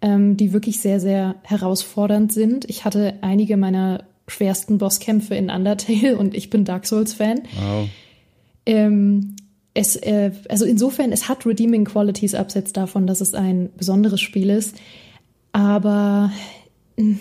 ähm, 0.03 0.37
die 0.37 0.53
wirklich 0.53 0.79
sehr, 0.79 1.01
sehr 1.01 1.37
herausfordernd 1.43 2.35
sind. 2.35 2.69
Ich 2.69 2.85
hatte 2.85 3.15
einige 3.23 3.57
meiner 3.57 4.05
schwersten 4.29 4.79
Bosskämpfe 4.79 5.35
in 5.35 5.51
Undertale 5.51 6.17
und 6.17 6.35
ich 6.35 6.51
bin 6.51 6.65
Dark 6.65 6.87
Souls-Fan. 6.87 7.43
Wow. 7.61 7.89
Ähm, 8.67 9.37
es, 9.75 9.97
äh, 9.97 10.33
also 10.49 10.65
insofern, 10.65 11.13
es 11.13 11.29
hat 11.29 11.47
redeeming 11.47 11.85
qualities 11.85 12.35
abseits 12.35 12.73
davon, 12.73 13.07
dass 13.07 13.21
es 13.21 13.35
ein 13.35 13.71
besonderes 13.77 14.21
Spiel 14.21 14.51
ist. 14.51 14.77
Aber 15.53 16.31
mh, 16.97 17.17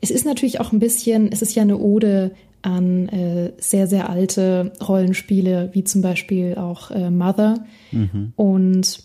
es 0.00 0.10
ist 0.10 0.24
natürlich 0.24 0.60
auch 0.60 0.72
ein 0.72 0.78
bisschen, 0.78 1.30
es 1.32 1.42
ist 1.42 1.54
ja 1.54 1.62
eine 1.62 1.78
Ode 1.78 2.32
an 2.62 3.08
äh, 3.08 3.52
sehr, 3.58 3.86
sehr 3.86 4.08
alte 4.10 4.72
Rollenspiele, 4.86 5.70
wie 5.72 5.84
zum 5.84 6.02
Beispiel 6.02 6.56
auch 6.56 6.90
äh, 6.90 7.10
Mother 7.10 7.64
und 8.34 9.00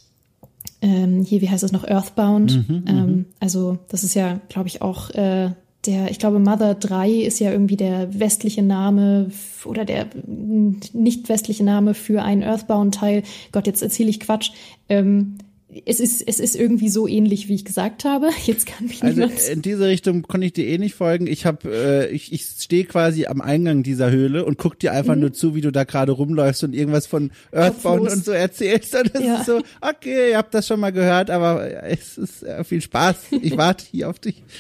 ähm, 0.82 1.22
hier, 1.22 1.42
wie 1.42 1.50
heißt 1.50 1.62
das 1.62 1.72
noch, 1.72 1.88
Earthbound. 1.88 2.66
ähm, 2.88 3.26
also 3.40 3.78
das 3.90 4.04
ist 4.04 4.16
ja, 4.16 4.40
glaube 4.50 4.68
ich, 4.68 4.82
auch 4.82 5.12
äh, 5.12 5.52
der, 5.86 6.12
ich 6.12 6.20
glaube, 6.20 6.40
Mother 6.40 6.76
3 6.76 7.10
ist 7.10 7.40
ja 7.40 7.52
irgendwie 7.52 7.78
der 7.78 8.20
westliche 8.20 8.62
Name 8.62 9.32
oder 9.66 9.86
der 9.86 10.08
nicht 10.26 11.28
westliche 11.30 11.64
Name 11.64 11.94
für 11.94 12.22
einen 12.22 12.44
Earthbound-Teil. 12.44 13.24
Gott, 13.52 13.68
jetzt 13.68 13.82
erzähle 13.82 14.10
ich 14.10 14.20
Quatsch. 14.20 14.52
Ähm, 14.90 15.38
es 15.86 16.00
ist, 16.00 16.22
es 16.28 16.40
ist 16.40 16.56
irgendwie 16.56 16.90
so 16.90 17.08
ähnlich, 17.08 17.48
wie 17.48 17.56
ich 17.56 17.64
gesagt 17.66 18.04
habe. 18.04 18.30
Jetzt 18.46 18.66
kann 18.66 18.88
mich 18.88 19.02
Also 19.04 19.22
niemand. 19.22 19.40
in 19.50 19.62
diese 19.62 19.86
Richtung 19.88 20.24
konnte 20.24 20.48
ich 20.48 20.54
dir 20.54 20.66
eh 20.68 20.78
nicht 20.78 20.96
folgen. 20.96 21.28
Ich 21.28 21.46
habe, 21.46 21.70
äh, 21.72 22.08
ich, 22.10 22.34
ich 22.34 22.44
stehe 22.46 22.84
quasi 22.84 23.26
am 23.28 23.40
Eingang 23.42 23.84
dieser 23.84 24.12
Höhle 24.12 24.44
und 24.46 24.58
guck 24.58 24.78
dir 24.80 24.92
einfach 24.92 25.16
nur 25.16 25.32
zu, 25.34 25.56
wie 25.56 25.62
du 25.62 25.72
da 25.72 25.84
gerade 25.86 26.12
rumläufst 26.12 26.64
und 26.64 26.74
irgendwas 26.74 27.08
von 27.08 27.32
Earthbound 27.52 28.10
und 28.12 28.26
so 28.26 28.32
erzählst. 28.32 28.94
Und 29.02 29.16
es 29.16 29.24
Ja. 29.24 29.40
ist 29.40 29.46
so, 29.46 29.62
okay, 29.82 30.32
ihr 30.32 30.38
habt 30.38 30.54
das 30.54 30.68
schon 30.68 30.80
mal 30.80 30.92
gehört, 30.92 31.30
aber 31.30 31.84
es 31.86 32.18
ist 32.18 32.44
äh, 32.44 32.64
viel 32.64 32.82
Spaß. 32.82 33.18
Ich 33.42 33.56
warte 33.58 33.86
hier 33.90 34.10
auf 34.10 34.20
dich. 34.20 34.44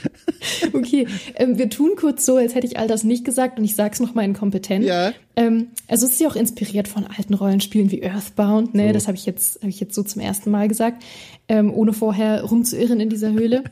Okay, 0.74 1.08
ähm, 1.36 1.58
wir 1.58 1.70
tun 1.70 1.92
kurz 1.96 2.26
so, 2.26 2.38
als 2.38 2.56
hätte 2.56 2.66
ich 2.66 2.78
all 2.80 2.88
das 2.88 3.04
nicht 3.04 3.24
gesagt 3.26 3.60
und 3.60 3.66
ich 3.66 3.76
sag's 3.76 4.00
nochmal 4.00 4.26
inkompetent. 4.26 4.86
Ja. 4.86 5.12
Ähm, 5.42 5.68
also 5.88 6.06
es 6.06 6.14
ist 6.14 6.22
ja 6.22 6.28
auch 6.28 6.36
inspiriert 6.36 6.88
von 6.88 7.06
alten 7.06 7.34
Rollenspielen 7.34 7.92
wie 7.92 8.04
Earthbound, 8.04 8.74
ne? 8.74 8.88
So. 8.88 8.94
Das 8.94 9.08
habe 9.08 9.18
ich 9.18 9.26
jetzt, 9.26 9.62
habe 9.62 9.70
ich 9.70 9.80
jetzt 9.80 9.96
so 9.96 10.04
zum 10.04 10.22
ersten 10.22 10.52
Mal 10.52 10.68
gesagt, 10.68 11.04
ähm, 11.48 11.74
ohne 11.74 11.94
vorher 11.94 12.44
rumzuirren 12.44 13.00
in 13.00 13.10
dieser 13.10 13.32
Höhle. 13.32 13.64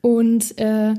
Und 0.00 0.58
äh, 0.58 0.94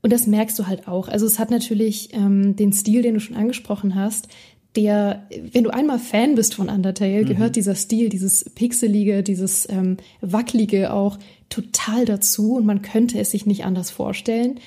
und 0.00 0.12
das 0.12 0.26
merkst 0.26 0.58
du 0.58 0.66
halt 0.66 0.86
auch. 0.86 1.08
Also 1.08 1.26
es 1.26 1.38
hat 1.38 1.50
natürlich 1.50 2.14
ähm, 2.14 2.54
den 2.56 2.72
Stil, 2.72 3.02
den 3.02 3.14
du 3.14 3.20
schon 3.20 3.36
angesprochen 3.36 3.94
hast, 3.94 4.28
der, 4.76 5.26
wenn 5.52 5.64
du 5.64 5.70
einmal 5.70 5.98
Fan 5.98 6.34
bist 6.34 6.54
von 6.54 6.68
Undertale, 6.68 7.24
gehört 7.24 7.56
dieser 7.56 7.74
Stil, 7.74 8.08
dieses 8.10 8.44
Pixelige, 8.54 9.22
dieses 9.22 9.68
ähm, 9.68 9.96
Wackelige 10.20 10.92
auch 10.92 11.18
total 11.48 12.04
dazu 12.04 12.54
und 12.54 12.66
man 12.66 12.82
könnte 12.82 13.18
es 13.18 13.32
sich 13.32 13.44
nicht 13.44 13.64
anders 13.64 13.90
vorstellen. 13.90 14.60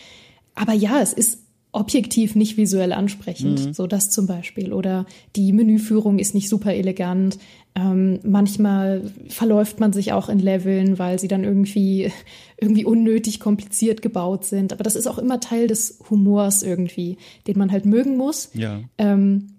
Aber 0.54 0.74
ja, 0.74 1.02
es 1.02 1.14
ist 1.14 1.40
objektiv 1.74 2.36
nicht 2.36 2.58
visuell 2.58 2.92
ansprechend, 2.92 3.76
so 3.76 3.88
das 3.88 4.10
zum 4.10 4.28
Beispiel. 4.28 4.74
Oder 4.74 5.06
die 5.36 5.54
Menüführung 5.54 6.20
ist 6.20 6.36
nicht 6.36 6.50
super 6.50 6.74
elegant. 6.74 7.38
Ähm, 7.76 8.20
manchmal 8.24 9.10
verläuft 9.30 9.80
man 9.80 9.94
sich 9.94 10.12
auch 10.12 10.28
in 10.28 10.40
Leveln, 10.40 11.00
weil 11.00 11.18
sie 11.20 11.30
dann 11.30 11.46
irgendwie, 11.46 12.12
irgendwie 12.60 12.84
unnötig 12.84 13.40
kompliziert 13.40 14.02
gebaut 14.02 14.44
sind. 14.44 14.74
Aber 14.74 14.84
das 14.84 14.96
ist 14.96 15.08
auch 15.08 15.18
immer 15.18 15.40
Teil 15.40 15.68
des 15.68 16.00
Humors 16.10 16.62
irgendwie, 16.64 17.18
den 17.48 17.58
man 17.58 17.72
halt 17.72 17.86
mögen 17.86 18.18
muss. 18.18 18.50
Ja. 18.54 18.82
Ähm, 18.98 19.54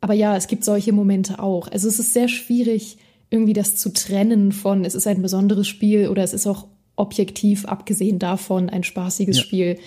aber 0.00 0.14
ja, 0.14 0.36
es 0.36 0.46
gibt 0.46 0.64
solche 0.64 0.92
Momente 0.92 1.38
auch. 1.38 1.68
Also 1.68 1.88
es 1.88 1.98
ist 1.98 2.14
sehr 2.14 2.28
schwierig, 2.28 2.96
irgendwie 3.28 3.52
das 3.52 3.76
zu 3.76 3.92
trennen 3.92 4.52
von, 4.52 4.86
es 4.86 4.94
ist 4.94 5.06
ein 5.06 5.20
besonderes 5.20 5.68
Spiel 5.68 6.08
oder 6.08 6.22
es 6.22 6.32
ist 6.32 6.46
auch 6.46 6.66
objektiv, 6.96 7.66
abgesehen 7.66 8.18
davon, 8.18 8.70
ein 8.70 8.84
spaßiges 8.84 9.36
Ja. 9.36 9.42
Spiel. 9.42 9.78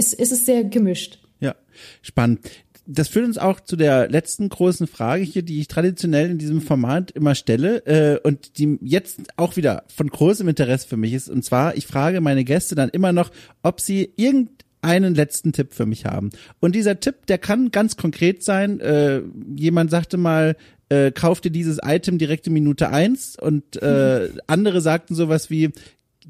Es, 0.00 0.14
es 0.14 0.32
ist 0.32 0.46
sehr 0.46 0.64
gemischt. 0.64 1.18
Ja, 1.40 1.54
spannend. 2.00 2.40
Das 2.86 3.08
führt 3.08 3.26
uns 3.26 3.36
auch 3.36 3.60
zu 3.60 3.76
der 3.76 4.08
letzten 4.08 4.48
großen 4.48 4.86
Frage 4.86 5.22
hier, 5.22 5.42
die 5.42 5.60
ich 5.60 5.68
traditionell 5.68 6.30
in 6.30 6.38
diesem 6.38 6.62
Format 6.62 7.10
immer 7.10 7.34
stelle 7.34 7.84
äh, 7.84 8.18
und 8.26 8.56
die 8.56 8.78
jetzt 8.80 9.20
auch 9.36 9.56
wieder 9.56 9.84
von 9.94 10.08
großem 10.08 10.48
Interesse 10.48 10.88
für 10.88 10.96
mich 10.96 11.12
ist. 11.12 11.28
Und 11.28 11.44
zwar, 11.44 11.76
ich 11.76 11.86
frage 11.86 12.22
meine 12.22 12.44
Gäste 12.44 12.74
dann 12.74 12.88
immer 12.88 13.12
noch, 13.12 13.30
ob 13.62 13.78
sie 13.78 14.14
irgendeinen 14.16 15.14
letzten 15.14 15.52
Tipp 15.52 15.74
für 15.74 15.84
mich 15.84 16.06
haben. 16.06 16.30
Und 16.60 16.74
dieser 16.74 16.98
Tipp, 16.98 17.26
der 17.26 17.36
kann 17.36 17.70
ganz 17.70 17.98
konkret 17.98 18.42
sein. 18.42 18.80
Äh, 18.80 19.20
jemand 19.54 19.90
sagte 19.90 20.16
mal, 20.16 20.56
äh, 20.88 21.12
kauf 21.12 21.42
dir 21.42 21.50
dieses 21.50 21.78
Item 21.84 22.16
direkt 22.16 22.46
in 22.46 22.54
Minute 22.54 22.88
eins 22.88 23.36
und 23.38 23.76
äh, 23.82 24.30
andere 24.46 24.80
sagten 24.80 25.14
sowas 25.14 25.50
wie, 25.50 25.72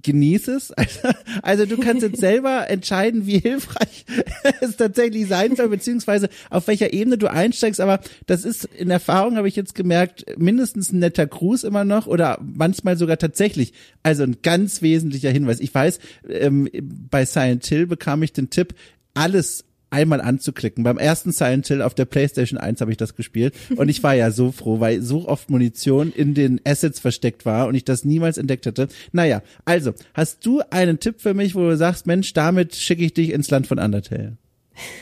genieß 0.02 0.48
es. 0.48 0.72
Also, 0.80 1.08
also 1.42 1.66
du 1.66 1.76
kannst 1.76 2.02
jetzt 2.02 2.20
selber 2.20 2.68
entscheiden, 2.68 3.26
wie 3.26 3.38
hilfreich 3.38 4.04
es 4.60 4.76
tatsächlich 4.76 5.28
sein 5.28 5.54
soll, 5.54 5.68
beziehungsweise 5.68 6.28
auf 6.48 6.66
welcher 6.68 6.92
Ebene 6.92 7.18
du 7.18 7.30
einsteigst. 7.30 7.80
Aber 7.80 8.00
das 8.26 8.44
ist 8.44 8.64
in 8.64 8.90
Erfahrung, 8.90 9.36
habe 9.36 9.48
ich 9.48 9.56
jetzt 9.56 9.74
gemerkt, 9.74 10.24
mindestens 10.38 10.92
ein 10.92 11.00
netter 11.00 11.26
Gruß 11.26 11.64
immer 11.64 11.84
noch 11.84 12.06
oder 12.06 12.38
manchmal 12.40 12.96
sogar 12.96 13.18
tatsächlich. 13.18 13.72
Also 14.02 14.22
ein 14.22 14.38
ganz 14.42 14.82
wesentlicher 14.82 15.30
Hinweis. 15.30 15.60
Ich 15.60 15.74
weiß, 15.74 15.98
ähm, 16.28 16.68
bei 17.10 17.24
Silent 17.24 17.66
Hill 17.66 17.86
bekam 17.86 18.22
ich 18.22 18.32
den 18.32 18.50
Tipp, 18.50 18.74
alles 19.14 19.64
einmal 19.90 20.20
anzuklicken. 20.20 20.84
Beim 20.84 20.98
ersten 20.98 21.32
Silent 21.32 21.66
Hill 21.66 21.82
auf 21.82 21.94
der 21.94 22.04
PlayStation 22.04 22.58
1 22.58 22.80
habe 22.80 22.90
ich 22.90 22.96
das 22.96 23.14
gespielt 23.14 23.54
und 23.76 23.88
ich 23.88 24.02
war 24.02 24.14
ja 24.14 24.30
so 24.30 24.52
froh, 24.52 24.80
weil 24.80 25.02
so 25.02 25.28
oft 25.28 25.50
Munition 25.50 26.12
in 26.12 26.34
den 26.34 26.60
Assets 26.64 27.00
versteckt 27.00 27.44
war 27.44 27.66
und 27.66 27.74
ich 27.74 27.84
das 27.84 28.04
niemals 28.04 28.38
entdeckt 28.38 28.66
hätte. 28.66 28.88
Naja, 29.12 29.42
also, 29.64 29.92
hast 30.14 30.46
du 30.46 30.62
einen 30.70 31.00
Tipp 31.00 31.20
für 31.20 31.34
mich, 31.34 31.54
wo 31.54 31.60
du 31.60 31.76
sagst, 31.76 32.06
Mensch, 32.06 32.32
damit 32.32 32.74
schicke 32.74 33.04
ich 33.04 33.14
dich 33.14 33.30
ins 33.30 33.50
Land 33.50 33.66
von 33.66 33.78
Undertale? 33.78 34.36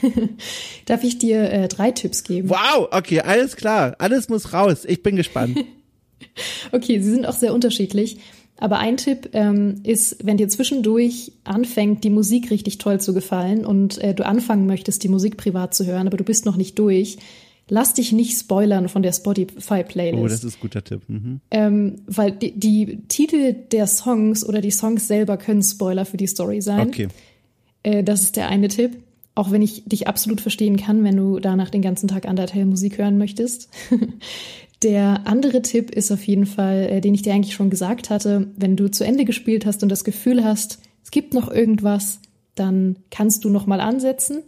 Darf 0.87 1.05
ich 1.05 1.19
dir 1.19 1.51
äh, 1.53 1.69
drei 1.69 1.91
Tipps 1.91 2.25
geben? 2.25 2.49
Wow, 2.49 2.89
okay, 2.91 3.21
alles 3.21 3.57
klar, 3.57 3.95
alles 3.99 4.29
muss 4.29 4.53
raus. 4.53 4.85
Ich 4.87 5.03
bin 5.03 5.17
gespannt. 5.17 5.59
Okay, 6.73 7.01
sie 7.01 7.11
sind 7.11 7.27
auch 7.27 7.37
sehr 7.37 7.55
unterschiedlich. 7.55 8.19
Aber 8.61 8.79
ein 8.81 8.97
Tipp 8.97 9.31
ähm, 9.35 9.81
ist, 9.85 10.17
wenn 10.25 10.37
dir 10.37 10.49
zwischendurch 10.49 11.33
anfängt, 11.45 12.03
die 12.03 12.11
Musik 12.11 12.51
richtig 12.51 12.79
toll 12.79 13.01
zu 13.01 13.15
gefallen 13.15 13.65
und 13.65 13.99
äh, 13.99 14.15
du 14.15 14.27
anfangen 14.27 14.67
möchtest, 14.67 15.05
die 15.05 15.09
Musik 15.09 15.37
privat 15.37 15.75
zu 15.75 15.87
hören, 15.87 16.09
aber 16.09 16.17
du 16.17 16.25
bist 16.25 16.45
noch 16.45 16.57
nicht 16.57 16.77
durch, 16.79 17.19
lass 17.69 17.95
dich 17.95 18.11
nicht 18.11 18.37
spoilern 18.37 18.89
von 18.89 19.03
der 19.03 19.13
Spotify-Playlist. 19.13 20.23
Oh, 20.23 20.27
das 20.27 20.43
ist 20.43 20.57
ein 20.57 20.61
guter 20.61 20.83
Tipp. 20.83 21.03
Mhm. 21.07 21.41
ähm, 21.53 21.97
weil 22.07 22.33
die, 22.33 22.59
die 22.59 23.03
Titel 23.07 23.55
der 23.71 23.87
Songs 23.87 24.45
oder 24.45 24.61
die 24.61 24.73
Songs 24.73 25.07
selber 25.07 25.37
können 25.37 25.63
Spoiler 25.63 26.05
für 26.05 26.17
die 26.17 26.27
Story 26.27 26.61
sein. 26.61 26.89
Okay. 26.89 27.09
Äh, 27.85 28.03
das 28.03 28.23
ist 28.23 28.37
der 28.37 28.49
eine 28.49 28.69
Tipp. 28.69 28.97
auch 29.37 29.53
wenn 29.53 29.63
ich 29.63 29.85
dich 29.85 30.09
absolut 30.09 30.41
verstehen 30.41 30.77
kann, 30.77 31.05
wenn 31.05 31.17
du 31.17 31.39
danach 31.39 31.71
den 31.71 31.81
ganzen 31.81 32.09
Tag 32.09 32.25
Undertale 32.29 32.67
Musik 32.67 32.99
hören 32.99 33.19
möchtest. 33.19 33.69
Der 34.83 35.27
andere 35.27 35.63
Tipp 35.63 35.91
ist 35.91 36.13
auf 36.13 36.23
jeden 36.27 36.47
Fall, 36.47 36.89
äh, 36.91 37.01
den 37.01 37.15
ich 37.15 37.23
dir 37.23 37.35
eigentlich 37.35 37.55
schon 37.55 37.71
gesagt 37.71 38.11
hatte, 38.11 38.49
wenn 38.57 38.77
du 38.77 38.91
zu 38.91 39.05
Ende 39.05 39.25
gespielt 39.25 39.67
hast 39.67 39.83
und 39.83 39.89
das 39.89 40.05
Gefühl 40.05 40.45
hast, 40.45 40.81
es 41.03 41.11
gibt 41.11 41.35
noch 41.35 41.51
irgendwas, 41.51 42.21
dann 42.55 42.97
kannst 43.11 43.45
du 43.45 43.51
noch 43.51 43.67
mal 43.67 43.81
ansetzen. 43.81 44.43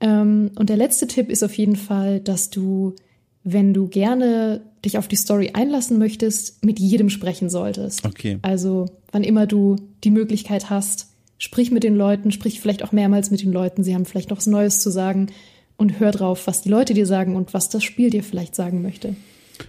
Ähm, 0.00 0.50
und 0.56 0.68
der 0.68 0.76
letzte 0.76 1.06
Tipp 1.06 1.30
ist 1.30 1.42
auf 1.42 1.54
jeden 1.56 1.76
Fall, 1.76 2.20
dass 2.20 2.50
du, 2.50 2.94
wenn 3.42 3.72
du 3.72 3.88
gerne 3.88 4.60
dich 4.84 4.98
auf 4.98 5.08
die 5.08 5.16
Story 5.16 5.52
einlassen 5.54 5.98
möchtest, 5.98 6.64
mit 6.64 6.78
jedem 6.78 7.08
sprechen 7.08 7.48
solltest. 7.48 8.04
Okay. 8.04 8.38
Also, 8.42 8.86
wann 9.12 9.24
immer 9.24 9.46
du 9.46 9.76
die 10.02 10.10
Möglichkeit 10.10 10.68
hast, 10.68 11.08
sprich 11.38 11.70
mit 11.70 11.84
den 11.84 11.96
Leuten, 11.96 12.32
sprich 12.32 12.60
vielleicht 12.60 12.82
auch 12.82 12.92
mehrmals 12.92 13.30
mit 13.30 13.42
den 13.42 13.52
Leuten. 13.52 13.82
Sie 13.82 13.94
haben 13.94 14.04
vielleicht 14.04 14.30
noch 14.30 14.38
was 14.38 14.46
Neues 14.46 14.80
zu 14.80 14.90
sagen 14.90 15.28
und 15.76 16.00
hör 16.00 16.10
drauf, 16.10 16.46
was 16.46 16.62
die 16.62 16.68
Leute 16.68 16.92
dir 16.92 17.06
sagen 17.06 17.34
und 17.34 17.54
was 17.54 17.70
das 17.70 17.82
Spiel 17.82 18.10
dir 18.10 18.22
vielleicht 18.22 18.54
sagen 18.54 18.82
möchte. 18.82 19.16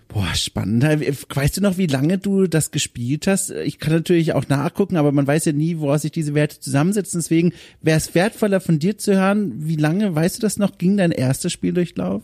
Boah, 0.07 0.33
spannend. 0.33 0.83
Weißt 0.83 1.57
du 1.57 1.61
noch, 1.61 1.77
wie 1.77 1.87
lange 1.87 2.17
du 2.17 2.47
das 2.47 2.71
gespielt 2.71 3.27
hast? 3.27 3.51
Ich 3.51 3.79
kann 3.79 3.93
natürlich 3.93 4.33
auch 4.33 4.47
nachgucken, 4.47 4.97
aber 4.97 5.11
man 5.11 5.27
weiß 5.27 5.45
ja 5.45 5.51
nie, 5.51 5.79
woraus 5.79 6.03
sich 6.03 6.11
diese 6.11 6.33
Werte 6.33 6.59
zusammensetzen. 6.59 7.19
Deswegen 7.19 7.53
wäre 7.81 7.97
es 7.97 8.15
wertvoller 8.15 8.61
von 8.61 8.79
dir 8.79 8.97
zu 8.97 9.15
hören, 9.15 9.53
wie 9.67 9.75
lange, 9.75 10.15
weißt 10.15 10.37
du 10.37 10.41
das 10.41 10.57
noch, 10.57 10.77
ging 10.77 10.97
dein 10.97 11.11
erstes 11.11 11.51
Spieldurchlauf? 11.51 12.23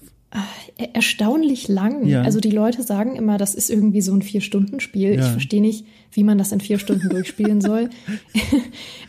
Äh, 0.78 0.88
erstaunlich 0.94 1.68
lang. 1.68 2.08
Ja. 2.08 2.22
Also 2.22 2.40
die 2.40 2.52
Leute 2.52 2.84
sagen 2.84 3.18
immer, 3.18 3.38
das 3.38 3.54
ist 3.54 3.70
irgendwie 3.70 4.02
so 4.02 4.14
ein 4.14 4.22
Vier-Stunden-Spiel. 4.22 5.16
Ja. 5.16 5.26
Ich 5.26 5.32
verstehe 5.32 5.62
nicht, 5.62 5.86
wie 6.14 6.24
man 6.24 6.38
das 6.38 6.54
in 6.54 6.62
vier 6.62 6.80
Stunden 6.80 7.10
durchspielen 7.10 7.60
soll. 7.62 7.90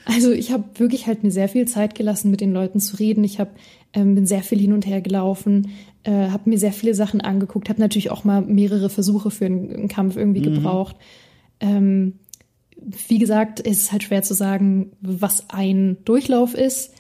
also 0.05 0.33
ich 0.33 0.51
habe 0.51 0.65
wirklich 0.77 1.07
halt 1.07 1.23
mir 1.23 1.31
sehr 1.31 1.49
viel 1.49 1.69
Zeit 1.69 1.95
gelassen, 1.95 2.33
mit 2.33 2.41
den 2.41 2.53
Leuten 2.53 2.81
zu 2.81 2.97
reden. 2.97 3.23
Ich 3.23 3.39
hab, 3.39 3.55
ähm, 3.93 4.17
bin 4.17 4.27
sehr 4.27 4.43
viel 4.43 4.59
hin 4.59 4.73
und 4.73 4.85
her 4.85 5.01
gelaufen, 5.01 5.69
äh, 6.05 6.29
habe 6.31 6.51
mir 6.51 6.59
sehr 6.59 6.73
viele 6.73 6.95
Sachen 6.95 7.21
angeguckt, 7.21 7.69
habe 7.69 7.81
natürlich 7.81 8.11
auch 8.11 8.25
mal 8.25 8.43
mehrere 8.43 8.91
Versuche 8.91 9.31
für 9.31 9.47
einen, 9.47 9.73
einen 9.73 9.89
Kampf 9.89 10.17
irgendwie 10.17 10.41
mhm. 10.41 10.55
gebraucht. 10.55 10.97
Ähm, 11.61 12.15
wie 13.09 13.19
gesagt, 13.19 13.61
es 13.61 13.83
ist 13.83 13.93
halt 13.93 14.03
schwer 14.03 14.23
zu 14.23 14.35
sagen, 14.35 14.93
was 15.01 15.51
ein 15.51 15.99
Durchlauf 16.05 16.55
ist. 16.55 16.95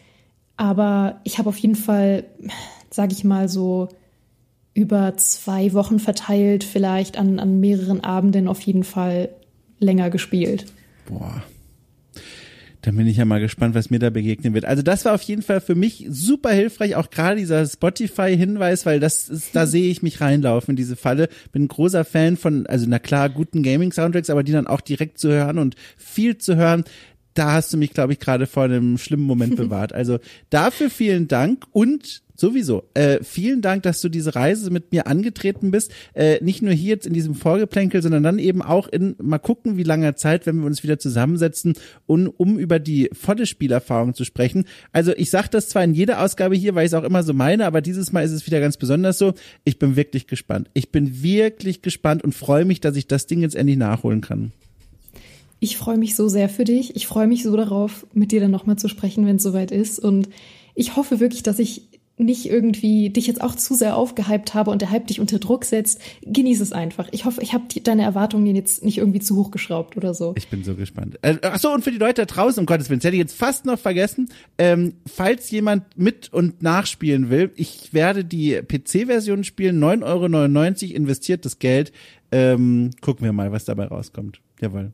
Aber 0.56 1.20
ich 1.24 1.38
habe 1.38 1.48
auf 1.48 1.56
jeden 1.56 1.74
Fall, 1.74 2.24
sage 2.90 3.12
ich 3.12 3.24
mal 3.24 3.48
so, 3.48 3.88
über 4.74 5.16
zwei 5.16 5.72
Wochen 5.72 5.98
verteilt, 5.98 6.64
vielleicht 6.64 7.18
an, 7.18 7.38
an 7.38 7.60
mehreren 7.60 8.04
Abenden 8.04 8.48
auf 8.48 8.60
jeden 8.60 8.84
Fall 8.84 9.30
länger 9.78 10.08
gespielt. 10.10 10.66
Boah. 11.06 11.42
Dann 12.82 12.96
bin 12.96 13.06
ich 13.06 13.16
ja 13.16 13.24
mal 13.24 13.40
gespannt, 13.40 13.76
was 13.76 13.90
mir 13.90 14.00
da 14.00 14.10
begegnen 14.10 14.54
wird. 14.54 14.64
Also 14.64 14.82
das 14.82 15.04
war 15.04 15.14
auf 15.14 15.22
jeden 15.22 15.42
Fall 15.42 15.60
für 15.60 15.76
mich 15.76 16.04
super 16.10 16.50
hilfreich, 16.50 16.96
auch 16.96 17.10
gerade 17.10 17.36
dieser 17.36 17.64
Spotify-Hinweis, 17.64 18.86
weil 18.86 18.98
das 18.98 19.28
ist, 19.28 19.54
da 19.54 19.66
sehe 19.66 19.88
ich 19.88 20.02
mich 20.02 20.20
reinlaufen 20.20 20.72
in 20.72 20.76
diese 20.76 20.96
Falle. 20.96 21.28
Bin 21.52 21.64
ein 21.64 21.68
großer 21.68 22.04
Fan 22.04 22.36
von, 22.36 22.66
also 22.66 22.86
na 22.88 22.98
klar, 22.98 23.30
guten 23.30 23.62
Gaming-Soundtracks, 23.62 24.30
aber 24.30 24.42
die 24.42 24.50
dann 24.50 24.66
auch 24.66 24.80
direkt 24.80 25.18
zu 25.18 25.28
hören 25.28 25.58
und 25.58 25.76
viel 25.96 26.38
zu 26.38 26.56
hören 26.56 26.82
da 27.34 27.52
hast 27.52 27.72
du 27.72 27.76
mich, 27.76 27.92
glaube 27.92 28.12
ich, 28.12 28.18
gerade 28.18 28.46
vor 28.46 28.64
einem 28.64 28.98
schlimmen 28.98 29.24
Moment 29.24 29.56
bewahrt. 29.56 29.92
Also 29.92 30.18
dafür 30.50 30.90
vielen 30.90 31.28
Dank 31.28 31.64
und 31.72 32.22
Sowieso. 32.42 32.82
Äh, 32.94 33.22
vielen 33.22 33.60
Dank, 33.60 33.84
dass 33.84 34.00
du 34.00 34.08
diese 34.08 34.34
Reise 34.34 34.70
mit 34.70 34.90
mir 34.90 35.06
angetreten 35.06 35.70
bist. 35.70 35.92
Äh, 36.12 36.42
nicht 36.42 36.60
nur 36.60 36.72
hier 36.72 36.88
jetzt 36.88 37.06
in 37.06 37.12
diesem 37.12 37.36
Vorgeplänkel, 37.36 38.02
sondern 38.02 38.24
dann 38.24 38.40
eben 38.40 38.62
auch 38.62 38.88
in 38.88 39.14
mal 39.22 39.38
gucken, 39.38 39.76
wie 39.76 39.84
langer 39.84 40.16
Zeit, 40.16 40.44
wenn 40.44 40.58
wir 40.58 40.66
uns 40.66 40.82
wieder 40.82 40.98
zusammensetzen, 40.98 41.74
und, 42.06 42.26
um 42.26 42.58
über 42.58 42.80
die 42.80 43.10
volle 43.12 43.46
Spielerfahrung 43.46 44.14
zu 44.14 44.24
sprechen. 44.24 44.64
Also 44.90 45.12
ich 45.16 45.30
sage 45.30 45.50
das 45.52 45.68
zwar 45.68 45.84
in 45.84 45.94
jeder 45.94 46.20
Ausgabe 46.20 46.56
hier, 46.56 46.74
weil 46.74 46.86
ich 46.86 46.92
es 46.92 46.94
auch 46.94 47.04
immer 47.04 47.22
so 47.22 47.32
meine, 47.32 47.64
aber 47.64 47.80
dieses 47.80 48.10
Mal 48.10 48.24
ist 48.24 48.32
es 48.32 48.44
wieder 48.44 48.58
ganz 48.58 48.76
besonders 48.76 49.18
so. 49.18 49.34
Ich 49.62 49.78
bin 49.78 49.94
wirklich 49.94 50.26
gespannt. 50.26 50.68
Ich 50.74 50.90
bin 50.90 51.22
wirklich 51.22 51.80
gespannt 51.80 52.24
und 52.24 52.34
freue 52.34 52.64
mich, 52.64 52.80
dass 52.80 52.96
ich 52.96 53.06
das 53.06 53.26
Ding 53.26 53.42
jetzt 53.42 53.54
endlich 53.54 53.76
nachholen 53.76 54.20
kann. 54.20 54.50
Ich 55.62 55.76
freue 55.76 55.96
mich 55.96 56.16
so 56.16 56.26
sehr 56.26 56.48
für 56.48 56.64
dich. 56.64 56.96
Ich 56.96 57.06
freue 57.06 57.28
mich 57.28 57.44
so 57.44 57.56
darauf, 57.56 58.04
mit 58.12 58.32
dir 58.32 58.40
dann 58.40 58.50
nochmal 58.50 58.78
zu 58.78 58.88
sprechen, 58.88 59.26
wenn 59.26 59.36
es 59.36 59.44
soweit 59.44 59.70
ist. 59.70 60.00
Und 60.00 60.28
ich 60.74 60.96
hoffe 60.96 61.20
wirklich, 61.20 61.44
dass 61.44 61.60
ich 61.60 61.82
nicht 62.16 62.46
irgendwie 62.46 63.10
dich 63.10 63.28
jetzt 63.28 63.40
auch 63.40 63.54
zu 63.54 63.74
sehr 63.74 63.96
aufgehypt 63.96 64.54
habe 64.54 64.72
und 64.72 64.82
der 64.82 64.90
Hype 64.90 65.06
dich 65.06 65.20
unter 65.20 65.38
Druck 65.38 65.64
setzt, 65.64 66.00
genieß 66.22 66.60
es 66.60 66.72
einfach. 66.72 67.08
Ich 67.12 67.26
hoffe, 67.26 67.42
ich 67.42 67.52
habe 67.54 67.64
deine 67.84 68.02
Erwartungen 68.02 68.56
jetzt 68.56 68.84
nicht 68.84 68.98
irgendwie 68.98 69.20
zu 69.20 69.36
hoch 69.36 69.52
geschraubt 69.52 69.96
oder 69.96 70.14
so. 70.14 70.34
Ich 70.36 70.48
bin 70.48 70.64
so 70.64 70.74
gespannt. 70.74 71.20
Äh, 71.22 71.36
ach 71.42 71.60
so, 71.60 71.72
und 71.72 71.84
für 71.84 71.92
die 71.92 71.98
Leute 71.98 72.22
da 72.22 72.34
draußen, 72.34 72.58
um 72.58 72.66
Gottes 72.66 72.90
Willen, 72.90 72.98
das 72.98 73.04
hätte 73.04 73.14
ich 73.14 73.22
jetzt 73.22 73.36
fast 73.36 73.64
noch 73.64 73.78
vergessen, 73.78 74.30
ähm, 74.58 74.94
falls 75.06 75.48
jemand 75.52 75.96
mit 75.96 76.32
und 76.32 76.60
nachspielen 76.60 77.30
will, 77.30 77.52
ich 77.54 77.94
werde 77.94 78.24
die 78.24 78.60
PC-Version 78.60 79.44
spielen, 79.44 79.80
9,99 79.80 80.88
Euro 80.88 80.96
investiert 80.96 81.44
das 81.44 81.60
Geld. 81.60 81.92
Ähm, 82.32 82.90
gucken 83.00 83.24
wir 83.24 83.32
mal, 83.32 83.52
was 83.52 83.64
dabei 83.64 83.84
rauskommt. 83.84 84.40
Jawohl. 84.60 84.92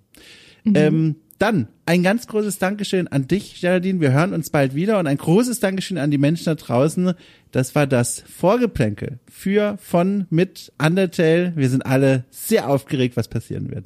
Mhm. 0.70 0.76
Ähm, 0.76 1.16
dann 1.38 1.68
ein 1.86 2.02
ganz 2.02 2.26
großes 2.26 2.58
Dankeschön 2.58 3.08
an 3.08 3.28
dich, 3.28 3.60
Geraldine. 3.60 4.00
Wir 4.00 4.12
hören 4.12 4.32
uns 4.34 4.50
bald 4.50 4.74
wieder 4.74 4.98
und 4.98 5.06
ein 5.06 5.16
großes 5.16 5.60
Dankeschön 5.60 5.96
an 5.98 6.10
die 6.10 6.18
Menschen 6.18 6.46
da 6.46 6.56
draußen. 6.56 7.14
Das 7.52 7.74
war 7.74 7.86
das 7.86 8.20
Vorgeplänkel 8.20 9.20
für, 9.30 9.78
von, 9.80 10.26
mit 10.30 10.72
Undertale. 10.84 11.52
Wir 11.54 11.68
sind 11.70 11.86
alle 11.86 12.24
sehr 12.30 12.68
aufgeregt, 12.68 13.16
was 13.16 13.28
passieren 13.28 13.70
wird. 13.70 13.84